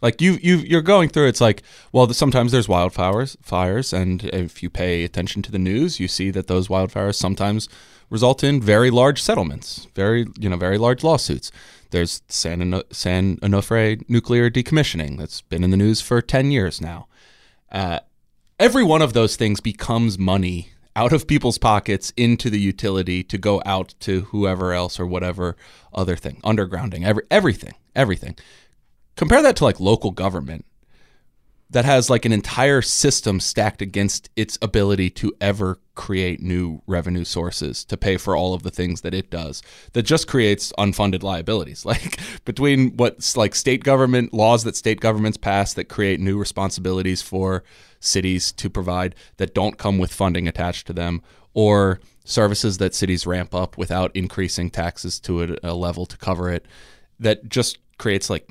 Like 0.02 0.20
you, 0.20 0.39
you, 0.42 0.58
you're 0.58 0.82
going 0.82 1.10
through. 1.10 1.28
It's 1.28 1.42
like, 1.42 1.62
well, 1.92 2.12
sometimes 2.14 2.52
there's 2.52 2.66
wildfires, 2.68 3.38
fires, 3.44 3.94
and 3.94 4.24
if 4.26 4.64
you 4.64 4.70
pay 4.70 5.04
attention 5.04 5.44
to 5.44 5.52
the 5.52 5.60
news, 5.60 6.00
you 6.00 6.08
see 6.08 6.32
that 6.32 6.48
those 6.48 6.70
wildfires 6.70 7.16
sometimes 7.16 7.70
result 8.10 8.44
in 8.44 8.62
very 8.62 8.89
large 8.89 9.22
settlements, 9.22 9.88
very, 9.94 10.26
you 10.39 10.50
know, 10.50 10.58
very 10.58 10.80
large 10.80 11.04
lawsuits. 11.04 11.52
There's 11.92 12.24
San, 12.30 12.82
San 12.92 13.38
Onofre 13.38 14.04
nuclear 14.10 14.50
decommissioning 14.50 15.18
that's 15.20 15.42
been 15.42 15.64
in 15.64 15.72
the 15.72 15.78
news 15.78 16.02
for 16.02 16.22
ten 16.22 16.50
years 16.50 16.82
now. 16.82 17.08
Uh, 17.72 18.00
every 18.60 18.84
one 18.84 19.02
of 19.02 19.14
those 19.14 19.36
things 19.36 19.60
becomes 19.60 20.18
money 20.18 20.70
out 20.96 21.14
of 21.14 21.28
people's 21.28 21.58
pockets 21.58 22.12
into 22.18 22.50
the 22.50 22.60
utility 22.60 23.24
to 23.24 23.38
go 23.38 23.62
out 23.66 23.96
to 24.02 24.22
whoever 24.22 24.74
else 24.74 25.00
or 25.00 25.06
whatever 25.06 25.56
other 25.94 26.16
thing, 26.16 26.39
undergrounding, 26.44 27.06
every, 27.06 27.24
everything, 27.32 27.74
everything. 27.96 28.36
Compare 29.16 29.42
that 29.42 29.56
to 29.58 29.64
like 29.64 29.80
local 29.80 30.12
government 30.12 30.66
that 31.72 31.86
has 31.86 32.10
like 32.10 32.26
an 32.26 32.34
entire 32.34 32.82
system 32.82 33.39
stacked 33.39 33.82
against 33.82 34.30
its 34.36 34.58
ability 34.62 35.10
to 35.10 35.34
ever 35.39 35.80
create 35.96 36.42
new 36.42 36.82
revenue 36.86 37.24
sources 37.24 37.86
to 37.86 37.98
pay 37.98 38.18
for 38.18 38.36
all 38.36 38.54
of 38.54 38.64
the 38.64 38.70
things 38.70 39.02
that 39.02 39.14
it 39.14 39.30
does 39.30 39.62
that 39.94 40.04
just 40.04 40.28
creates 40.28 40.74
unfunded 40.78 41.24
liabilities 41.24 41.86
like 41.86 42.20
between 42.46 42.96
what's 42.98 43.36
like 43.38 43.56
state 43.56 43.84
government 43.84 44.34
laws 44.34 44.64
that 44.64 44.76
state 44.76 45.00
governments 45.00 45.38
pass 45.38 45.74
that 45.74 45.86
create 45.86 46.20
new 46.20 46.38
responsibilities 46.38 47.22
for 47.22 47.64
cities 48.02 48.52
to 48.52 48.70
provide 48.70 49.16
that 49.38 49.54
don't 49.56 49.78
come 49.78 49.97
with 49.97 50.12
funding 50.14 50.47
attached 50.47 50.86
to 50.88 50.93
them 50.93 51.22
or 51.54 51.99
services 52.26 52.78
that 52.80 52.93
cities 52.93 53.26
ramp 53.26 53.56
up 53.56 53.78
without 53.78 54.14
increasing 54.16 54.70
taxes 54.70 55.20
to 55.22 55.43
a, 55.43 55.56
a 55.64 55.74
level 55.74 56.06
to 56.06 56.18
cover 56.18 56.49
it 56.52 56.66
that 57.20 57.47
just 57.47 57.78
creates 57.97 58.30
like 58.30 58.49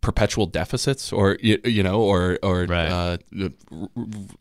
perpetual 0.00 0.46
deficits 0.46 1.12
or 1.12 1.36
you, 1.42 1.58
you 1.64 1.82
know 1.82 2.00
or 2.00 2.38
or 2.42 2.64
Right. 2.64 2.88
uh, 2.88 3.16
r- 3.40 3.48
r- 3.72 3.88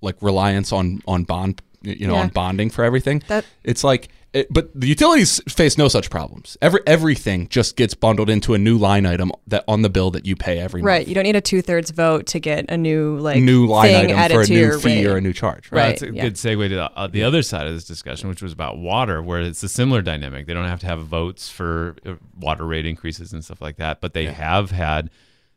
like 0.01 0.15
reliance 0.21 0.71
on 0.71 1.01
on 1.07 1.23
bond 1.23 1.61
you 1.81 2.07
know 2.07 2.13
Yeah. 2.13 2.21
on 2.21 2.29
bonding 2.29 2.69
for 2.69 2.83
everything 2.83 3.23
That- 3.27 3.45
it's 3.63 3.83
like 3.83 4.09
it, 4.39 4.47
but 4.51 4.69
the 4.79 4.87
utilities 4.87 5.41
face 5.47 5.77
no 5.77 5.87
such 5.87 6.09
problems 6.09 6.57
every 6.61 6.79
everything 6.85 7.47
just 7.49 7.75
gets 7.75 7.93
bundled 7.93 8.29
into 8.29 8.53
a 8.53 8.57
new 8.57 8.77
line 8.77 9.05
item 9.05 9.31
that 9.47 9.63
on 9.67 9.81
the 9.81 9.89
bill 9.89 10.11
that 10.11 10.25
you 10.25 10.35
pay 10.35 10.59
every 10.59 10.81
month. 10.81 10.87
Right. 10.87 11.07
You 11.07 11.15
don't 11.15 11.23
need 11.23 11.35
a 11.35 11.41
two 11.41 11.61
thirds 11.61 11.91
vote 11.91 12.27
to 12.27 12.39
get 12.39 12.69
a 12.69 12.77
new 12.77 13.17
like 13.19 13.41
new 13.41 13.67
line 13.67 13.87
thing 13.89 14.05
item 14.05 14.17
added 14.17 14.35
for 14.35 14.41
a 14.41 14.47
new 14.47 14.79
fee 14.79 15.05
rate. 15.05 15.07
or 15.07 15.17
a 15.17 15.21
new 15.21 15.33
charge 15.33 15.71
Well, 15.71 15.83
right, 15.83 15.99
That's 15.99 16.03
a 16.03 16.13
yeah. 16.13 16.21
good 16.21 16.35
segue 16.35 16.69
to 16.69 16.75
the, 16.75 16.91
uh, 16.97 17.07
the 17.07 17.23
other 17.23 17.41
side 17.41 17.67
of 17.67 17.73
this 17.73 17.85
discussion, 17.85 18.29
which 18.29 18.41
was 18.41 18.51
about 18.53 18.77
water, 18.77 19.21
where 19.21 19.41
it's 19.41 19.63
a 19.63 19.69
similar 19.69 20.01
dynamic. 20.01 20.47
They 20.47 20.53
don't 20.53 20.65
have 20.65 20.79
to 20.81 20.87
have 20.87 21.03
votes 21.05 21.49
for 21.49 21.95
uh, 22.05 22.13
water 22.39 22.65
rate 22.65 22.85
increases 22.85 23.33
and 23.33 23.43
stuff 23.43 23.61
like 23.61 23.77
that, 23.77 24.01
but 24.01 24.13
they 24.13 24.25
have 24.25 24.71
had 24.71 25.09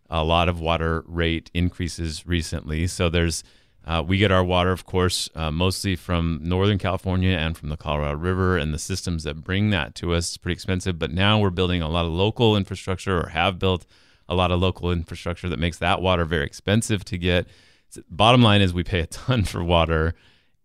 a 0.09 0.25
lot 0.25 0.49
of 0.49 0.61
water 0.61 1.05
rate 1.07 1.51
increases 1.55 2.27
recently. 2.27 2.87
So 2.87 3.09
there's 3.09 3.45
uh, 3.87 4.03
we 4.07 4.19
get 4.19 4.31
our 4.31 4.45
water, 4.45 4.73
of 4.73 4.85
course, 4.85 5.29
uh, 5.35 5.51
mostly 5.51 5.97
from 5.97 6.41
Northern 6.43 6.79
California 6.79 7.37
and 7.37 7.57
from 7.57 7.71
the 7.71 7.77
Colorado 7.77 8.17
River, 8.17 8.57
and 8.57 8.75
the 8.75 8.79
systems 8.79 9.25
that 9.25 9.43
bring 9.43 9.71
that 9.71 9.95
to 9.97 10.13
us 10.13 10.29
It's 10.29 10.37
pretty 10.37 10.55
expensive. 10.55 10.99
But 10.99 11.13
now 11.13 11.39
we're 11.39 11.51
building 11.51 11.83
a 11.83 11.89
lot 11.89 12.05
of 12.05 12.13
local 12.13 12.57
infrastructure, 12.57 13.19
or 13.19 13.31
have 13.31 13.59
built 13.59 13.87
a 14.29 14.35
lot 14.35 14.51
of 14.51 14.61
local 14.61 14.93
infrastructure 14.93 15.49
that 15.49 15.59
makes 15.59 15.79
that 15.79 16.01
water 16.03 16.25
very 16.25 16.45
expensive 16.45 17.05
to 17.07 17.19
get. 17.19 17.49
So 17.89 18.03
bottom 18.09 18.43
line 18.43 18.61
is 18.61 18.73
we 18.73 18.85
pay 18.85 19.01
a 19.01 19.07
ton 19.07 19.45
for 19.45 19.65
water 19.65 20.15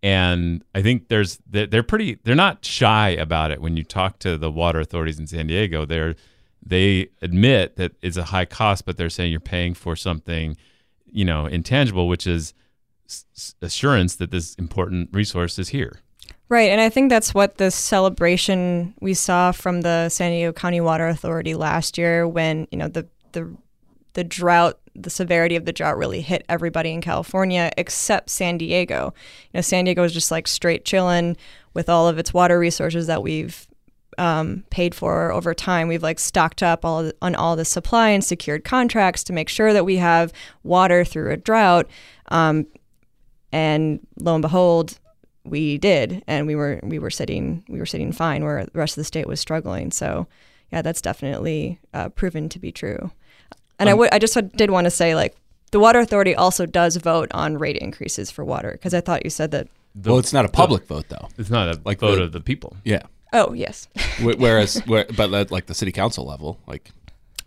and 0.05 0.63
I 0.75 0.83
think 0.83 1.07
there's 1.07 1.39
they're 1.49 1.81
pretty 1.81 2.19
they're 2.23 2.35
not 2.35 2.63
shy 2.63 3.09
about 3.09 3.49
it 3.49 3.59
when 3.59 3.75
you 3.75 3.83
talk 3.83 4.19
to 4.19 4.37
the 4.37 4.51
water 4.51 4.79
authorities 4.79 5.19
in 5.19 5.25
San 5.25 5.47
Diego 5.47 5.83
they're 5.83 6.15
they 6.63 7.09
admit 7.23 7.75
that 7.77 7.93
it's 8.03 8.15
a 8.15 8.25
high 8.25 8.45
cost 8.45 8.85
but 8.85 8.97
they're 8.97 9.09
saying 9.09 9.31
you're 9.31 9.39
paying 9.39 9.73
for 9.73 9.95
something 9.95 10.55
you 11.11 11.25
know 11.25 11.47
intangible 11.47 12.07
which 12.07 12.27
is 12.27 12.53
assurance 13.61 14.15
that 14.15 14.31
this 14.31 14.55
important 14.55 15.09
resource 15.11 15.59
is 15.59 15.69
here 15.69 15.99
Right, 16.47 16.69
and 16.69 16.79
I 16.79 16.89
think 16.89 17.09
that's 17.09 17.33
what 17.33 17.57
the 17.57 17.71
celebration 17.71 18.93
we 19.01 19.15
saw 19.15 19.51
from 19.51 19.81
the 19.81 20.09
San 20.09 20.31
Diego 20.31 20.53
County 20.53 20.79
Water 20.79 21.07
Authority 21.07 21.55
last 21.55 21.97
year 21.97 22.27
when, 22.27 22.67
you 22.71 22.77
know, 22.77 22.87
the 22.87 23.07
the 23.31 23.55
the 24.13 24.23
drought, 24.23 24.79
the 24.93 25.09
severity 25.09 25.55
of 25.55 25.65
the 25.65 25.73
drought 25.73 25.97
really 25.97 26.21
hit 26.21 26.45
everybody 26.47 26.91
in 26.91 27.01
California 27.01 27.71
except 27.77 28.29
San 28.29 28.59
Diego. 28.59 29.13
You 29.51 29.57
know, 29.57 29.61
San 29.61 29.85
Diego 29.85 30.03
is 30.03 30.13
just 30.13 30.29
like 30.29 30.47
straight 30.47 30.85
chilling 30.85 31.35
with 31.73 31.89
all 31.89 32.07
of 32.07 32.19
its 32.19 32.31
water 32.31 32.59
resources 32.59 33.07
that 33.07 33.23
we've 33.23 33.67
um, 34.19 34.63
paid 34.69 34.93
for 34.93 35.31
over 35.31 35.53
time. 35.55 35.87
We've 35.87 36.03
like 36.03 36.19
stocked 36.19 36.61
up 36.61 36.85
all 36.85 37.11
on 37.23 37.33
all 37.33 37.55
the 37.55 37.65
supply 37.65 38.09
and 38.09 38.23
secured 38.23 38.63
contracts 38.63 39.23
to 39.25 39.33
make 39.33 39.49
sure 39.49 39.73
that 39.73 39.83
we 39.83 39.97
have 39.97 40.31
water 40.63 41.03
through 41.03 41.31
a 41.31 41.37
drought. 41.37 41.87
Um, 42.29 42.67
and 43.55 44.05
lo 44.19 44.33
and 44.35 44.41
behold, 44.41 44.99
we 45.45 45.77
did, 45.77 46.23
and 46.27 46.45
we 46.47 46.55
were 46.55 46.79
we 46.83 46.99
were 46.99 47.09
sitting 47.19 47.63
we 47.69 47.79
were 47.79 47.85
sitting 47.93 48.11
fine 48.11 48.43
where 48.43 48.65
the 48.65 48.79
rest 48.79 48.93
of 48.97 49.01
the 49.01 49.05
state 49.13 49.27
was 49.27 49.39
struggling. 49.39 49.91
So, 49.91 50.27
yeah, 50.71 50.81
that's 50.81 51.01
definitely 51.01 51.79
uh, 51.93 52.09
proven 52.09 52.49
to 52.49 52.59
be 52.59 52.71
true. 52.71 53.11
And 53.79 53.89
I 53.89 53.93
would 53.93 54.09
I 54.13 54.19
just 54.19 54.35
did 54.57 54.69
want 54.71 54.85
to 54.85 54.91
say 54.91 55.15
like 55.15 55.33
the 55.71 55.79
water 55.79 55.99
authority 55.99 56.35
also 56.35 56.65
does 56.65 56.95
vote 56.97 57.29
on 57.33 57.57
rate 57.57 57.77
increases 57.77 58.31
for 58.31 58.43
water 58.45 58.71
because 58.71 58.93
I 58.93 59.01
thought 59.01 59.23
you 59.23 59.29
said 59.31 59.51
that. 59.51 59.67
The- 59.95 60.09
well 60.09 60.19
it's 60.19 60.33
not 60.33 60.43
a 60.45 60.49
public 60.49 60.83
vote 60.87 61.07
though 61.07 61.27
it's 61.37 61.49
not 61.49 61.69
a 61.69 61.79
Like 61.85 61.99
vote 61.99 62.17
the- 62.17 62.23
of 62.23 62.31
the 62.33 62.41
people 62.41 62.75
yeah 62.83 63.03
Oh 63.33 63.53
yes, 63.53 63.87
whereas 64.21 64.79
where, 64.85 65.05
but 65.17 65.33
at, 65.33 65.51
like 65.51 65.65
the 65.65 65.73
city 65.73 65.91
council 65.91 66.23
level 66.25 66.57
like 66.67 66.91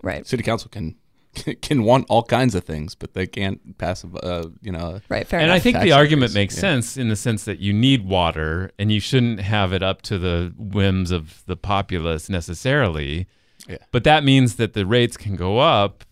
right. 0.03 0.27
city 0.27 0.43
council 0.43 0.69
can 0.71 0.97
can 1.63 1.83
want 1.83 2.07
all 2.09 2.23
kinds 2.23 2.55
of 2.55 2.65
things, 2.65 2.95
but 2.95 3.15
they 3.15 3.27
can't 3.27 3.79
pass 3.79 4.05
a 4.05 4.09
uh, 4.25 4.49
you 4.61 4.73
know. 4.73 5.01
Right. 5.09 5.27
Fair 5.27 5.41
and 5.41 5.51
enough. 5.51 5.57
I 5.57 5.61
think 5.61 5.75
Tax 5.77 5.85
the 5.85 5.93
argument 5.93 6.35
makes 6.35 6.55
yeah. 6.57 6.61
sense 6.61 6.97
in 6.97 7.09
the 7.09 7.17
sense 7.17 7.45
that 7.45 7.59
you 7.59 7.73
need 7.73 8.07
water 8.07 8.71
and 8.79 8.91
you 8.91 9.01
shouldn't 9.01 9.41
have 9.41 9.73
it 9.73 9.83
up 9.83 10.03
to 10.03 10.19
the 10.19 10.53
whims 10.57 11.11
of 11.11 11.43
the 11.47 11.57
populace 11.57 12.29
necessarily. 12.29 13.27
Yeah. 13.69 13.79
But 13.93 14.05
that 14.05 14.25
means 14.25 14.57
that 14.57 14.73
the 14.73 14.87
rates 14.87 15.17
can 15.17 15.37
go 15.37 15.59
up 15.59 16.05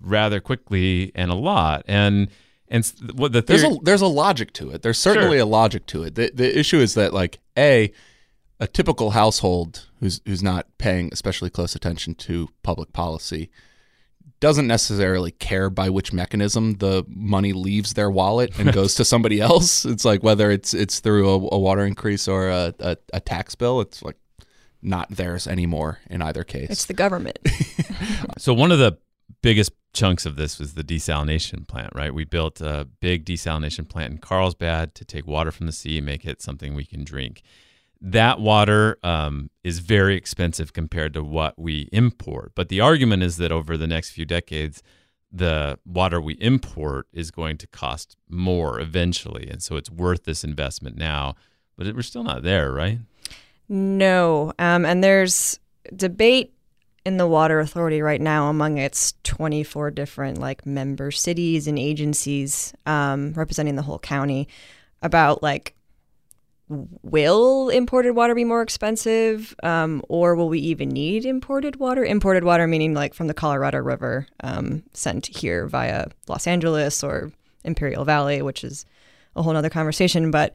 rather 0.00 0.40
quickly 0.40 1.12
and 1.14 1.30
a 1.30 1.34
lot. 1.34 1.84
And 1.86 2.28
and 2.68 2.84
what 3.14 3.32
the 3.32 3.42
There's 3.42 3.62
a 3.64 3.76
there's 3.82 4.02
a 4.02 4.06
logic 4.06 4.52
to 4.54 4.70
it. 4.70 4.82
There's 4.82 4.98
certainly 4.98 5.36
Sure. 5.38 5.46
a 5.46 5.48
logic 5.48 5.86
to 5.86 6.02
it. 6.04 6.14
The 6.14 6.30
the 6.34 6.58
issue 6.58 6.78
is 6.78 6.94
that 6.94 7.12
like 7.12 7.40
a 7.56 7.92
a 8.60 8.66
typical 8.66 9.10
household 9.10 9.86
who's 10.00 10.20
who's 10.24 10.42
not 10.42 10.66
paying 10.78 11.10
especially 11.12 11.50
close 11.50 11.74
attention 11.74 12.14
to 12.14 12.48
public 12.62 12.92
policy 12.92 13.50
doesn't 14.44 14.66
necessarily 14.66 15.30
care 15.30 15.70
by 15.70 15.88
which 15.88 16.12
mechanism 16.12 16.74
the 16.74 17.02
money 17.08 17.54
leaves 17.54 17.94
their 17.94 18.10
wallet 18.10 18.52
and 18.58 18.74
goes 18.74 18.94
to 18.94 19.02
somebody 19.02 19.40
else. 19.40 19.86
It's 19.94 20.04
like 20.04 20.22
whether 20.22 20.50
it's 20.50 20.74
it's 20.74 21.00
through 21.00 21.28
a, 21.30 21.34
a 21.54 21.58
water 21.58 21.86
increase 21.86 22.28
or 22.28 22.50
a, 22.50 22.74
a, 22.78 22.96
a 23.14 23.20
tax 23.20 23.54
bill. 23.54 23.80
It's 23.80 24.02
like 24.02 24.16
not 24.82 25.08
theirs 25.08 25.46
anymore 25.46 26.00
in 26.10 26.20
either 26.20 26.44
case. 26.44 26.68
it's 26.68 26.84
the 26.84 26.92
government. 26.92 27.38
so 28.38 28.52
one 28.52 28.70
of 28.70 28.78
the 28.78 28.98
biggest 29.40 29.72
chunks 29.94 30.26
of 30.26 30.36
this 30.36 30.58
was 30.58 30.74
the 30.74 30.84
desalination 30.84 31.66
plant, 31.66 31.92
right? 31.94 32.12
We 32.12 32.24
built 32.24 32.60
a 32.60 32.86
big 33.00 33.24
desalination 33.24 33.88
plant 33.88 34.12
in 34.12 34.18
Carlsbad 34.18 34.94
to 34.96 35.06
take 35.06 35.26
water 35.26 35.52
from 35.52 35.64
the 35.64 35.72
sea 35.72 35.96
and 35.96 36.06
make 36.06 36.26
it 36.26 36.42
something 36.42 36.74
we 36.74 36.84
can 36.84 37.02
drink. 37.02 37.42
That 38.06 38.38
water 38.38 38.98
um, 39.02 39.48
is 39.62 39.78
very 39.78 40.14
expensive 40.14 40.74
compared 40.74 41.14
to 41.14 41.24
what 41.24 41.58
we 41.58 41.88
import. 41.90 42.52
But 42.54 42.68
the 42.68 42.80
argument 42.80 43.22
is 43.22 43.38
that 43.38 43.50
over 43.50 43.78
the 43.78 43.86
next 43.86 44.10
few 44.10 44.26
decades, 44.26 44.82
the 45.32 45.78
water 45.86 46.20
we 46.20 46.34
import 46.34 47.06
is 47.14 47.30
going 47.30 47.56
to 47.58 47.66
cost 47.66 48.16
more 48.28 48.78
eventually. 48.78 49.48
And 49.48 49.62
so 49.62 49.76
it's 49.76 49.90
worth 49.90 50.24
this 50.24 50.44
investment 50.44 50.98
now. 50.98 51.34
But 51.78 51.94
we're 51.94 52.02
still 52.02 52.24
not 52.24 52.42
there, 52.42 52.70
right? 52.70 52.98
No. 53.70 54.52
Um, 54.58 54.84
and 54.84 55.02
there's 55.02 55.58
debate 55.96 56.52
in 57.06 57.16
the 57.16 57.26
water 57.26 57.58
authority 57.58 58.02
right 58.02 58.20
now 58.20 58.48
among 58.48 58.76
its 58.76 59.14
24 59.24 59.90
different 59.90 60.38
like 60.38 60.66
member 60.66 61.10
cities 61.10 61.66
and 61.66 61.78
agencies 61.78 62.74
um, 62.86 63.32
representing 63.32 63.76
the 63.76 63.82
whole 63.82 63.98
county 63.98 64.46
about 65.02 65.42
like 65.42 65.74
will 66.68 67.68
imported 67.68 68.12
water 68.12 68.34
be 68.34 68.44
more 68.44 68.62
expensive 68.62 69.54
um, 69.62 70.02
or 70.08 70.34
will 70.34 70.48
we 70.48 70.58
even 70.58 70.88
need 70.88 71.26
imported 71.26 71.76
water 71.76 72.02
imported 72.02 72.42
water 72.42 72.66
meaning 72.66 72.94
like 72.94 73.12
from 73.12 73.26
the 73.26 73.34
colorado 73.34 73.78
river 73.78 74.26
um, 74.42 74.82
sent 74.94 75.26
here 75.26 75.66
via 75.66 76.06
los 76.26 76.46
angeles 76.46 77.04
or 77.04 77.30
imperial 77.64 78.04
valley 78.04 78.40
which 78.40 78.64
is 78.64 78.86
a 79.36 79.42
whole 79.42 79.52
nother 79.52 79.68
conversation 79.68 80.30
but 80.30 80.54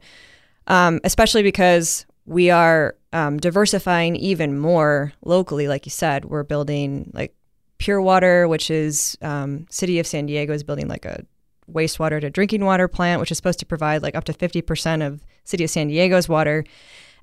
um, 0.66 1.00
especially 1.04 1.42
because 1.42 2.06
we 2.26 2.50
are 2.50 2.96
um, 3.12 3.38
diversifying 3.38 4.16
even 4.16 4.58
more 4.58 5.12
locally. 5.24 5.68
Like 5.68 5.84
you 5.84 5.90
said, 5.90 6.24
we're 6.24 6.44
building 6.44 7.10
like 7.12 7.34
pure 7.78 8.00
water, 8.00 8.46
which 8.46 8.70
is 8.70 9.18
um, 9.20 9.66
city 9.68 9.98
of 9.98 10.06
San 10.06 10.26
Diego 10.26 10.52
is 10.52 10.62
building 10.62 10.86
like 10.86 11.04
a 11.04 11.24
wastewater 11.72 12.20
to 12.20 12.30
drinking 12.30 12.64
water 12.64 12.88
plant, 12.88 13.20
which 13.20 13.30
is 13.30 13.36
supposed 13.36 13.58
to 13.60 13.66
provide 13.66 14.02
like 14.02 14.14
up 14.14 14.24
to 14.24 14.32
fifty 14.32 14.62
percent 14.62 15.02
of 15.02 15.24
city 15.44 15.64
of 15.64 15.70
San 15.70 15.88
Diego's 15.88 16.28
water, 16.28 16.64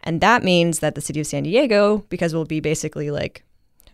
and 0.03 0.21
that 0.21 0.43
means 0.43 0.79
that 0.79 0.95
the 0.95 1.01
city 1.01 1.19
of 1.19 1.27
San 1.27 1.43
Diego, 1.43 2.05
because 2.09 2.33
we'll 2.33 2.45
be 2.45 2.59
basically 2.59 3.11
like 3.11 3.43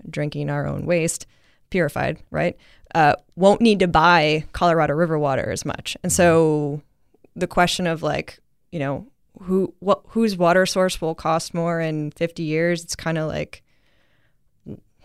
drinking 0.10 0.50
our 0.50 0.68
own 0.68 0.86
waste, 0.86 1.26
purified, 1.70 2.20
right? 2.32 2.58
Uh, 2.96 3.16
won't 3.36 3.62
need 3.62 3.80
to 3.80 3.88
buy 3.88 4.46
Colorado 4.54 4.94
River 4.94 5.18
water 5.18 5.52
as 5.52 5.66
much, 5.66 5.98
and 6.04 6.12
so 6.12 6.82
the 7.36 7.48
question 7.48 7.88
of 7.88 8.04
like 8.04 8.40
you 8.72 8.80
know 8.80 9.08
who 9.42 9.74
what 9.80 10.02
whose 10.10 10.38
water 10.38 10.66
source 10.66 11.02
will 11.02 11.16
cost 11.16 11.54
more 11.54 11.80
in 11.80 12.12
50 12.12 12.44
years 12.44 12.84
it's 12.84 12.96
kind 12.96 13.18
of 13.18 13.28
like 13.28 13.64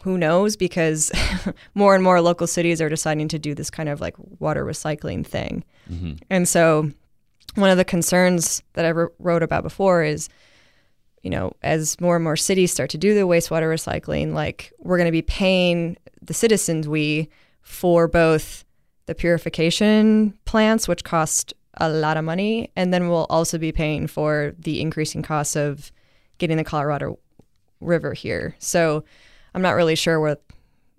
who 0.02 0.18
knows? 0.18 0.56
Because 0.56 1.12
more 1.74 1.94
and 1.94 2.04
more 2.04 2.20
local 2.20 2.46
cities 2.46 2.80
are 2.80 2.88
deciding 2.88 3.28
to 3.28 3.38
do 3.38 3.54
this 3.54 3.70
kind 3.70 3.88
of 3.88 4.00
like 4.00 4.14
water 4.38 4.64
recycling 4.64 5.26
thing. 5.26 5.64
Mm-hmm. 5.90 6.14
And 6.30 6.48
so 6.48 6.90
one 7.54 7.70
of 7.70 7.78
the 7.78 7.84
concerns 7.84 8.62
that 8.74 8.84
i 8.84 8.90
wr- 8.90 9.08
wrote 9.18 9.42
about 9.42 9.62
before 9.62 10.02
is 10.02 10.28
you 11.22 11.30
know 11.30 11.50
as 11.62 11.98
more 11.98 12.14
and 12.14 12.22
more 12.22 12.36
cities 12.36 12.70
start 12.70 12.90
to 12.90 12.98
do 12.98 13.14
the 13.14 13.22
wastewater 13.22 13.72
recycling 13.72 14.34
like 14.34 14.70
we're 14.80 14.98
going 14.98 15.06
to 15.06 15.10
be 15.10 15.22
paying 15.22 15.96
the 16.20 16.34
citizens 16.34 16.86
we 16.86 17.26
for 17.62 18.06
both 18.06 18.66
the 19.06 19.14
purification 19.14 20.38
plants 20.44 20.86
which 20.86 21.04
cost 21.04 21.54
a 21.78 21.88
lot 21.88 22.18
of 22.18 22.24
money 22.24 22.70
and 22.76 22.92
then 22.92 23.08
we'll 23.08 23.26
also 23.30 23.56
be 23.56 23.72
paying 23.72 24.06
for 24.06 24.54
the 24.58 24.80
increasing 24.80 25.22
costs 25.22 25.56
of 25.56 25.90
getting 26.36 26.58
the 26.58 26.64
colorado 26.64 27.18
river 27.80 28.12
here. 28.12 28.56
So 28.58 29.04
i'm 29.54 29.62
not 29.62 29.74
really 29.74 29.94
sure 29.94 30.20
where 30.20 30.38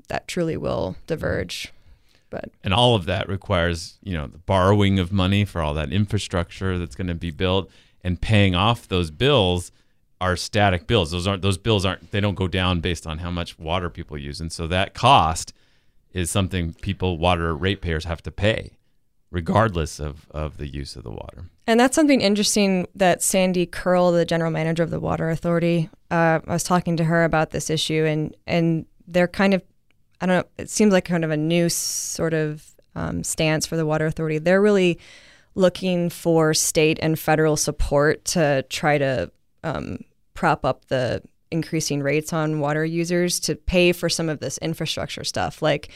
that 0.07 0.27
truly 0.27 0.57
will 0.57 0.95
diverge 1.07 1.71
but 2.29 2.51
and 2.63 2.73
all 2.73 2.95
of 2.95 3.05
that 3.05 3.27
requires 3.27 3.97
you 4.03 4.13
know 4.13 4.27
the 4.27 4.37
borrowing 4.39 4.99
of 4.99 5.11
money 5.11 5.45
for 5.45 5.61
all 5.61 5.73
that 5.73 5.91
infrastructure 5.91 6.77
that's 6.77 6.95
going 6.95 7.07
to 7.07 7.15
be 7.15 7.31
built 7.31 7.69
and 8.03 8.21
paying 8.21 8.55
off 8.55 8.87
those 8.87 9.11
bills 9.11 9.71
are 10.21 10.35
static 10.35 10.87
bills. 10.87 11.11
Those 11.11 11.27
aren't 11.27 11.41
those 11.41 11.57
bills 11.57 11.85
aren't 11.85 12.11
they 12.11 12.19
don't 12.19 12.35
go 12.35 12.47
down 12.47 12.81
based 12.81 13.07
on 13.07 13.19
how 13.19 13.31
much 13.31 13.57
water 13.57 13.89
people 13.89 14.17
use. 14.17 14.41
And 14.41 14.51
so 14.51 14.67
that 14.67 14.93
cost 14.93 15.53
is 16.13 16.29
something 16.29 16.73
people 16.73 17.17
water 17.17 17.55
ratepayers 17.55 18.05
have 18.05 18.21
to 18.23 18.31
pay 18.31 18.71
regardless 19.31 19.99
of 19.99 20.27
of 20.31 20.57
the 20.57 20.67
use 20.67 20.95
of 20.95 21.03
the 21.03 21.11
water 21.11 21.45
And 21.69 21.79
that's 21.79 21.93
something 21.93 22.21
interesting 22.21 22.87
that 22.95 23.21
Sandy 23.21 23.67
Kerl, 23.67 24.11
the 24.11 24.25
general 24.25 24.49
manager 24.49 24.81
of 24.81 24.89
the 24.89 24.99
Water 24.99 25.29
Authority, 25.29 25.87
uh, 26.09 26.39
I 26.47 26.53
was 26.53 26.63
talking 26.63 26.97
to 26.97 27.03
her 27.03 27.23
about 27.23 27.51
this 27.51 27.69
issue, 27.69 28.05
and 28.05 28.35
and 28.47 28.87
they're 29.07 29.27
kind 29.27 29.53
of, 29.53 29.61
I 30.19 30.25
don't 30.25 30.37
know, 30.37 30.43
it 30.57 30.71
seems 30.71 30.91
like 30.91 31.05
kind 31.05 31.23
of 31.23 31.29
a 31.29 31.37
new 31.37 31.69
sort 31.69 32.33
of 32.33 32.75
um, 32.95 33.23
stance 33.23 33.67
for 33.67 33.77
the 33.77 33.85
Water 33.85 34.07
Authority. 34.07 34.39
They're 34.39 34.63
really 34.63 34.97
looking 35.53 36.09
for 36.09 36.55
state 36.55 36.97
and 37.03 37.19
federal 37.19 37.55
support 37.55 38.25
to 38.25 38.65
try 38.69 38.97
to 38.97 39.31
um, 39.63 39.99
prop 40.33 40.65
up 40.65 40.85
the 40.85 41.21
increasing 41.51 42.01
rates 42.01 42.33
on 42.33 42.59
water 42.59 42.85
users 42.85 43.39
to 43.41 43.55
pay 43.55 43.91
for 43.91 44.09
some 44.09 44.27
of 44.27 44.39
this 44.39 44.57
infrastructure 44.59 45.23
stuff, 45.23 45.61
like 45.61 45.91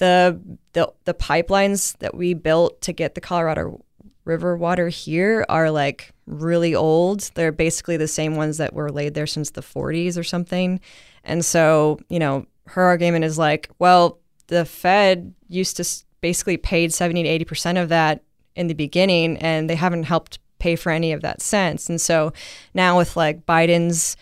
the 0.00 0.40
the 0.72 0.90
the 1.04 1.14
pipelines 1.14 1.96
that 1.98 2.14
we 2.14 2.34
built 2.34 2.80
to 2.80 2.92
get 2.92 3.14
the 3.14 3.20
Colorado 3.20 3.84
River 4.24 4.56
water 4.56 4.88
here 4.88 5.44
are 5.48 5.70
like 5.70 6.12
really 6.26 6.74
old. 6.74 7.30
They're 7.34 7.52
basically 7.52 7.98
the 7.98 8.08
same 8.08 8.34
ones 8.34 8.56
that 8.56 8.72
were 8.72 8.90
laid 8.90 9.14
there 9.14 9.26
since 9.26 9.50
the 9.50 9.60
40s 9.60 10.18
or 10.18 10.24
something. 10.24 10.80
And 11.22 11.44
so, 11.44 12.00
you 12.08 12.18
know, 12.18 12.46
her 12.66 12.82
argument 12.82 13.24
is 13.24 13.38
like, 13.38 13.68
well, 13.78 14.18
the 14.46 14.64
Fed 14.64 15.34
used 15.48 15.76
to 15.76 15.84
basically 16.20 16.56
paid 16.56 16.94
70 16.94 17.22
to 17.22 17.44
80% 17.44 17.82
of 17.82 17.90
that 17.90 18.22
in 18.56 18.68
the 18.68 18.74
beginning 18.74 19.36
and 19.38 19.68
they 19.68 19.74
haven't 19.74 20.04
helped 20.04 20.38
pay 20.58 20.76
for 20.76 20.90
any 20.92 21.12
of 21.12 21.20
that 21.22 21.42
since. 21.42 21.88
And 21.88 22.00
so 22.00 22.32
now 22.72 22.96
with 22.96 23.16
like 23.16 23.44
Biden's 23.44 24.16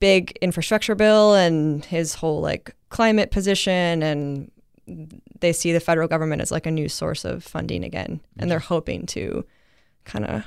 big 0.00 0.36
infrastructure 0.40 0.94
bill 0.94 1.34
and 1.34 1.84
his 1.84 2.14
whole 2.14 2.40
like 2.40 2.74
climate 2.88 3.30
position 3.30 4.02
and 4.02 4.50
they 5.40 5.52
see 5.52 5.72
the 5.72 5.80
federal 5.80 6.08
government 6.08 6.42
as 6.42 6.50
like 6.50 6.66
a 6.66 6.70
new 6.70 6.88
source 6.88 7.24
of 7.24 7.42
funding 7.44 7.84
again 7.84 8.20
and 8.38 8.50
they're 8.50 8.58
hoping 8.58 9.06
to 9.06 9.44
kind 10.04 10.24
of 10.26 10.44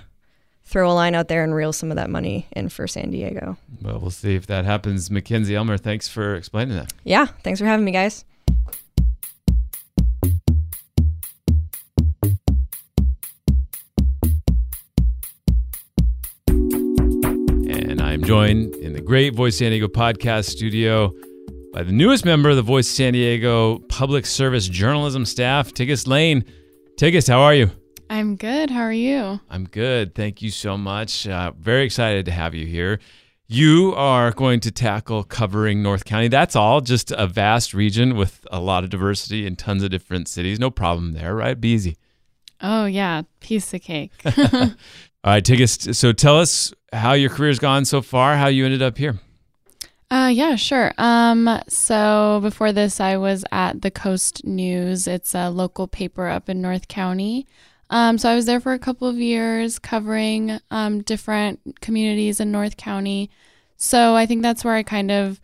throw 0.65 0.89
a 0.89 0.93
line 0.93 1.13
out 1.15 1.27
there 1.27 1.43
and 1.43 1.53
reel 1.53 1.73
some 1.73 1.91
of 1.91 1.97
that 1.97 2.09
money 2.09 2.47
in 2.53 2.69
for 2.69 2.87
San 2.87 3.11
Diego. 3.11 3.57
well 3.81 3.99
we'll 3.99 4.11
see 4.11 4.35
if 4.35 4.47
that 4.47 4.65
happens 4.65 5.09
mackenzie 5.11 5.55
elmer 5.55 5.77
thanks 5.77 6.07
for 6.07 6.35
explaining 6.35 6.75
that 6.75 6.91
Yeah, 7.03 7.27
thanks 7.43 7.59
for 7.59 7.65
having 7.65 7.85
me 7.85 7.91
guys. 7.91 8.23
And 16.47 18.01
I'm 18.01 18.23
joined 18.23 18.75
in 18.75 18.93
the 18.93 19.01
great 19.01 19.33
Voice 19.35 19.57
San 19.57 19.71
Diego 19.71 19.87
podcast 19.87 20.45
studio 20.45 21.11
by 21.73 21.81
the 21.81 21.91
newest 21.91 22.23
member 22.23 22.51
of 22.51 22.55
the 22.55 22.61
Voice 22.61 22.87
San 22.87 23.13
Diego 23.13 23.79
public 23.89 24.27
service 24.27 24.67
journalism 24.67 25.25
staff, 25.25 25.73
Tigist 25.73 26.07
Layne. 26.07 26.45
Tigist, 26.97 27.27
how 27.27 27.41
are 27.41 27.55
you? 27.55 27.71
I'm 28.11 28.35
good. 28.35 28.69
How 28.69 28.81
are 28.81 28.93
you? 28.93 29.39
I'm 29.49 29.65
good. 29.65 30.13
Thank 30.13 30.43
you 30.43 30.51
so 30.51 30.77
much. 30.77 31.27
Uh, 31.27 31.51
very 31.57 31.83
excited 31.83 32.25
to 32.25 32.31
have 32.31 32.53
you 32.53 32.67
here. 32.67 32.99
You 33.47 33.91
are 33.97 34.31
going 34.31 34.59
to 34.61 34.71
tackle 34.71 35.23
covering 35.23 35.81
North 35.81 36.05
County. 36.05 36.27
That's 36.27 36.55
all, 36.55 36.79
just 36.79 37.09
a 37.09 37.25
vast 37.25 37.73
region 37.73 38.15
with 38.15 38.45
a 38.51 38.59
lot 38.59 38.83
of 38.83 38.91
diversity 38.91 39.47
in 39.47 39.55
tons 39.55 39.81
of 39.81 39.89
different 39.89 40.27
cities. 40.27 40.59
No 40.59 40.69
problem 40.69 41.13
there, 41.13 41.33
right? 41.33 41.59
Be 41.59 41.69
easy. 41.69 41.97
Oh, 42.61 42.85
yeah. 42.85 43.23
Piece 43.39 43.73
of 43.73 43.81
cake. 43.81 44.11
All 44.25 44.71
right, 45.25 45.43
Tigist. 45.43 45.95
So 45.95 46.11
tell 46.11 46.39
us 46.39 46.71
how 46.91 47.13
your 47.13 47.31
career's 47.31 47.59
gone 47.59 47.85
so 47.85 48.03
far, 48.03 48.37
how 48.37 48.47
you 48.47 48.63
ended 48.63 48.83
up 48.83 48.99
here. 48.99 49.19
Uh, 50.13 50.27
yeah, 50.27 50.55
sure. 50.55 50.93
Um, 50.99 51.49
so 51.67 52.37
before 52.43 52.71
this, 52.71 52.99
I 52.99 53.17
was 53.17 53.43
at 53.51 53.81
the 53.81 53.89
Coast 53.89 54.45
News. 54.45 55.07
It's 55.07 55.33
a 55.33 55.49
local 55.49 55.87
paper 55.87 56.27
up 56.27 56.49
in 56.49 56.61
North 56.61 56.87
County. 56.87 57.47
Um, 57.89 58.19
so 58.19 58.29
I 58.29 58.35
was 58.35 58.45
there 58.45 58.59
for 58.59 58.73
a 58.73 58.79
couple 58.79 59.07
of 59.07 59.17
years 59.17 59.79
covering 59.79 60.59
um, 60.69 61.01
different 61.01 61.81
communities 61.81 62.39
in 62.39 62.51
North 62.51 62.77
County. 62.77 63.31
So 63.75 64.15
I 64.15 64.27
think 64.27 64.43
that's 64.43 64.63
where 64.63 64.75
I 64.75 64.83
kind 64.83 65.09
of 65.09 65.41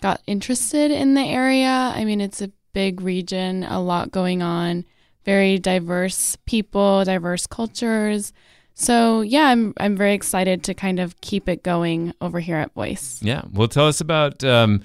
got 0.00 0.22
interested 0.28 0.92
in 0.92 1.14
the 1.14 1.22
area. 1.22 1.66
I 1.92 2.04
mean, 2.04 2.20
it's 2.20 2.40
a 2.40 2.52
big 2.74 3.00
region, 3.00 3.64
a 3.64 3.82
lot 3.82 4.12
going 4.12 4.40
on, 4.40 4.84
very 5.24 5.58
diverse 5.58 6.36
people, 6.46 7.02
diverse 7.02 7.48
cultures. 7.48 8.32
So 8.74 9.20
yeah, 9.20 9.48
I'm 9.48 9.74
I'm 9.78 9.96
very 9.96 10.14
excited 10.14 10.62
to 10.64 10.74
kind 10.74 10.98
of 10.98 11.20
keep 11.20 11.48
it 11.48 11.62
going 11.62 12.14
over 12.20 12.40
here 12.40 12.56
at 12.56 12.72
Voice. 12.74 13.20
Yeah. 13.22 13.42
Well, 13.52 13.68
tell 13.68 13.86
us 13.86 14.00
about 14.00 14.42
um, 14.44 14.82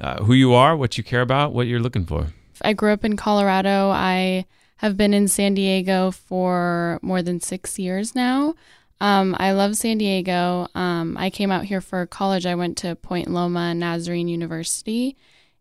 uh, 0.00 0.22
who 0.24 0.32
you 0.34 0.54
are, 0.54 0.76
what 0.76 0.98
you 0.98 1.04
care 1.04 1.20
about, 1.20 1.52
what 1.52 1.66
you're 1.66 1.80
looking 1.80 2.06
for. 2.06 2.28
I 2.62 2.72
grew 2.72 2.92
up 2.92 3.04
in 3.04 3.16
Colorado. 3.16 3.90
I 3.90 4.46
have 4.78 4.96
been 4.96 5.14
in 5.14 5.28
San 5.28 5.54
Diego 5.54 6.10
for 6.10 6.98
more 7.02 7.22
than 7.22 7.40
six 7.40 7.78
years 7.78 8.14
now. 8.14 8.54
Um, 9.00 9.36
I 9.38 9.52
love 9.52 9.76
San 9.76 9.98
Diego. 9.98 10.68
Um, 10.74 11.16
I 11.18 11.30
came 11.30 11.50
out 11.50 11.64
here 11.64 11.80
for 11.80 12.06
college. 12.06 12.46
I 12.46 12.54
went 12.54 12.78
to 12.78 12.96
Point 12.96 13.28
Loma 13.28 13.74
Nazarene 13.74 14.28
University 14.28 15.16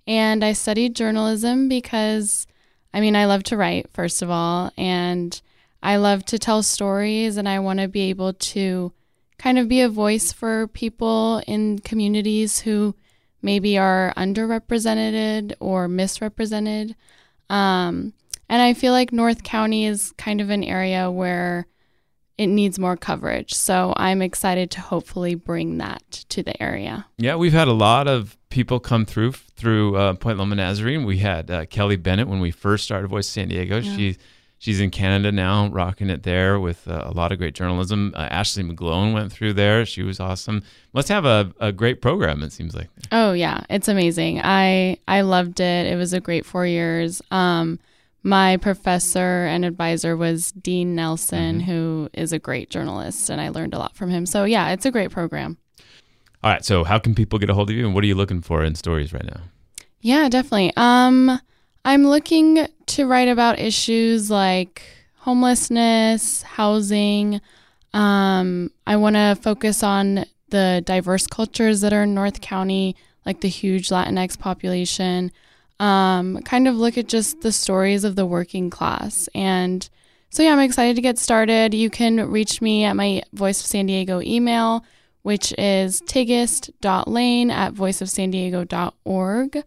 and 0.08 0.44
I 0.44 0.54
studied 0.54 0.96
journalism 0.96 1.68
because, 1.68 2.48
I 2.94 3.02
mean, 3.02 3.16
I 3.16 3.26
love 3.26 3.44
to 3.44 3.58
write, 3.58 3.90
first 3.92 4.22
of 4.22 4.30
all, 4.30 4.72
and 4.78 5.42
I 5.86 5.98
love 5.98 6.26
to 6.26 6.40
tell 6.40 6.64
stories 6.64 7.38
and 7.38 7.48
I 7.48 7.60
want 7.60 7.80
to 7.80 7.88
be 7.88 8.10
able 8.10 8.34
to 8.34 8.92
kind 9.38 9.60
of 9.60 9.68
be 9.68 9.82
a 9.82 9.90
voice 9.90 10.34
for 10.34 10.66
people 10.70 11.44
in 11.46 11.78
communities 11.78 12.60
who 12.60 12.96
maybe 13.44 13.78
are 13.78 14.12
underrepresented 14.18 15.54
or 15.60 15.88
misrepresented. 15.88 16.96
Um, 17.52 18.14
and 18.50 18.64
I 18.64 18.74
feel 18.74 18.94
like 18.94 19.14
North 19.14 19.44
County 19.44 19.86
is 19.86 20.12
kind 20.18 20.42
of 20.42 20.50
an 20.50 20.64
area 20.64 21.12
where 21.12 21.68
it 22.40 22.48
needs 22.48 22.80
more 22.80 22.98
coverage. 22.98 23.54
So 23.54 23.94
I'm 23.96 24.24
excited 24.24 24.72
to 24.72 24.82
hopefully 24.82 25.36
bring 25.36 25.78
that 25.78 26.26
to 26.30 26.42
the 26.42 26.60
area. 26.62 27.06
Yeah, 27.20 27.36
we've 27.36 27.54
had 27.54 27.68
a 27.68 27.74
lot 27.74 28.08
of 28.08 28.36
people 28.50 28.80
come 28.80 29.06
through 29.06 29.34
through 29.34 29.98
uh, 29.98 30.16
Point 30.16 30.40
Loma 30.40 30.56
Nazarene. 30.56 31.06
We 31.06 31.20
had 31.20 31.52
uh, 31.52 31.68
Kelly 31.68 31.96
Bennett 31.96 32.28
when 32.28 32.40
we 32.40 32.50
first 32.50 32.86
started 32.86 33.08
Voice 33.08 33.28
San 33.28 33.50
Diego. 33.50 33.78
Yeah. 33.78 33.96
She 33.96 34.18
she's 34.58 34.80
in 34.80 34.90
Canada 34.92 35.32
now, 35.32 35.68
rocking 35.68 36.10
it 36.10 36.24
there 36.24 36.60
with 36.60 36.88
uh, 36.88 37.04
a 37.06 37.12
lot 37.12 37.32
of 37.32 37.38
great 37.38 37.54
journalism. 37.56 38.14
Uh, 38.16 38.28
Ashley 38.32 38.64
McGlone 38.64 39.14
went 39.14 39.32
through 39.32 39.54
there. 39.54 39.86
She 39.86 40.04
was 40.04 40.20
awesome. 40.20 40.64
Must 40.94 41.08
have 41.10 41.26
a, 41.26 41.54
a 41.60 41.72
great 41.72 42.02
program. 42.02 42.44
It 42.44 42.52
seems 42.52 42.76
like. 42.76 42.90
Oh 43.12 43.34
yeah, 43.34 43.64
it's 43.70 43.88
amazing. 43.88 44.42
I 44.44 44.98
I 45.08 45.22
loved 45.22 45.60
it. 45.60 45.88
It 45.88 45.96
was 45.96 46.14
a 46.14 46.20
great 46.20 46.46
four 46.46 46.66
years. 46.66 47.22
Um, 47.32 47.80
my 48.24 48.58
professor 48.58 49.46
and 49.46 49.64
advisor 49.64 50.18
was 50.18 50.52
Dean 50.54 50.96
Nelson, 50.96 51.60
Mm-hmm. 51.60 51.72
who 51.72 52.10
is 52.14 52.34
a 52.34 52.40
great 52.40 52.72
journalist, 52.72 53.30
and 53.30 53.40
I 53.40 53.50
learned 53.50 53.76
a 53.76 53.78
lot 53.78 53.96
from 53.96 54.10
him. 54.10 54.26
So 54.26 54.46
yeah, 54.46 54.70
it's 54.72 54.86
a 54.86 54.92
great 54.92 55.12
program. 55.12 55.58
All 56.44 56.52
right. 56.52 56.66
So, 56.66 56.84
how 56.84 56.98
can 57.00 57.14
people 57.16 57.40
get 57.40 57.50
a 57.50 57.54
hold 57.54 57.70
of 57.70 57.76
you, 57.76 57.86
and 57.86 57.94
what 57.96 58.04
are 58.04 58.08
you 58.08 58.16
looking 58.16 58.42
for 58.42 58.64
in 58.64 58.76
stories 58.76 59.14
right 59.14 59.26
now? 59.26 59.42
Yeah, 60.02 60.30
definitely. 60.30 60.72
Um, 60.78 61.40
I'm 61.88 62.08
looking 62.08 62.68
to 62.88 63.06
write 63.06 63.28
about 63.28 63.60
issues 63.60 64.32
like 64.32 64.82
homelessness, 65.18 66.42
housing. 66.42 67.42
Um, 67.94 68.72
I 68.88 68.96
want 68.96 69.18
to 69.18 69.38
focus 69.40 69.84
on 69.84 70.26
the 70.50 70.82
diverse 70.84 71.28
cultures 71.28 71.82
that 71.82 71.94
are 71.94 72.02
in 72.02 72.16
North 72.16 72.42
County, 72.42 72.96
like 73.24 73.42
the 73.42 73.50
huge 73.50 73.90
Latinx 73.90 74.40
population. 74.40 75.32
Um, 75.80 76.42
kind 76.42 76.68
of 76.68 76.76
look 76.76 76.98
at 76.98 77.08
just 77.08 77.42
the 77.42 77.52
stories 77.52 78.04
of 78.04 78.16
the 78.16 78.26
working 78.26 78.72
class. 78.72 79.30
And 79.36 79.88
so, 80.32 80.42
yeah, 80.42 80.54
I'm 80.54 80.60
excited 80.62 80.96
to 80.96 81.04
get 81.04 81.20
started. 81.20 81.76
You 81.76 81.92
can 81.92 82.32
reach 82.32 82.64
me 82.64 82.84
at 82.84 82.96
my 82.96 83.22
Voice 83.32 83.60
of 83.60 83.68
San 83.68 83.86
Diego 83.86 84.22
email, 84.22 84.84
which 85.22 85.54
is 85.60 86.02
tigist.layne 86.02 87.52
at 87.52 87.76
voiceofsandiego.org. 87.76 89.64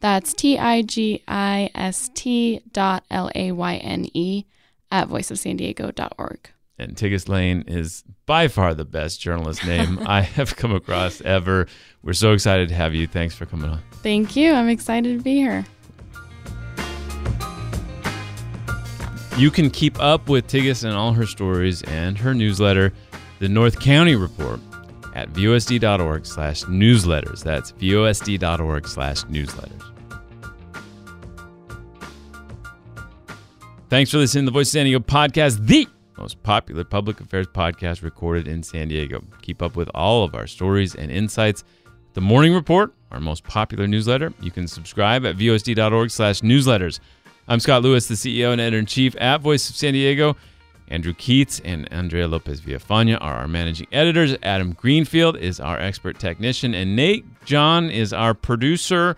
That's 0.00 0.32
T 0.32 0.58
I 0.58 0.82
G 0.82 1.22
I 1.28 1.70
S 1.74 2.10
T 2.14 2.62
dot 2.72 3.04
L 3.10 3.30
A 3.34 3.52
Y 3.52 3.76
N 3.76 4.06
E 4.14 4.44
at 4.90 5.08
voiceofsandiego.org. 5.08 6.50
And 6.78 6.96
Tigist 6.96 7.28
Layne 7.28 7.62
is 7.66 8.04
by 8.24 8.48
far 8.48 8.72
the 8.72 8.86
best 8.86 9.20
journalist 9.20 9.66
name 9.66 9.98
I 10.06 10.22
have 10.22 10.56
come 10.56 10.74
across 10.74 11.20
ever. 11.20 11.66
We're 12.02 12.14
so 12.14 12.32
excited 12.32 12.70
to 12.70 12.74
have 12.74 12.94
you. 12.94 13.06
Thanks 13.06 13.34
for 13.34 13.44
coming 13.44 13.70
on. 13.70 13.82
Thank 14.02 14.34
you. 14.34 14.52
I'm 14.52 14.70
excited 14.70 15.18
to 15.18 15.22
be 15.22 15.34
here. 15.36 15.66
You 19.36 19.50
can 19.50 19.70
keep 19.70 20.00
up 20.00 20.28
with 20.28 20.46
Tigist 20.46 20.84
and 20.84 20.94
all 20.94 21.12
her 21.12 21.26
stories 21.26 21.82
and 21.82 22.16
her 22.18 22.34
newsletter, 22.34 22.92
the 23.38 23.48
North 23.48 23.80
County 23.80 24.14
Report, 24.14 24.60
at 25.14 25.30
vosd.org 25.32 26.26
slash 26.26 26.64
newsletters. 26.64 27.42
That's 27.42 27.72
vosd.org 27.72 28.88
slash 28.88 29.24
newsletters. 29.24 29.89
Thanks 33.90 34.12
for 34.12 34.18
listening 34.18 34.44
to 34.44 34.52
the 34.52 34.54
Voice 34.54 34.68
of 34.68 34.72
San 34.74 34.84
Diego 34.84 35.00
podcast, 35.00 35.66
the 35.66 35.88
most 36.16 36.40
popular 36.44 36.84
public 36.84 37.20
affairs 37.20 37.48
podcast 37.48 38.04
recorded 38.04 38.46
in 38.46 38.62
San 38.62 38.86
Diego. 38.86 39.20
Keep 39.42 39.62
up 39.62 39.74
with 39.74 39.90
all 39.96 40.22
of 40.22 40.32
our 40.32 40.46
stories 40.46 40.94
and 40.94 41.10
insights. 41.10 41.64
The 42.14 42.20
Morning 42.20 42.54
Report, 42.54 42.94
our 43.10 43.18
most 43.18 43.42
popular 43.42 43.88
newsletter, 43.88 44.32
you 44.40 44.52
can 44.52 44.68
subscribe 44.68 45.26
at 45.26 45.36
vosd.org 45.36 46.08
slash 46.12 46.40
newsletters. 46.42 47.00
I'm 47.48 47.58
Scott 47.58 47.82
Lewis, 47.82 48.06
the 48.06 48.14
CEO 48.14 48.52
and 48.52 48.60
editor-in-chief 48.60 49.16
at 49.20 49.40
Voice 49.40 49.68
of 49.68 49.74
San 49.74 49.94
Diego. 49.94 50.36
Andrew 50.86 51.12
Keatts 51.12 51.60
and 51.64 51.92
Andrea 51.92 52.28
Lopez 52.28 52.60
Villafana 52.60 53.18
are 53.20 53.38
our 53.38 53.48
managing 53.48 53.88
editors. 53.90 54.36
Adam 54.44 54.72
Greenfield 54.72 55.36
is 55.36 55.58
our 55.58 55.80
expert 55.80 56.16
technician, 56.20 56.74
and 56.74 56.94
Nate 56.94 57.24
John 57.44 57.90
is 57.90 58.12
our 58.12 58.34
producer 58.34 59.16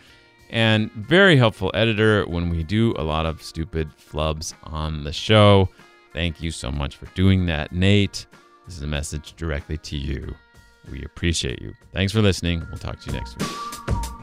and 0.53 0.93
very 0.93 1.37
helpful 1.37 1.71
editor 1.75 2.25
when 2.27 2.51
we 2.51 2.63
do 2.63 2.95
a 2.97 3.03
lot 3.03 3.27
of 3.27 3.43
stupid 3.43 3.91
flubs 3.97 4.55
on 4.65 5.03
the 5.03 5.13
show. 5.13 5.69
Thank 6.13 6.43
you 6.43 6.51
so 6.51 6.71
much 6.71 6.97
for 6.97 7.07
doing 7.15 7.47
that, 7.47 7.73
Nate. 7.73 8.27
This 8.67 8.77
is 8.77 8.83
a 8.83 8.87
message 8.87 9.35
directly 9.37 9.79
to 9.79 9.97
you. 9.97 10.35
We 10.91 11.05
appreciate 11.05 11.61
you. 11.61 11.75
Thanks 11.93 12.13
for 12.13 12.21
listening. 12.21 12.65
We'll 12.69 12.79
talk 12.79 13.01
to 13.01 13.11
you 13.11 13.17
next 13.17 13.39
week. 13.41 14.22